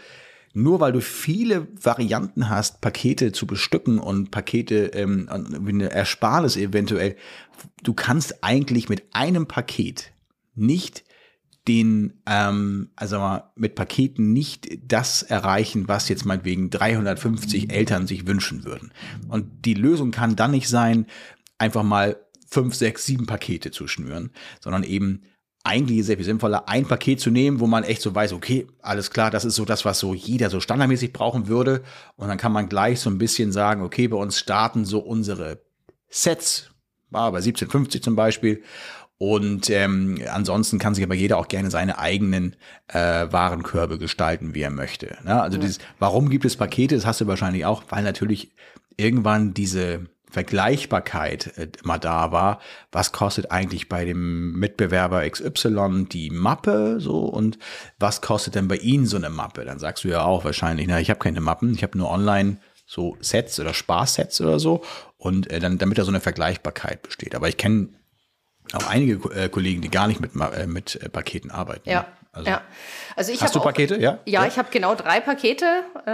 nur 0.53 0.81
weil 0.81 0.93
du 0.93 1.01
viele 1.01 1.69
Varianten 1.81 2.49
hast, 2.49 2.81
Pakete 2.81 3.33
zu 3.33 3.47
bestücken 3.47 3.99
und 3.99 4.31
Pakete, 4.31 4.87
ähm, 4.95 5.29
eine 5.31 5.91
Ersparnis 5.91 6.57
eventuell, 6.57 7.17
du 7.83 7.95
kannst 7.95 8.43
eigentlich 8.43 8.89
mit 8.89 9.05
einem 9.13 9.47
Paket 9.47 10.13
nicht 10.55 11.05
den, 11.69 12.15
ähm, 12.27 12.91
also 12.97 13.19
mal, 13.19 13.53
mit 13.55 13.75
Paketen 13.75 14.33
nicht 14.33 14.67
das 14.83 15.23
erreichen, 15.23 15.89
was 15.89 16.09
jetzt 16.09 16.25
meinetwegen 16.25 16.71
350 16.71 17.71
Eltern 17.71 18.07
sich 18.07 18.27
wünschen 18.27 18.65
würden. 18.65 18.93
Und 19.29 19.65
die 19.65 19.75
Lösung 19.75 20.11
kann 20.11 20.37
dann 20.37 20.51
nicht 20.51 20.69
sein, 20.69 21.07
einfach 21.59 21.83
mal 21.83 22.17
fünf, 22.49 22.75
sechs, 22.75 23.07
sieben 23.07 23.27
Pakete 23.27 23.71
zu 23.71 23.87
schnüren, 23.87 24.31
sondern 24.61 24.83
eben 24.83 25.23
eigentlich 25.63 26.05
sehr 26.05 26.17
viel 26.17 26.25
sinnvoller, 26.25 26.69
ein 26.69 26.87
Paket 26.87 27.21
zu 27.21 27.31
nehmen, 27.31 27.61
wo 27.61 27.67
man 27.67 27.85
echt 27.85 28.01
so 28.03 28.15
weiß, 28.15 28.33
okay, 28.33 28.67
alles 28.81 29.11
klar, 29.11 29.31
das 29.31 29.45
ist 29.45 29.57
so 29.57 29.65
das, 29.65 29.85
was 29.85 29.99
so 29.99 30.15
jeder 30.15 30.49
so 30.49 30.61
standardmäßig 30.61 31.13
brauchen 31.13 31.49
würde. 31.49 31.83
Und 32.17 32.29
dann 32.29 32.39
kann 32.39 32.53
man 32.53 32.69
gleich 32.69 33.01
so 33.01 33.11
ein 33.11 33.19
bisschen 33.19 33.53
sagen, 33.53 33.83
okay, 33.83 34.09
bei 34.09 34.17
uns 34.17 34.39
starten 34.39 34.85
so 34.85 35.01
unsere 35.01 35.61
Sets, 36.09 36.71
war 37.11 37.31
bei 37.31 37.39
1750 37.39 38.03
zum 38.03 38.17
Beispiel. 38.17 38.63
Und 39.19 39.69
ähm, 39.69 40.19
ansonsten 40.33 40.79
kann 40.79 40.95
sich 40.95 41.05
aber 41.05 41.15
jeder 41.15 41.37
auch 41.37 41.49
gerne 41.49 41.71
seine 41.71 41.99
eigenen 41.99 42.57
äh, 42.89 43.27
Warenkörbe 43.31 43.99
gestalten, 43.99 44.55
wie 44.55 44.63
er 44.63 44.71
möchte. 44.71 45.19
Ne? 45.25 45.43
Also 45.43 45.59
ja. 45.59 45.61
dieses, 45.61 45.79
warum 45.99 46.31
gibt 46.31 46.47
es 46.47 46.57
Pakete? 46.57 46.95
Das 46.95 47.05
hast 47.05 47.21
du 47.21 47.27
wahrscheinlich 47.27 47.67
auch, 47.67 47.83
weil 47.91 48.03
natürlich 48.03 48.53
irgendwann 48.97 49.53
diese 49.53 50.07
Vergleichbarkeit 50.31 51.59
äh, 51.59 51.69
immer 51.83 51.99
da 51.99 52.33
war, 52.33 52.61
was 52.93 53.13
kostet 53.13 53.51
eigentlich 53.51 53.89
bei 53.89 54.05
dem 54.05 54.53
Mitbewerber 54.59 55.29
XY 55.29 56.07
die 56.11 56.31
Mappe 56.31 57.01
so 57.01 57.25
und 57.25 57.59
was 57.99 58.21
kostet 58.21 58.55
denn 58.55 58.69
bei 58.69 58.77
Ihnen 58.77 59.07
so 59.07 59.17
eine 59.17 59.31
Mappe? 59.31 59.65
Dann 59.65 59.79
sagst 59.79 60.05
du 60.05 60.09
ja 60.09 60.23
auch 60.23 60.45
wahrscheinlich, 60.45 60.87
na, 60.87 61.01
ich 61.01 61.11
habe 61.11 61.21
keine 61.21 61.41
Mappen, 61.41 61.75
ich 61.75 61.83
habe 61.83 61.99
nur 61.99 62.11
online 62.11 62.59
so 62.87 63.17
Sets 63.21 63.61
oder 63.61 63.75
Spaßsets 63.75 64.41
oder 64.41 64.59
so 64.59 64.83
und 65.17 65.51
äh, 65.51 65.61
dann 65.61 65.79
damit 65.79 65.99
da 65.99 66.05
so 66.05 66.11
eine 66.11 66.21
Vergleichbarkeit 66.21 67.03
besteht. 67.03 67.35
Aber 67.35 67.49
ich 67.49 67.57
kenne 67.57 67.91
auch 68.73 68.87
einige 68.87 69.33
äh, 69.35 69.49
Kollegen, 69.49 69.81
die 69.81 69.91
gar 69.91 70.09
nicht 70.09 70.21
mit, 70.21 70.33
äh, 70.35 70.67
mit 70.67 70.97
äh, 70.97 71.09
Paketen 71.09 71.51
arbeiten. 71.51 71.89
Ja. 71.89 72.07
Also, 72.33 72.49
ja. 72.49 72.63
Also 73.17 73.33
ich 73.33 73.43
hast 73.43 73.57
du 73.57 73.59
auch, 73.59 73.65
Pakete? 73.65 73.97
Ja, 73.97 74.21
ja, 74.25 74.43
ja. 74.43 74.47
ich 74.47 74.57
habe 74.57 74.69
genau 74.71 74.95
drei 74.95 75.19
Pakete, 75.19 75.65
äh, 76.07 76.11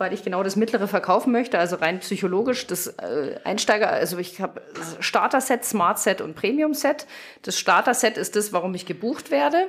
weil 0.00 0.14
ich 0.14 0.24
genau 0.24 0.42
das 0.42 0.56
mittlere 0.56 0.88
verkaufen 0.88 1.32
möchte, 1.32 1.58
also 1.58 1.76
rein 1.76 2.00
psychologisch. 2.00 2.66
Das 2.66 2.86
äh, 2.86 3.38
Einsteiger, 3.44 3.90
also 3.90 4.16
ich 4.16 4.40
habe 4.40 4.62
Starter-Set, 5.00 5.64
Smart-Set 5.64 6.22
und 6.22 6.34
Premium-Set. 6.34 7.06
Das 7.42 7.58
Starter-Set 7.58 8.16
ist 8.16 8.36
das, 8.36 8.54
warum 8.54 8.74
ich 8.74 8.86
gebucht 8.86 9.30
werde. 9.30 9.68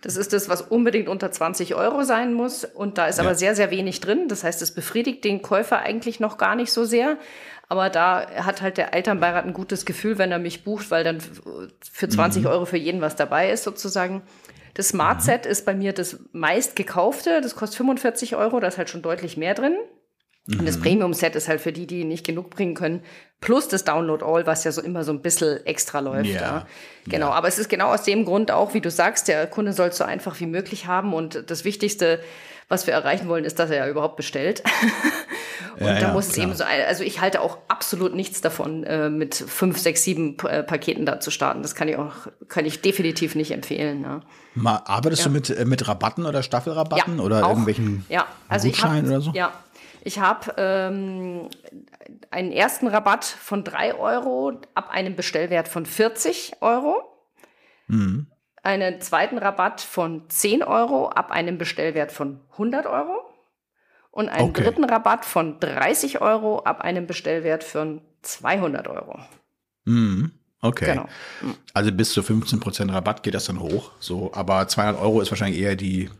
Das 0.00 0.16
ist 0.16 0.32
das, 0.32 0.48
was 0.48 0.62
unbedingt 0.62 1.08
unter 1.08 1.30
20 1.30 1.74
Euro 1.74 2.04
sein 2.04 2.32
muss. 2.32 2.64
Und 2.64 2.96
da 2.96 3.06
ist 3.06 3.18
ja. 3.18 3.24
aber 3.24 3.34
sehr, 3.34 3.54
sehr 3.54 3.70
wenig 3.70 4.00
drin. 4.00 4.28
Das 4.28 4.42
heißt, 4.42 4.62
es 4.62 4.72
befriedigt 4.72 5.22
den 5.22 5.42
Käufer 5.42 5.80
eigentlich 5.80 6.18
noch 6.18 6.38
gar 6.38 6.54
nicht 6.54 6.72
so 6.72 6.84
sehr. 6.84 7.18
Aber 7.68 7.90
da 7.90 8.26
hat 8.44 8.62
halt 8.62 8.78
der 8.78 8.94
Elternbeirat 8.94 9.44
ein 9.44 9.52
gutes 9.52 9.84
Gefühl, 9.84 10.18
wenn 10.18 10.30
er 10.30 10.38
mich 10.38 10.64
bucht, 10.64 10.90
weil 10.90 11.02
dann 11.04 11.18
für 11.92 12.08
20 12.08 12.44
mhm. 12.44 12.48
Euro 12.48 12.64
für 12.64 12.76
jeden 12.76 13.00
was 13.00 13.16
dabei 13.16 13.50
ist 13.50 13.64
sozusagen. 13.64 14.22
Das 14.76 14.88
Smart 14.88 15.22
Set 15.22 15.46
mhm. 15.46 15.50
ist 15.50 15.64
bei 15.64 15.74
mir 15.74 15.94
das 15.94 16.18
meist 16.32 16.76
gekaufte. 16.76 17.40
Das 17.40 17.56
kostet 17.56 17.78
45 17.78 18.36
Euro, 18.36 18.60
da 18.60 18.68
ist 18.68 18.76
halt 18.76 18.90
schon 18.90 19.00
deutlich 19.00 19.38
mehr 19.38 19.54
drin. 19.54 19.74
Und 20.48 20.68
das 20.68 20.76
mhm. 20.76 20.82
Premium-Set 20.82 21.34
ist 21.34 21.48
halt 21.48 21.60
für 21.60 21.72
die, 21.72 21.86
die 21.86 22.04
nicht 22.04 22.24
genug 22.24 22.50
bringen 22.50 22.74
können, 22.74 23.02
plus 23.40 23.66
das 23.66 23.82
Download 23.82 24.24
All, 24.24 24.46
was 24.46 24.62
ja 24.62 24.70
so 24.70 24.80
immer 24.80 25.02
so 25.02 25.10
ein 25.10 25.20
bisschen 25.20 25.64
extra 25.66 25.98
läuft. 25.98 26.30
Ja. 26.30 26.40
ja. 26.40 26.66
Genau, 27.06 27.30
ja. 27.30 27.32
aber 27.32 27.48
es 27.48 27.58
ist 27.58 27.68
genau 27.68 27.92
aus 27.92 28.04
dem 28.04 28.24
Grund 28.24 28.52
auch, 28.52 28.72
wie 28.72 28.80
du 28.80 28.90
sagst, 28.90 29.26
der 29.26 29.48
Kunde 29.48 29.72
soll 29.72 29.88
es 29.88 29.96
so 29.96 30.04
einfach 30.04 30.38
wie 30.38 30.46
möglich 30.46 30.86
haben 30.86 31.14
und 31.14 31.50
das 31.50 31.64
Wichtigste, 31.64 32.20
was 32.68 32.86
wir 32.86 32.94
erreichen 32.94 33.28
wollen, 33.28 33.44
ist, 33.44 33.58
dass 33.58 33.70
er 33.70 33.76
ja 33.76 33.88
überhaupt 33.88 34.16
bestellt. 34.16 34.62
und 35.78 35.86
ja, 35.86 36.00
da 36.00 36.12
muss 36.12 36.28
es 36.28 36.36
eben 36.36 36.54
so, 36.54 36.64
also 36.64 37.04
ich 37.04 37.20
halte 37.20 37.40
auch 37.40 37.58
absolut 37.68 38.14
nichts 38.14 38.40
davon, 38.40 38.84
äh, 38.84 39.08
mit 39.08 39.34
fünf, 39.34 39.78
sechs, 39.78 40.02
sieben 40.02 40.36
äh, 40.40 40.62
Paketen 40.62 41.06
da 41.06 41.20
zu 41.20 41.30
starten. 41.30 41.62
Das 41.62 41.74
kann 41.74 41.88
ich 41.88 41.96
auch, 41.96 42.12
kann 42.48 42.64
ich 42.64 42.80
definitiv 42.80 43.34
nicht 43.34 43.52
empfehlen. 43.52 44.02
Ja. 44.02 44.20
Mal, 44.54 44.82
arbeitest 44.84 45.26
du 45.26 45.30
mit, 45.30 45.50
äh, 45.50 45.64
mit 45.64 45.86
Rabatten 45.86 46.26
oder 46.26 46.42
Staffelrabatten 46.42 47.20
oder 47.20 47.44
auch, 47.44 47.50
irgendwelchen 47.50 48.04
ja, 48.08 48.26
also 48.48 48.68
Gutscheinen 48.68 49.06
oder 49.06 49.20
so? 49.20 49.30
Ja, 49.32 49.52
ich 50.02 50.18
habe 50.18 50.54
ähm, 50.56 51.48
einen 52.30 52.52
ersten 52.52 52.88
Rabatt 52.88 53.24
von 53.24 53.64
3 53.64 53.94
Euro 53.94 54.60
ab 54.74 54.90
einem 54.90 55.14
Bestellwert 55.14 55.68
von 55.68 55.86
40 55.86 56.54
Euro. 56.60 57.02
Mhm. 57.88 58.26
Einen 58.66 59.00
zweiten 59.00 59.38
Rabatt 59.38 59.80
von 59.80 60.28
10 60.28 60.64
Euro 60.64 61.08
ab 61.08 61.30
einem 61.30 61.56
Bestellwert 61.56 62.10
von 62.10 62.40
100 62.52 62.86
Euro. 62.86 63.14
Und 64.10 64.28
einen 64.28 64.50
okay. 64.50 64.64
dritten 64.64 64.82
Rabatt 64.82 65.24
von 65.24 65.60
30 65.60 66.20
Euro 66.20 66.64
ab 66.64 66.80
einem 66.80 67.06
Bestellwert 67.06 67.62
von 67.62 68.00
200 68.22 68.88
Euro. 68.88 69.20
Mhm. 69.84 70.32
Okay. 70.60 70.86
Genau. 70.86 71.06
Also 71.74 71.92
bis 71.92 72.10
zu 72.10 72.22
15% 72.22 72.92
Rabatt 72.92 73.22
geht 73.22 73.34
das 73.34 73.44
dann 73.44 73.60
hoch. 73.60 73.92
So, 74.00 74.32
aber 74.34 74.66
200 74.66 75.00
Euro 75.00 75.20
ist 75.20 75.30
wahrscheinlich 75.30 75.60
eher 75.60 75.76
die 75.76 76.10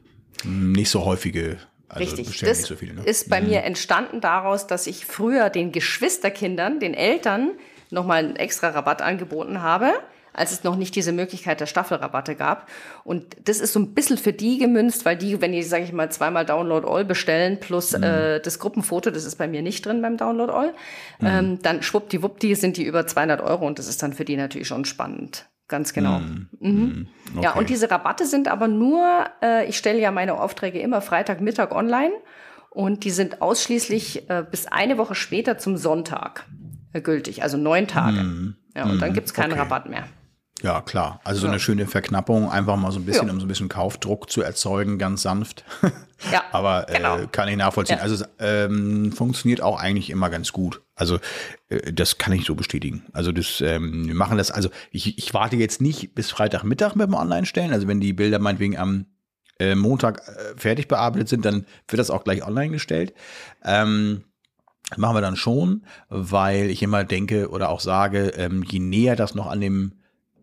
nicht 0.44 0.90
so 0.90 1.04
häufige 1.04 1.59
also 1.88 2.16
Richtig. 2.16 2.40
Das 2.40 2.62
so 2.62 2.76
viele, 2.76 2.94
ne? 2.94 3.02
ist 3.02 3.28
bei 3.28 3.40
mhm. 3.40 3.48
mir 3.48 3.64
entstanden 3.64 4.20
daraus, 4.20 4.68
dass 4.68 4.87
ich 4.87 5.04
früher 5.04 5.50
den 5.50 5.72
Geschwisterkindern, 5.72 6.78
den 6.78 6.94
Eltern, 6.94 7.52
nochmal 7.90 8.24
einen 8.24 8.37
extra 8.37 8.68
Rabatt 8.68 9.02
angeboten 9.02 9.62
habe, 9.62 9.92
als 10.37 10.53
es 10.53 10.64
noch 10.64 10.77
nicht 10.77 10.94
diese 10.94 11.12
Möglichkeit 11.12 11.61
der 11.61 11.66
Staffelrabatte 11.66 12.35
gab. 12.35 12.68
Und 13.05 13.37
das 13.49 13.59
ist 13.59 13.72
so 13.72 13.81
ein 13.81 13.94
bisschen 13.94 14.18
für 14.18 14.33
die 14.33 14.59
gemünzt, 14.59 15.05
weil 15.05 15.16
die, 15.16 15.40
wenn 15.40 15.53
die, 15.53 15.62
sage 15.62 15.85
ich 15.85 15.92
mal, 15.92 16.11
zweimal 16.11 16.44
Download 16.44 16.87
All 16.87 17.05
bestellen, 17.05 17.59
plus 17.59 17.96
mhm. 17.96 18.03
äh, 18.03 18.40
das 18.40 18.59
Gruppenfoto, 18.59 19.11
das 19.11 19.25
ist 19.25 19.37
bei 19.37 19.49
mir 19.49 19.62
nicht 19.62 19.85
drin 19.87 20.03
beim 20.03 20.18
Download 20.18 20.53
All, 20.53 20.75
mhm. 21.20 21.27
ähm, 21.27 21.59
dann 21.62 21.83
schwuppdiwuppdi 21.83 22.55
sind 22.55 22.77
die 22.77 22.85
über 22.85 23.07
200 23.07 23.40
Euro 23.40 23.66
und 23.66 23.79
das 23.79 23.88
ist 23.88 24.03
dann 24.03 24.12
für 24.12 24.25
die 24.25 24.37
natürlich 24.37 24.68
schon 24.68 24.85
spannend. 24.85 25.46
Ganz 25.68 25.92
genau. 25.92 26.20
Mm, 26.20 26.49
mhm. 26.61 27.09
okay. 27.35 27.44
Ja, 27.44 27.55
und 27.55 27.70
diese 27.70 27.90
Rabatte 27.90 28.25
sind 28.25 28.46
aber 28.46 28.68
nur, 28.68 29.25
äh, 29.42 29.66
ich 29.66 29.77
stelle 29.77 29.99
ja 29.99 30.12
meine 30.12 30.38
Aufträge 30.40 30.79
immer 30.79 31.01
Freitagmittag 31.01 31.72
online 31.72 32.12
und 32.70 33.03
die 33.03 33.11
sind 33.11 33.42
ausschließlich 33.42 34.31
äh, 34.31 34.44
bis 34.49 34.66
eine 34.66 34.96
Woche 34.96 35.16
später 35.16 35.59
zum 35.59 35.77
Sonntag 35.77 36.46
äh, 36.92 37.01
gültig, 37.01 37.42
also 37.42 37.57
neun 37.57 37.88
Tage. 37.88 38.22
Mm, 38.22 38.57
ja, 38.77 38.85
und 38.85 38.99
mm, 38.99 39.01
dann 39.01 39.12
gibt's 39.12 39.35
keinen 39.35 39.53
okay. 39.53 39.62
Rabatt 39.62 39.88
mehr. 39.88 40.05
Ja, 40.62 40.81
klar. 40.81 41.21
Also 41.23 41.42
so 41.42 41.49
eine 41.49 41.61
schöne 41.61 41.87
Verknappung, 41.87 42.51
einfach 42.51 42.77
mal 42.77 42.90
so 42.90 42.99
ein 42.99 43.05
bisschen, 43.05 43.27
ja. 43.27 43.33
um 43.33 43.40
so 43.40 43.45
ein 43.45 43.49
bisschen 43.49 43.69
Kaufdruck 43.69 44.31
zu 44.31 44.40
erzeugen, 44.40 44.99
ganz 44.99 45.23
sanft. 45.23 45.64
ja. 46.33 46.45
Aber 46.51 46.88
äh, 46.88 46.97
genau. 46.97 47.19
kann 47.31 47.49
ich 47.49 47.57
nachvollziehen. 47.57 47.99
Ja. 47.99 48.03
Also 48.03 48.25
ähm, 48.38 49.12
funktioniert 49.12 49.61
auch 49.61 49.79
eigentlich 49.79 50.09
immer 50.09 50.31
ganz 50.31 50.53
gut. 50.53 50.81
Also 50.95 51.19
äh, 51.69 51.92
das 51.92 52.16
kann 52.16 52.33
ich 52.33 52.47
so 52.47 52.55
bestätigen. 52.55 53.05
Also 53.12 53.33
das, 53.33 53.61
ähm, 53.61 54.09
wir 54.09 54.14
machen 54.14 54.38
das, 54.38 54.51
also 54.51 54.71
ich, 54.90 55.19
ich 55.19 55.35
warte 55.35 55.57
jetzt 55.57 55.83
nicht 55.83 56.14
bis 56.14 56.31
Freitagmittag 56.31 56.95
mit 56.95 57.09
dem 57.09 57.14
Online-Stellen. 57.14 57.73
Also 57.75 57.87
wenn 57.87 58.01
die 58.01 58.14
Bilder 58.14 58.38
meinetwegen 58.38 58.79
am 58.79 59.07
äh, 59.59 59.75
Montag 59.75 60.27
äh, 60.27 60.57
fertig 60.57 60.88
bearbeitet 60.88 61.29
sind, 61.29 61.45
dann 61.45 61.66
wird 61.87 62.01
das 62.01 62.11
auch 62.11 62.25
gleich 62.25 62.47
online 62.47 62.71
gestellt. 62.71 63.12
Ähm, 63.62 64.25
machen 64.97 65.16
wir 65.16 65.21
dann 65.21 65.37
schon, 65.37 65.85
weil 66.09 66.71
ich 66.71 66.83
immer 66.83 67.05
denke 67.05 67.51
oder 67.51 67.69
auch 67.69 67.81
sage, 67.81 68.29
ähm, 68.37 68.62
je 68.62 68.79
näher 68.79 69.16
das 69.16 69.35
noch 69.35 69.49
an 69.49 69.61
dem 69.61 69.92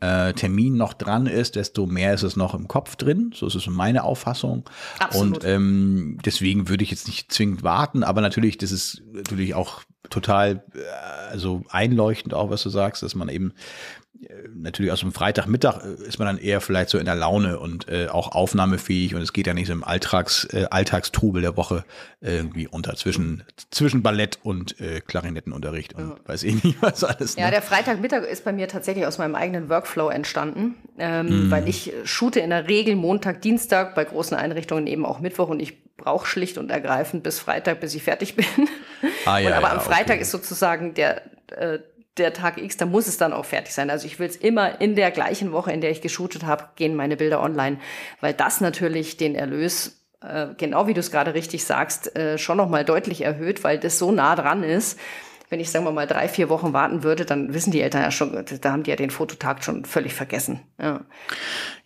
äh, 0.03 0.33
Termin 0.33 0.75
noch 0.75 0.93
dran 0.93 1.27
ist, 1.27 1.55
desto 1.55 1.85
mehr 1.85 2.13
ist 2.13 2.23
es 2.23 2.35
noch 2.35 2.53
im 2.53 2.67
Kopf 2.67 2.97
drin. 2.97 3.31
So 3.33 3.47
ist 3.47 3.55
es 3.55 3.67
meine 3.67 4.03
Auffassung. 4.03 4.69
Absolut. 4.99 5.37
Und 5.37 5.45
ähm, 5.45 6.17
deswegen 6.25 6.67
würde 6.67 6.83
ich 6.83 6.91
jetzt 6.91 7.07
nicht 7.07 7.31
zwingend 7.31 7.63
warten, 7.63 8.03
aber 8.03 8.19
natürlich, 8.19 8.57
das 8.57 8.71
ist 8.71 9.01
natürlich 9.13 9.55
auch 9.55 9.81
total 10.09 10.63
also 11.31 11.63
einleuchtend 11.69 12.33
auch, 12.33 12.49
was 12.49 12.63
du 12.63 12.69
sagst, 12.69 13.01
dass 13.01 13.15
man 13.15 13.29
eben 13.29 13.53
natürlich 14.53 14.91
aus 14.91 15.01
dem 15.01 15.11
Freitagmittag 15.11 15.83
äh, 15.83 16.07
ist 16.07 16.19
man 16.19 16.27
dann 16.27 16.37
eher 16.37 16.61
vielleicht 16.61 16.89
so 16.89 16.97
in 16.97 17.05
der 17.05 17.15
Laune 17.15 17.59
und 17.59 17.89
äh, 17.89 18.07
auch 18.07 18.33
aufnahmefähig 18.33 19.15
und 19.15 19.21
es 19.21 19.33
geht 19.33 19.47
ja 19.47 19.53
nicht 19.53 19.67
so 19.67 19.73
im 19.73 19.83
Alltags, 19.83 20.45
äh, 20.45 20.65
Alltagstrubel 20.69 21.41
der 21.41 21.57
Woche 21.57 21.83
irgendwie 22.21 22.67
unter 22.67 22.95
zwischen, 22.95 23.43
zwischen 23.69 24.01
Ballett 24.01 24.39
und 24.43 24.79
äh, 24.79 25.01
Klarinettenunterricht 25.01 25.93
und 25.93 26.09
ja. 26.09 26.15
weiß 26.25 26.43
ich 26.43 26.63
nicht 26.63 26.77
was 26.81 27.03
alles. 27.03 27.35
Ne? 27.35 27.43
Ja, 27.43 27.51
der 27.51 27.61
Freitagmittag 27.61 28.23
ist 28.23 28.45
bei 28.45 28.53
mir 28.53 28.67
tatsächlich 28.67 29.05
aus 29.05 29.17
meinem 29.17 29.35
eigenen 29.35 29.69
Workflow 29.69 30.09
entstanden, 30.09 30.75
ähm, 30.97 31.47
mm. 31.47 31.51
weil 31.51 31.67
ich 31.67 31.91
shoote 32.05 32.39
in 32.39 32.49
der 32.49 32.67
Regel 32.69 32.95
Montag, 32.95 33.41
Dienstag, 33.41 33.95
bei 33.95 34.05
großen 34.05 34.37
Einrichtungen 34.37 34.87
eben 34.87 35.05
auch 35.05 35.19
Mittwoch 35.19 35.49
und 35.49 35.59
ich 35.59 35.83
brauche 35.97 36.27
schlicht 36.27 36.57
und 36.57 36.71
ergreifend 36.71 37.23
bis 37.23 37.39
Freitag, 37.39 37.79
bis 37.79 37.95
ich 37.95 38.03
fertig 38.03 38.35
bin. 38.37 38.45
Ah, 39.25 39.39
ja, 39.39 39.49
und, 39.49 39.53
aber 39.53 39.67
ja, 39.67 39.73
am 39.73 39.81
Freitag 39.81 40.15
okay. 40.15 40.21
ist 40.21 40.31
sozusagen 40.31 40.93
der 40.93 41.21
äh, 41.51 41.79
der 42.17 42.33
Tag 42.33 42.57
X, 42.57 42.77
da 42.77 42.85
muss 42.85 43.07
es 43.07 43.17
dann 43.17 43.33
auch 43.33 43.45
fertig 43.45 43.73
sein. 43.73 43.89
Also 43.89 44.05
ich 44.05 44.19
will 44.19 44.27
es 44.27 44.35
immer 44.35 44.79
in 44.81 44.95
der 44.95 45.11
gleichen 45.11 45.51
Woche, 45.51 45.71
in 45.71 45.81
der 45.81 45.91
ich 45.91 46.01
geshootet 46.01 46.43
habe, 46.43 46.65
gehen 46.75 46.95
meine 46.95 47.17
Bilder 47.17 47.41
online, 47.41 47.77
weil 48.21 48.33
das 48.33 48.61
natürlich 48.61 49.17
den 49.17 49.35
Erlös, 49.35 50.03
äh, 50.21 50.47
genau 50.57 50.87
wie 50.87 50.93
du 50.93 50.99
es 50.99 51.11
gerade 51.11 51.33
richtig 51.33 51.65
sagst, 51.65 52.15
äh, 52.15 52.37
schon 52.37 52.57
nochmal 52.57 52.85
deutlich 52.85 53.21
erhöht, 53.21 53.63
weil 53.63 53.79
das 53.79 53.97
so 53.97 54.11
nah 54.11 54.35
dran 54.35 54.63
ist. 54.63 54.99
Wenn 55.49 55.59
ich, 55.59 55.69
sagen 55.69 55.85
wir 55.85 55.91
mal, 55.91 56.07
drei, 56.07 56.27
vier 56.27 56.49
Wochen 56.49 56.73
warten 56.73 57.03
würde, 57.03 57.25
dann 57.25 57.53
wissen 57.53 57.71
die 57.71 57.81
Eltern 57.81 58.01
ja 58.01 58.09
schon, 58.09 58.43
da 58.61 58.71
haben 58.71 58.83
die 58.83 58.89
ja 58.89 58.95
den 58.95 59.11
Fototag 59.11 59.63
schon 59.63 59.85
völlig 59.85 60.15
vergessen. 60.15 60.61
Ja, 60.81 61.01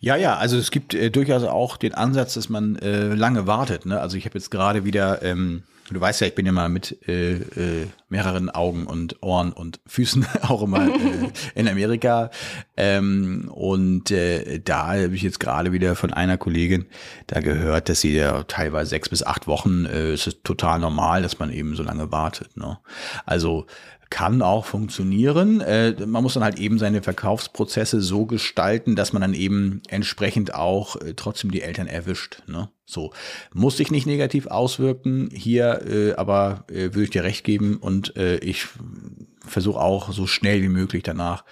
ja, 0.00 0.16
ja 0.16 0.36
also 0.36 0.56
es 0.56 0.70
gibt 0.70 0.94
äh, 0.94 1.10
durchaus 1.10 1.44
auch 1.44 1.76
den 1.76 1.94
Ansatz, 1.94 2.34
dass 2.34 2.48
man 2.48 2.76
äh, 2.76 3.14
lange 3.14 3.46
wartet. 3.46 3.84
Ne? 3.84 4.00
Also 4.00 4.16
ich 4.16 4.24
habe 4.24 4.38
jetzt 4.38 4.50
gerade 4.50 4.84
wieder 4.84 5.22
ähm, 5.22 5.64
Du 5.90 6.00
weißt 6.00 6.20
ja, 6.20 6.26
ich 6.26 6.34
bin 6.34 6.44
ja 6.44 6.52
mal 6.52 6.68
mit 6.68 6.98
äh, 7.08 7.36
äh, 7.36 7.86
mehreren 8.08 8.50
Augen 8.50 8.86
und 8.86 9.22
Ohren 9.22 9.52
und 9.52 9.80
Füßen 9.86 10.26
auch 10.42 10.62
immer 10.62 10.86
äh, 10.86 11.30
in 11.54 11.68
Amerika. 11.68 12.30
Ähm, 12.76 13.50
und 13.52 14.10
äh, 14.10 14.60
da 14.60 14.88
habe 14.88 15.14
ich 15.14 15.22
jetzt 15.22 15.40
gerade 15.40 15.72
wieder 15.72 15.96
von 15.96 16.12
einer 16.12 16.36
Kollegin 16.36 16.86
da 17.26 17.40
gehört, 17.40 17.88
dass 17.88 18.02
sie 18.02 18.14
ja 18.14 18.42
teilweise 18.44 18.90
sechs 18.90 19.08
bis 19.08 19.22
acht 19.22 19.46
Wochen, 19.46 19.86
äh, 19.86 20.12
es 20.12 20.26
ist 20.26 20.44
total 20.44 20.78
normal, 20.78 21.22
dass 21.22 21.38
man 21.38 21.50
eben 21.50 21.74
so 21.74 21.82
lange 21.82 22.12
wartet. 22.12 22.56
Ne? 22.56 22.78
Also 23.24 23.66
kann 24.10 24.42
auch 24.42 24.64
funktionieren. 24.64 25.60
Äh, 25.60 25.94
man 26.06 26.22
muss 26.22 26.34
dann 26.34 26.44
halt 26.44 26.58
eben 26.58 26.78
seine 26.78 27.02
Verkaufsprozesse 27.02 28.00
so 28.00 28.26
gestalten, 28.26 28.96
dass 28.96 29.12
man 29.12 29.22
dann 29.22 29.34
eben 29.34 29.82
entsprechend 29.88 30.54
auch 30.54 30.96
äh, 30.96 31.14
trotzdem 31.14 31.50
die 31.50 31.62
Eltern 31.62 31.86
erwischt. 31.86 32.42
Ne? 32.46 32.70
So 32.86 33.12
muss 33.52 33.76
sich 33.76 33.90
nicht 33.90 34.06
negativ 34.06 34.46
auswirken 34.46 35.28
hier, 35.30 35.82
äh, 35.86 36.14
aber 36.14 36.64
äh, 36.68 36.94
würde 36.94 37.02
ich 37.02 37.10
dir 37.10 37.22
recht 37.22 37.44
geben 37.44 37.76
und 37.76 38.16
äh, 38.16 38.38
ich 38.38 38.66
versuche 39.44 39.78
auch 39.78 40.10
so 40.10 40.26
schnell 40.26 40.62
wie 40.62 40.70
möglich 40.70 41.02
danach. 41.02 41.44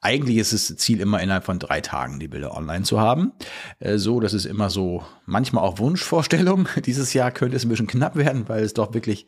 Eigentlich 0.00 0.36
ist 0.36 0.52
das 0.52 0.76
Ziel 0.76 1.00
immer 1.00 1.20
innerhalb 1.20 1.44
von 1.44 1.58
drei 1.58 1.80
Tagen 1.80 2.20
die 2.20 2.28
Bilder 2.28 2.56
online 2.56 2.84
zu 2.84 3.00
haben. 3.00 3.32
Äh, 3.80 3.98
so, 3.98 4.20
das 4.20 4.34
ist 4.34 4.44
immer 4.44 4.70
so 4.70 5.04
manchmal 5.26 5.64
auch 5.64 5.78
Wunschvorstellung. 5.78 6.68
Dieses 6.86 7.12
Jahr 7.12 7.32
könnte 7.32 7.56
es 7.56 7.64
ein 7.64 7.70
bisschen 7.70 7.88
knapp 7.88 8.14
werden, 8.14 8.48
weil 8.48 8.62
es 8.62 8.74
doch 8.74 8.94
wirklich 8.94 9.26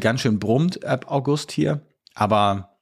ganz 0.00 0.20
schön 0.20 0.40
brummt 0.40 0.84
ab 0.84 1.06
August 1.08 1.52
hier. 1.52 1.80
Aber 2.18 2.76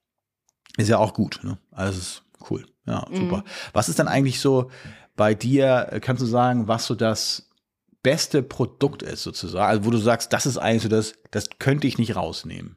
ist 0.79 0.89
ja 0.89 0.99
auch 0.99 1.13
gut. 1.13 1.41
Ne? 1.43 1.59
Also 1.71 1.99
ist 1.99 2.23
cool. 2.51 2.67
Ja, 2.87 3.07
super. 3.13 3.39
Mhm. 3.39 3.43
Was 3.73 3.89
ist 3.89 3.99
dann 3.99 4.09
eigentlich 4.09 4.41
so 4.41 4.71
bei 5.15 5.35
dir, 5.35 5.89
äh, 5.91 6.01
kannst 6.01 6.23
du 6.23 6.27
sagen, 6.27 6.69
was 6.69 6.87
so 6.87 6.95
das 6.95 7.51
beste 8.03 8.43
Produkt 8.43 9.03
ist 9.03 9.23
sozusagen? 9.23 9.69
Also 9.69 9.85
wo 9.85 9.91
du 9.91 9.99
sagst, 9.99 10.33
das 10.33 10.47
ist 10.47 10.57
eigentlich 10.57 10.83
so 10.83 10.89
das, 10.89 11.15
das 11.31 11.49
könnte 11.59 11.87
ich 11.87 11.99
nicht 11.99 12.17
rausnehmen. 12.17 12.77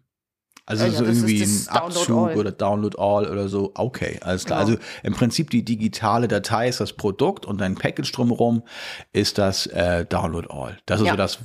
Also 0.66 0.86
ja, 0.86 0.92
so 0.92 1.04
irgendwie 1.04 1.42
ein 1.42 1.68
Abzug 1.70 2.36
oder 2.36 2.52
Download 2.52 2.96
All 3.00 3.28
oder 3.28 3.48
so. 3.50 3.72
Okay, 3.74 4.20
alles 4.22 4.46
klar. 4.46 4.66
Genau. 4.66 4.78
Also 4.78 4.90
im 5.02 5.14
Prinzip 5.14 5.50
die 5.50 5.64
digitale 5.66 6.28
Datei 6.28 6.68
ist 6.68 6.80
das 6.80 6.94
Produkt 6.94 7.46
und 7.46 7.60
dein 7.60 7.76
Package 7.76 8.12
drumherum 8.12 8.64
ist 9.12 9.40
das 9.40 9.66
äh, 9.68 10.06
Download 10.06 10.48
All. 10.52 10.78
Das 10.86 11.00
ist 11.00 11.08
ja. 11.08 11.14
so 11.14 11.18
das, 11.18 11.40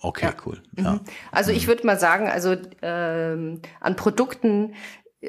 Okay, 0.00 0.26
ja. 0.26 0.34
cool. 0.44 0.62
Ja. 0.76 0.92
Mhm. 0.92 1.00
Also 1.32 1.52
ich 1.52 1.64
mhm. 1.64 1.68
würde 1.68 1.86
mal 1.86 1.98
sagen, 1.98 2.28
also 2.28 2.56
ähm, 2.82 3.60
an 3.80 3.96
Produkten 3.96 4.74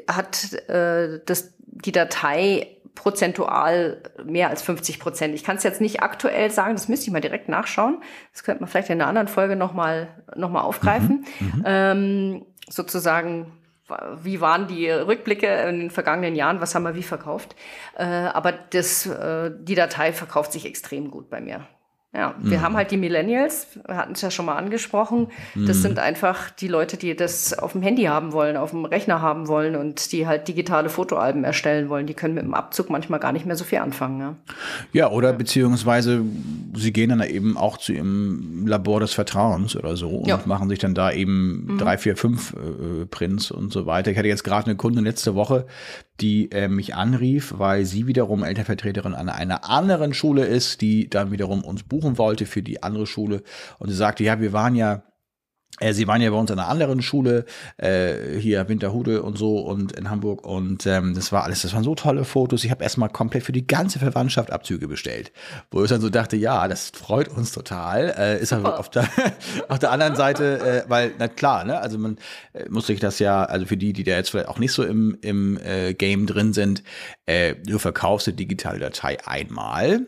hat 0.08 0.52
äh, 0.68 1.20
das, 1.24 1.54
die 1.58 1.92
Datei 1.92 2.78
prozentual 2.94 4.02
mehr 4.24 4.50
als 4.50 4.60
50 4.62 4.98
Prozent. 4.98 5.34
Ich 5.34 5.44
kann 5.44 5.56
es 5.56 5.62
jetzt 5.62 5.80
nicht 5.80 6.02
aktuell 6.02 6.50
sagen, 6.50 6.74
das 6.74 6.88
müsste 6.88 7.06
ich 7.06 7.12
mal 7.12 7.20
direkt 7.20 7.48
nachschauen. 7.48 8.02
Das 8.32 8.42
könnte 8.42 8.60
man 8.60 8.68
vielleicht 8.68 8.90
in 8.90 9.00
einer 9.00 9.08
anderen 9.08 9.28
Folge 9.28 9.54
nochmal 9.54 10.08
noch 10.34 10.50
mal 10.50 10.62
aufgreifen. 10.62 11.24
Mhm. 11.38 11.46
Mhm. 11.46 11.62
Ähm, 11.64 12.46
sozusagen, 12.68 13.52
wie 14.20 14.40
waren 14.40 14.66
die 14.66 14.90
Rückblicke 14.90 15.46
in 15.46 15.78
den 15.78 15.90
vergangenen 15.90 16.34
Jahren, 16.34 16.60
was 16.60 16.74
haben 16.74 16.82
wir 16.82 16.96
wie 16.96 17.04
verkauft. 17.04 17.54
Äh, 17.96 18.04
aber 18.04 18.50
das, 18.52 19.06
äh, 19.06 19.52
die 19.56 19.76
Datei 19.76 20.12
verkauft 20.12 20.52
sich 20.52 20.66
extrem 20.66 21.10
gut 21.12 21.30
bei 21.30 21.40
mir. 21.40 21.66
Ja, 22.14 22.34
wir 22.38 22.58
mhm. 22.58 22.62
haben 22.62 22.74
halt 22.74 22.90
die 22.90 22.96
Millennials, 22.96 23.66
wir 23.86 23.96
hatten 23.96 24.12
es 24.12 24.22
ja 24.22 24.30
schon 24.30 24.46
mal 24.46 24.56
angesprochen. 24.56 25.26
Das 25.54 25.76
mhm. 25.76 25.82
sind 25.82 25.98
einfach 25.98 26.48
die 26.48 26.66
Leute, 26.66 26.96
die 26.96 27.14
das 27.14 27.58
auf 27.58 27.72
dem 27.72 27.82
Handy 27.82 28.04
haben 28.04 28.32
wollen, 28.32 28.56
auf 28.56 28.70
dem 28.70 28.86
Rechner 28.86 29.20
haben 29.20 29.46
wollen 29.46 29.76
und 29.76 30.10
die 30.12 30.26
halt 30.26 30.48
digitale 30.48 30.88
Fotoalben 30.88 31.44
erstellen 31.44 31.90
wollen. 31.90 32.06
Die 32.06 32.14
können 32.14 32.32
mit 32.32 32.44
dem 32.44 32.54
Abzug 32.54 32.88
manchmal 32.88 33.20
gar 33.20 33.32
nicht 33.32 33.44
mehr 33.44 33.56
so 33.56 33.64
viel 33.64 33.80
anfangen. 33.80 34.20
Ja, 34.20 34.36
ja 34.92 35.10
oder 35.10 35.32
ja. 35.32 35.36
beziehungsweise 35.36 36.22
sie 36.74 36.94
gehen 36.94 37.10
dann 37.10 37.20
eben 37.20 37.58
auch 37.58 37.76
zu 37.76 37.92
ihrem 37.92 38.66
Labor 38.66 39.00
des 39.00 39.12
Vertrauens 39.12 39.76
oder 39.76 39.94
so 39.94 40.08
und 40.08 40.28
ja. 40.28 40.40
machen 40.46 40.70
sich 40.70 40.78
dann 40.78 40.94
da 40.94 41.12
eben 41.12 41.74
mhm. 41.74 41.78
drei, 41.78 41.98
vier, 41.98 42.16
fünf 42.16 42.54
äh, 42.54 43.04
Prints 43.04 43.50
und 43.50 43.70
so 43.70 43.84
weiter. 43.84 44.10
Ich 44.10 44.16
hatte 44.16 44.28
jetzt 44.28 44.44
gerade 44.44 44.64
eine 44.64 44.76
Kundin 44.76 45.04
letzte 45.04 45.34
Woche, 45.34 45.66
die 46.20 46.50
äh, 46.50 46.68
mich 46.68 46.94
anrief, 46.94 47.54
weil 47.56 47.84
sie 47.84 48.06
wiederum 48.06 48.42
Elternvertreterin 48.42 49.14
an 49.14 49.28
einer 49.28 49.68
anderen 49.68 50.14
Schule 50.14 50.44
ist, 50.44 50.80
die 50.80 51.08
dann 51.08 51.30
wiederum 51.30 51.62
uns 51.62 51.82
buchen 51.82 52.18
wollte 52.18 52.46
für 52.46 52.62
die 52.62 52.82
andere 52.82 53.06
Schule. 53.06 53.42
Und 53.78 53.88
sie 53.88 53.96
sagte, 53.96 54.24
ja, 54.24 54.40
wir 54.40 54.52
waren 54.52 54.74
ja 54.74 55.04
Sie 55.92 56.06
waren 56.06 56.20
ja 56.20 56.30
bei 56.30 56.36
uns 56.36 56.50
an 56.50 56.58
einer 56.58 56.68
anderen 56.68 57.02
Schule, 57.02 57.44
äh, 57.76 58.38
hier 58.38 58.68
Winterhude 58.68 59.22
und 59.22 59.38
so 59.38 59.58
und 59.58 59.92
in 59.92 60.10
Hamburg 60.10 60.46
und 60.46 60.86
ähm, 60.86 61.14
das 61.14 61.32
war 61.32 61.44
alles, 61.44 61.62
das 61.62 61.74
waren 61.74 61.84
so 61.84 61.94
tolle 61.94 62.24
Fotos. 62.24 62.64
Ich 62.64 62.70
habe 62.70 62.82
erstmal 62.82 63.08
komplett 63.08 63.44
für 63.44 63.52
die 63.52 63.66
ganze 63.66 63.98
Verwandtschaft 63.98 64.50
Abzüge 64.50 64.88
bestellt, 64.88 65.32
wo 65.70 65.82
ich 65.82 65.88
dann 65.88 66.00
so 66.00 66.10
dachte, 66.10 66.36
ja, 66.36 66.66
das 66.68 66.90
freut 66.90 67.28
uns 67.28 67.52
total. 67.52 68.14
Äh, 68.18 68.42
ist 68.42 68.52
aber 68.52 68.78
auf 68.78 68.90
der, 68.90 69.08
auf 69.68 69.78
der 69.78 69.90
anderen 69.92 70.16
Seite, 70.16 70.84
äh, 70.86 70.90
weil, 70.90 71.12
na 71.18 71.28
klar, 71.28 71.64
ne, 71.64 71.80
also 71.80 71.98
man 71.98 72.18
äh, 72.52 72.68
muss 72.68 72.86
sich 72.86 73.00
das 73.00 73.18
ja, 73.18 73.44
also 73.44 73.66
für 73.66 73.76
die, 73.76 73.92
die 73.92 74.04
da 74.04 74.12
jetzt 74.12 74.30
vielleicht 74.30 74.48
auch 74.48 74.58
nicht 74.58 74.72
so 74.72 74.82
im, 74.82 75.18
im 75.20 75.58
äh, 75.58 75.94
Game 75.94 76.26
drin 76.26 76.52
sind, 76.52 76.82
äh, 77.26 77.54
du 77.54 77.78
verkaufst 77.78 78.26
die 78.26 78.32
digitale 78.32 78.78
Datei 78.78 79.18
einmal 79.26 80.06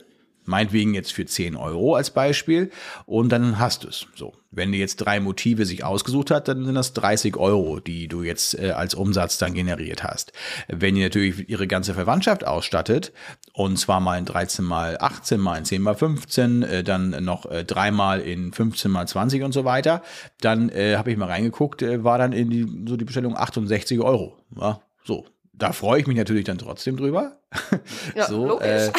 Meinetwegen 0.50 0.94
jetzt 0.94 1.12
für 1.12 1.24
10 1.24 1.56
Euro 1.56 1.94
als 1.94 2.10
Beispiel 2.10 2.70
und 3.06 3.30
dann 3.30 3.58
hast 3.58 3.84
du 3.84 3.88
es. 3.88 4.06
So. 4.16 4.32
Wenn 4.50 4.72
du 4.72 4.78
jetzt 4.78 4.96
drei 4.96 5.20
Motive 5.20 5.64
sich 5.64 5.84
ausgesucht 5.84 6.32
hast, 6.32 6.48
dann 6.48 6.64
sind 6.64 6.74
das 6.74 6.92
30 6.94 7.36
Euro, 7.36 7.78
die 7.78 8.08
du 8.08 8.24
jetzt 8.24 8.58
äh, 8.58 8.72
als 8.72 8.94
Umsatz 8.94 9.38
dann 9.38 9.54
generiert 9.54 10.02
hast. 10.02 10.32
Wenn 10.66 10.96
ihr 10.96 11.04
natürlich 11.04 11.48
ihre 11.48 11.68
ganze 11.68 11.94
Verwandtschaft 11.94 12.44
ausstattet, 12.44 13.12
und 13.52 13.78
zwar 13.78 14.00
mal 14.00 14.18
in 14.18 14.24
13 14.24 14.64
mal 14.64 14.96
18, 14.98 15.38
mal 15.38 15.56
in 15.56 15.64
10 15.64 15.82
mal 15.82 15.94
15, 15.94 16.62
äh, 16.64 16.82
dann 16.82 17.10
noch 17.24 17.46
äh, 17.46 17.64
dreimal 17.64 18.20
in 18.20 18.52
15 18.52 18.90
mal 18.90 19.06
20 19.06 19.44
und 19.44 19.52
so 19.52 19.64
weiter, 19.64 20.02
dann 20.40 20.68
äh, 20.68 20.96
habe 20.96 21.12
ich 21.12 21.16
mal 21.16 21.26
reingeguckt, 21.26 21.82
äh, 21.82 22.02
war 22.02 22.18
dann 22.18 22.32
in 22.32 22.50
die, 22.50 22.66
so 22.88 22.96
die 22.96 23.04
Bestellung 23.04 23.36
68 23.36 24.00
Euro. 24.00 24.36
Ja, 24.60 24.80
so, 25.04 25.26
da 25.60 25.72
freue 25.72 26.00
ich 26.00 26.06
mich 26.06 26.16
natürlich 26.16 26.44
dann 26.44 26.58
trotzdem 26.58 26.96
drüber. 26.96 27.36
Ja, 28.14 28.26
so, 28.26 28.60
äh, 28.60 28.90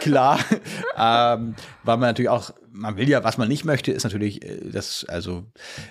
klar. 0.00 0.38
ähm, 0.96 1.54
weil 1.82 1.96
man 1.96 2.08
natürlich 2.08 2.28
auch, 2.28 2.52
man 2.70 2.96
will 2.96 3.08
ja, 3.08 3.22
was 3.24 3.38
man 3.38 3.48
nicht 3.48 3.64
möchte, 3.64 3.92
ist 3.92 4.04
natürlich, 4.04 4.44
äh, 4.44 4.70
dass, 4.70 5.04
also 5.08 5.44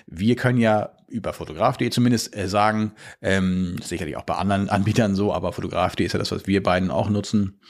wir 0.06 0.36
können 0.36 0.58
ja 0.58 0.90
über 1.08 1.32
Fotograf.de 1.32 1.90
zumindest 1.90 2.36
äh, 2.36 2.48
sagen, 2.48 2.92
ähm, 3.22 3.76
sicherlich 3.82 4.16
auch 4.16 4.24
bei 4.24 4.34
anderen 4.34 4.68
Anbietern 4.68 5.14
so, 5.14 5.32
aber 5.32 5.52
Fotograf.de 5.52 6.04
ist 6.04 6.12
ja 6.12 6.18
das, 6.18 6.32
was 6.32 6.46
wir 6.46 6.62
beiden 6.62 6.90
auch 6.90 7.08
nutzen, 7.08 7.60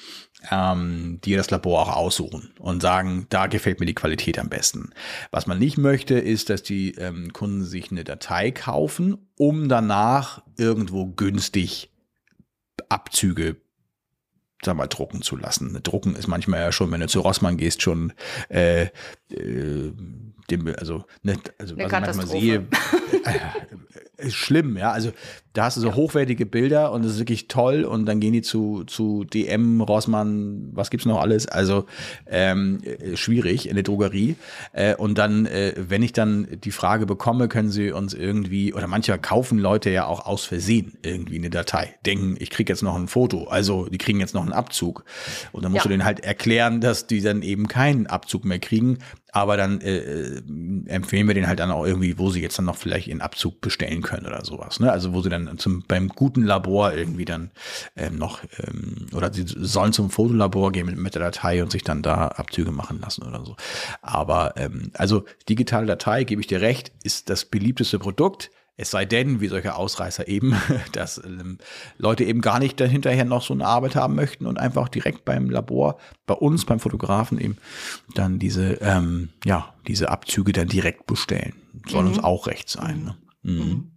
ähm, 0.51 1.21
die 1.25 1.35
das 1.35 1.51
Labor 1.51 1.83
auch 1.83 1.97
aussuchen 1.97 2.53
und 2.59 2.83
sagen, 2.83 3.27
da 3.29 3.47
gefällt 3.49 3.81
mir 3.81 3.87
die 3.87 3.95
Qualität 3.95 4.39
am 4.39 4.49
besten. 4.49 4.91
Was 5.31 5.47
man 5.47 5.59
nicht 5.59 5.79
möchte, 5.79 6.19
ist, 6.19 6.51
dass 6.51 6.63
die 6.63 6.95
ähm, 6.95 7.33
Kunden 7.33 7.65
sich 7.65 7.91
eine 7.91 8.05
Datei 8.05 8.51
kaufen, 8.51 9.19
um 9.37 9.69
danach 9.69 10.43
irgendwo 10.57 11.07
günstig 11.07 11.91
Abzüge 12.89 13.57
sag 14.65 14.77
mal, 14.77 14.87
drucken 14.87 15.23
zu 15.23 15.37
lassen. 15.37 15.79
Drucken 15.83 16.17
ist 16.17 16.27
manchmal 16.27 16.61
ja 16.61 16.73
schon, 16.73 16.91
wenn 16.91 17.01
du 17.01 17.09
zu 17.09 17.21
Rossmann 17.21 17.57
gehst, 17.57 17.83
schon 17.83 18.13
äh, 18.49 18.87
äh, 19.31 19.93
dem, 20.51 20.67
also, 20.79 21.05
ne, 21.23 21.37
also 21.59 21.77
was 21.77 21.87
ich 21.87 21.93
manchmal 21.93 22.27
sehe, 22.27 22.55
äh, 23.25 24.27
ist 24.27 24.35
schlimm, 24.35 24.77
ja. 24.77 24.93
Also 24.93 25.13
da 25.53 25.65
hast 25.65 25.77
du 25.77 25.81
so 25.81 25.89
ja. 25.89 25.95
hochwertige 25.95 26.47
Bilder 26.47 26.93
und 26.93 27.05
es 27.05 27.13
ist 27.13 27.19
wirklich 27.19 27.49
toll 27.49 27.85
und 27.85 28.07
dann 28.07 28.21
gehen 28.21 28.33
die 28.33 28.43
zu, 28.43 28.85
zu 28.85 29.25
DM, 29.25 29.81
Rossmann, 29.81 30.71
was 30.73 30.91
gibt's 30.91 31.07
noch 31.07 31.21
alles? 31.21 31.47
Also 31.47 31.87
ähm, 32.27 32.81
äh, 32.83 33.17
schwierig 33.17 33.69
in 33.69 33.75
der 33.75 33.83
Drogerie. 33.83 34.37
Äh, 34.73 34.95
und 34.97 35.19
dann, 35.19 35.47
äh, 35.47 35.75
wenn 35.77 36.03
ich 36.03 36.13
dann 36.13 36.47
die 36.65 36.71
Frage 36.71 37.07
bekomme, 37.07 37.49
können 37.49 37.71
sie 37.71 37.91
uns 37.91 38.15
irgendwie, 38.15 38.75
oder 38.75 38.87
manchmal 38.87 39.19
kaufen 39.19 39.59
Leute 39.59 39.91
ja 39.91 40.07
auch 40.07 40.27
aus 40.27 40.45
Versehen 40.45 40.99
irgendwie 41.03 41.39
eine 41.39 41.51
Datei, 41.51 41.95
denken, 42.05 42.37
ich 42.39 42.51
krieg 42.51 42.69
jetzt 42.69 42.83
noch 42.83 42.97
ein 42.97 43.09
Foto, 43.09 43.45
also 43.45 43.87
die 43.87 43.99
kriegen 43.99 44.21
jetzt 44.21 44.35
noch 44.35 44.43
einen 44.43 44.53
Abzug. 44.53 45.05
Und 45.53 45.65
dann 45.65 45.73
musst 45.73 45.85
ja. 45.85 45.89
du 45.89 45.95
denen 45.95 46.05
halt 46.05 46.21
erklären, 46.21 46.81
dass 46.81 47.07
die 47.07 47.21
dann 47.21 47.43
eben 47.43 47.69
keinen 47.69 48.07
Abzug 48.07 48.45
mehr 48.45 48.59
kriegen, 48.59 48.99
aber 49.37 49.59
dann 49.59 49.83
äh, 49.83 49.99
äh, 49.99 50.43
empfehlen 50.87 51.29
wir 51.29 51.35
den 51.35 51.47
halt 51.47 51.61
dann 51.61 51.71
auch 51.71 51.85
irgendwie, 51.85 52.19
wo 52.19 52.31
sie 52.31 52.41
jetzt 52.41 52.57
dann 52.59 52.65
noch 52.65 52.77
vielleicht 52.77 53.07
ihren 53.07 53.21
Abzug 53.21 53.61
bestellen 53.61 54.01
können 54.01 54.25
oder 54.25 54.43
sowas. 54.47 54.81
Ne? 54.81 54.91
Also 54.91 55.13
wo 55.13 55.21
sie 55.21 55.29
dann 55.29 55.59
zum 55.59 55.85
beim 55.87 56.09
guten 56.09 56.41
Labor 56.43 56.95
irgendwie 56.95 57.27
dann 57.27 57.51
ähm, 57.97 58.17
noch 58.17 58.41
ähm, 58.67 59.09
oder 59.13 59.31
sie 59.31 59.45
sollen 59.47 59.93
zum 59.93 60.09
Fotolabor 60.09 60.73
gehen 60.73 60.87
mit, 60.87 60.97
mit 60.97 61.15
der 61.15 61.21
Datei 61.21 61.63
und 61.63 61.71
sich 61.71 61.85
dann 61.85 62.01
da 62.01 62.29
Abzüge 62.29 62.71
machen 62.71 62.99
lassen 63.03 63.25
oder 63.25 63.45
so. 63.45 63.57
Aber 64.01 64.55
ähm, 64.57 64.91
also 64.95 65.27
digitale 65.51 65.85
Datei, 65.85 66.25
gebe 66.25 66.41
ich 66.41 66.47
dir 66.47 66.63
recht, 66.63 66.93
ist 67.03 67.29
das 67.29 67.45
beliebteste 67.45 67.99
Produkt. 67.99 68.51
Es 68.79 68.91
sei 68.91 69.07
denn, 69.07 69.41
wie 69.41 69.49
solche 69.49 69.75
Ausreißer 69.75 70.29
eben, 70.29 70.55
dass 70.93 71.23
ähm, 71.25 71.59
Leute 71.97 72.25
eben 72.25 72.41
gar 72.41 72.59
nicht 72.59 72.79
dahinterher 72.79 73.25
noch 73.25 73.43
so 73.43 73.55
eine 73.55 73.67
Arbeit 73.67 73.97
haben 73.97 74.15
möchten 74.15 74.47
und 74.47 74.59
einfach 74.59 74.89
direkt 74.89 75.25
beim 75.25 75.49
Labor, 75.49 75.99
bei 76.27 76.35
uns, 76.35 76.67
beim 76.67 76.81
Fotografen 76.81 77.41
eben, 77.41 77.57
dann 78.15 78.39
diese, 78.39 78.75
ähm, 78.83 79.31
ja, 79.45 79.75
diese 79.87 80.11
Abzüge 80.11 80.53
dann 80.53 80.69
direkt 80.69 81.07
bestellen. 81.07 81.55
Soll 81.89 82.03
mhm. 82.03 82.09
uns 82.09 82.25
auch 82.25 82.47
recht 82.47 82.69
sein. 82.69 83.05
Ne? 83.05 83.17
Mhm. 83.43 83.59
Mhm. 83.59 83.91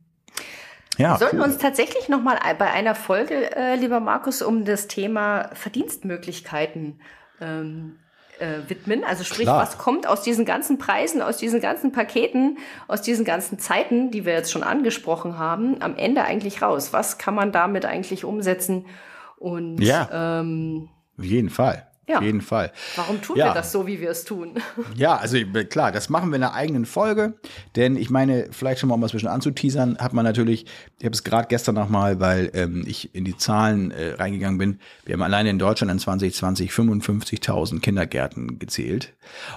Ja, 0.98 1.14
wir 1.14 1.20
sollten 1.20 1.38
cool. 1.38 1.44
uns 1.44 1.58
tatsächlich 1.58 2.10
noch 2.10 2.22
mal 2.22 2.38
bei 2.58 2.72
einer 2.72 2.94
Folge, 2.94 3.56
äh, 3.56 3.76
lieber 3.76 4.02
Markus, 4.02 4.42
um 4.42 4.66
das 4.66 4.88
Thema 4.88 5.50
Verdienstmöglichkeiten 5.54 7.00
ähm, 7.40 7.96
äh, 8.40 8.70
widmen. 8.70 9.04
Also 9.04 9.24
sprich, 9.24 9.46
Klar. 9.46 9.62
was 9.62 9.78
kommt 9.78 10.08
aus 10.08 10.22
diesen 10.22 10.46
ganzen 10.46 10.78
Preisen, 10.78 11.22
aus 11.22 11.38
diesen 11.38 11.62
ganzen 11.62 11.92
Paketen, 11.92 12.58
aus 12.88 13.02
diesen 13.02 13.26
ganzen 13.26 13.60
Zeiten, 13.60 14.12
die 14.12 14.26
wir 14.26 14.34
jetzt 14.34 14.52
schon 14.52 14.64
angesprochen 14.64 15.38
haben, 15.38 15.82
am 15.82 15.96
Ende 15.96 16.24
eigentlich 16.24 16.62
raus? 16.62 16.94
Was 16.94 17.18
kann 17.18 17.36
man 17.36 17.52
damit 17.52 17.86
eigentlich 17.86 18.26
umsetzen? 18.26 18.86
Und 19.38 19.80
ja, 19.80 20.40
ähm, 20.40 20.90
auf 21.18 21.26
jeden 21.26 21.50
Fall. 21.50 21.89
Ja. 22.10 22.18
Auf 22.18 22.24
jeden 22.24 22.42
Fall. 22.42 22.72
Warum 22.96 23.22
tun 23.22 23.38
ja. 23.38 23.50
wir 23.50 23.54
das 23.54 23.72
so, 23.72 23.86
wie 23.86 24.02
wir 24.02 24.10
es 24.10 24.26
tun? 24.26 24.56
Ja, 24.96 25.18
also 25.18 25.38
klar, 25.70 25.92
das 25.92 26.10
machen 26.10 26.32
wir 26.32 26.38
in 26.38 26.44
einer 26.44 26.54
eigenen 26.54 26.86
Folge. 26.86 27.36
Denn 27.76 27.96
ich 27.96 28.10
meine, 28.10 28.48
vielleicht 28.52 28.80
schon 28.80 28.90
mal 28.90 28.96
um 28.96 29.02
was 29.02 29.12
ein 29.12 29.18
bisschen 29.18 29.30
anzuteasern, 29.30 29.98
hat 30.00 30.14
man 30.14 30.26
natürlich, 30.26 30.66
ich 30.98 31.06
habe 31.06 31.14
es 31.14 31.24
gerade 31.24 31.48
gestern 31.48 31.76
nochmal, 31.76 32.20
weil 32.20 32.50
ähm, 32.54 32.84
ich 32.88 33.14
in 33.14 33.24
die 33.24 33.38
Zahlen 33.38 33.92
äh, 33.92 34.14
reingegangen 34.14 34.58
bin. 34.58 34.80
Wir 35.06 35.14
haben 35.14 35.22
alleine 35.22 35.52
in 35.52 35.60
Deutschland 35.60 35.92
in 35.92 36.00
2020 36.00 36.72
55.000 36.72 37.80
Kindergärten 37.82 38.58
gezählt. 38.58 39.14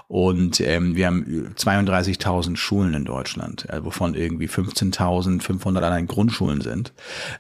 Und 0.07 0.61
ähm, 0.61 0.95
wir 0.95 1.07
haben 1.07 1.55
32.000 1.57 2.57
Schulen 2.57 2.93
in 2.93 3.05
Deutschland, 3.05 3.69
äh, 3.71 3.83
wovon 3.83 4.15
irgendwie 4.15 4.49
15.500 4.49 5.79
allein 5.79 6.07
Grundschulen 6.07 6.61
sind. 6.61 6.93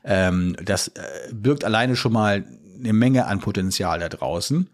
Ähm, 0.04 0.56
das 0.64 0.88
äh, 0.88 0.92
birgt 1.32 1.64
alleine 1.64 1.96
schon 1.96 2.12
mal 2.12 2.44
eine 2.82 2.92
Menge 2.92 3.26
an 3.26 3.40
Potenzial 3.40 3.98
da 4.00 4.08
draußen. 4.08 4.68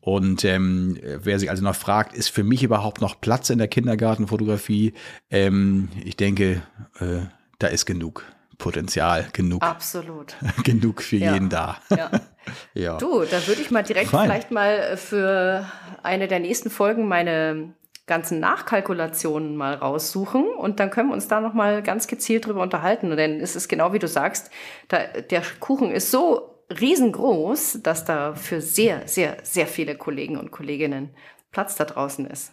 Und 0.00 0.44
ähm, 0.44 0.98
wer 1.02 1.38
sich 1.38 1.50
also 1.50 1.62
noch 1.62 1.74
fragt, 1.74 2.14
ist 2.14 2.30
für 2.30 2.42
mich 2.42 2.62
überhaupt 2.62 3.00
noch 3.00 3.20
Platz 3.20 3.50
in 3.50 3.58
der 3.58 3.68
Kindergartenfotografie? 3.68 4.94
Ähm, 5.30 5.90
ich 6.04 6.16
denke, 6.16 6.62
äh, 7.00 7.26
da 7.58 7.66
ist 7.66 7.84
genug 7.84 8.24
Potenzial, 8.56 9.26
genug. 9.32 9.62
Absolut. 9.62 10.36
genug 10.64 11.02
für 11.02 11.16
ja. 11.16 11.34
jeden 11.34 11.48
da. 11.48 11.78
Ja. 11.90 12.10
ja. 12.74 12.98
Du, 12.98 13.24
da 13.24 13.46
würde 13.46 13.60
ich 13.60 13.70
mal 13.70 13.82
direkt 13.82 14.10
Fein. 14.10 14.24
vielleicht 14.24 14.50
mal 14.50 14.96
für 14.96 15.66
eine 16.02 16.28
der 16.28 16.40
nächsten 16.40 16.70
Folgen 16.70 17.08
meine 17.08 17.74
ganzen 18.06 18.40
Nachkalkulationen 18.40 19.56
mal 19.56 19.74
raussuchen 19.74 20.44
und 20.44 20.80
dann 20.80 20.90
können 20.90 21.10
wir 21.10 21.14
uns 21.14 21.28
da 21.28 21.40
noch 21.40 21.54
mal 21.54 21.82
ganz 21.82 22.08
gezielt 22.08 22.46
drüber 22.46 22.62
unterhalten. 22.62 23.16
Denn 23.16 23.40
es 23.40 23.54
ist 23.54 23.68
genau 23.68 23.92
wie 23.92 23.98
du 23.98 24.08
sagst, 24.08 24.50
da, 24.88 24.98
der 25.06 25.42
Kuchen 25.60 25.92
ist 25.92 26.10
so 26.10 26.49
riesengroß, 26.70 27.80
dass 27.82 28.04
da 28.04 28.34
für 28.34 28.60
sehr, 28.60 29.06
sehr, 29.08 29.38
sehr 29.42 29.66
viele 29.66 29.96
Kollegen 29.96 30.36
und 30.36 30.50
Kolleginnen 30.50 31.10
Platz 31.50 31.74
da 31.74 31.84
draußen 31.84 32.26
ist. 32.26 32.52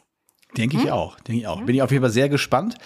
Denke 0.55 0.77
ich 0.77 0.83
hm? 0.83 0.91
auch, 0.91 1.19
denke 1.19 1.41
ich 1.41 1.47
auch. 1.47 1.61
Bin 1.61 1.75
ich 1.75 1.81
auf 1.81 1.91
jeden 1.91 2.03
Fall 2.03 2.11
sehr 2.11 2.29
gespannt, 2.29 2.77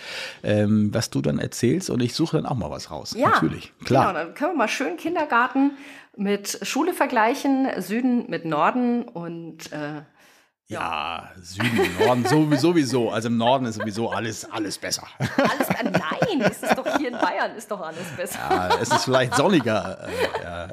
ähm, 0.44 0.90
was 0.94 1.10
du 1.12 1.22
dann 1.22 1.38
erzählst 1.38 1.90
und 1.90 2.02
ich 2.02 2.14
suche 2.14 2.38
dann 2.38 2.46
auch 2.46 2.56
mal 2.56 2.72
was 2.72 2.90
raus. 2.90 3.14
Ja, 3.16 3.30
natürlich, 3.30 3.72
klar. 3.86 4.08
Genau, 4.08 4.26
dann 4.26 4.34
können 4.34 4.54
wir 4.54 4.58
mal 4.58 4.68
schön 4.68 4.98
Kindergarten 4.98 5.72
mit 6.18 6.60
Schule 6.64 6.94
vergleichen, 6.94 7.68
Süden 7.78 8.30
mit 8.30 8.46
Norden 8.46 9.04
und 9.04 9.72
äh, 9.72 10.02
ja, 10.72 11.30
Süden, 11.41 11.97
Norden 11.99 12.26
sowieso, 12.26 12.69
sowieso. 12.69 13.09
Also 13.11 13.28
im 13.28 13.38
Norden 13.38 13.65
ist 13.65 13.76
sowieso 13.76 14.09
alles, 14.09 14.49
alles 14.49 14.78
besser. 14.78 15.05
Alles, 15.19 15.67
nein, 15.84 16.41
es 16.41 16.63
ist 16.63 16.78
doch 16.78 16.97
hier 16.97 17.09
in 17.09 17.17
Bayern, 17.17 17.55
ist 17.57 17.69
doch 17.69 17.82
alles 17.82 18.07
besser. 18.15 18.39
Ja, 18.49 18.69
es 18.82 18.89
ist 18.89 19.03
vielleicht 19.03 19.36
sonniger. 19.36 20.07
Äh, 20.07 20.43
ja. 20.43 20.67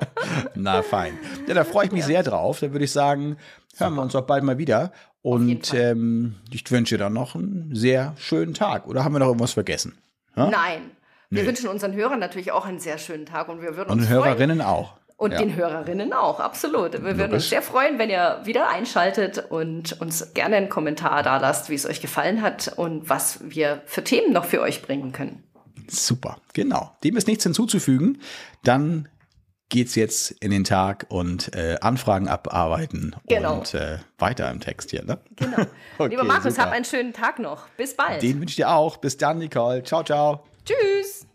Na 0.54 0.82
fein. 0.82 1.18
Ja, 1.46 1.54
da 1.54 1.64
freue 1.64 1.86
ich 1.86 1.92
mich 1.92 2.02
ja. 2.02 2.06
sehr 2.06 2.22
drauf. 2.22 2.60
Da 2.60 2.72
würde 2.72 2.84
ich 2.84 2.92
sagen, 2.92 3.36
hören 3.76 3.94
wir 3.94 4.02
uns 4.02 4.14
auch 4.14 4.26
bald 4.26 4.44
mal 4.44 4.58
wieder. 4.58 4.92
Und 5.22 5.72
ähm, 5.74 6.36
ich 6.50 6.70
wünsche 6.70 6.96
dir 6.96 7.04
dann 7.04 7.14
noch 7.14 7.34
einen 7.34 7.74
sehr 7.74 8.14
schönen 8.18 8.54
Tag. 8.54 8.86
Oder 8.86 9.04
haben 9.04 9.14
wir 9.14 9.18
noch 9.18 9.28
irgendwas 9.28 9.52
vergessen? 9.52 9.96
Ja? 10.36 10.50
Nein. 10.50 10.90
Wir 11.30 11.46
wünschen 11.46 11.68
unseren 11.68 11.94
Hörern 11.94 12.20
natürlich 12.20 12.52
auch 12.52 12.64
einen 12.64 12.80
sehr 12.80 12.96
schönen 12.96 13.26
Tag 13.26 13.48
und 13.48 13.60
wir 13.60 13.76
würden 13.76 13.90
uns 13.90 14.02
und 14.04 14.08
Hörerinnen 14.08 14.58
freuen. 14.58 14.70
auch. 14.70 14.96
Und 15.18 15.32
ja. 15.32 15.40
den 15.40 15.56
Hörerinnen 15.56 16.12
auch, 16.12 16.38
absolut. 16.38 16.92
Wir 16.92 17.18
würden 17.18 17.32
uns 17.32 17.48
sehr 17.48 17.60
freuen, 17.60 17.98
wenn 17.98 18.08
ihr 18.08 18.40
wieder 18.44 18.68
einschaltet 18.68 19.46
und 19.50 20.00
uns 20.00 20.32
gerne 20.32 20.54
einen 20.54 20.68
Kommentar 20.68 21.24
da 21.24 21.38
lasst, 21.38 21.70
wie 21.70 21.74
es 21.74 21.86
euch 21.86 22.00
gefallen 22.00 22.40
hat 22.40 22.72
und 22.76 23.10
was 23.10 23.40
wir 23.42 23.82
für 23.84 24.04
Themen 24.04 24.32
noch 24.32 24.44
für 24.44 24.60
euch 24.60 24.80
bringen 24.80 25.10
können. 25.10 25.42
Super, 25.88 26.38
genau. 26.52 26.96
Dem 27.02 27.16
ist 27.16 27.26
nichts 27.26 27.42
hinzuzufügen. 27.42 28.20
Dann 28.62 29.08
geht's 29.68 29.96
jetzt 29.96 30.30
in 30.30 30.52
den 30.52 30.62
Tag 30.62 31.06
und 31.08 31.52
äh, 31.52 31.78
Anfragen 31.80 32.28
abarbeiten 32.28 33.16
genau. 33.28 33.58
und 33.58 33.74
äh, 33.74 33.98
weiter 34.18 34.48
im 34.52 34.60
Text 34.60 34.92
hier. 34.92 35.04
Ne? 35.04 35.18
Genau. 35.34 35.66
okay, 35.98 36.10
Lieber 36.10 36.22
Markus, 36.22 36.54
super. 36.54 36.66
hab 36.66 36.72
einen 36.72 36.84
schönen 36.84 37.12
Tag 37.12 37.40
noch. 37.40 37.68
Bis 37.76 37.96
bald. 37.96 38.22
Den 38.22 38.40
wünsche 38.40 38.52
ich 38.52 38.56
dir 38.56 38.70
auch. 38.70 38.98
Bis 38.98 39.16
dann, 39.16 39.38
Nicole. 39.38 39.82
Ciao, 39.82 40.04
ciao. 40.04 40.44
Tschüss. 40.64 41.27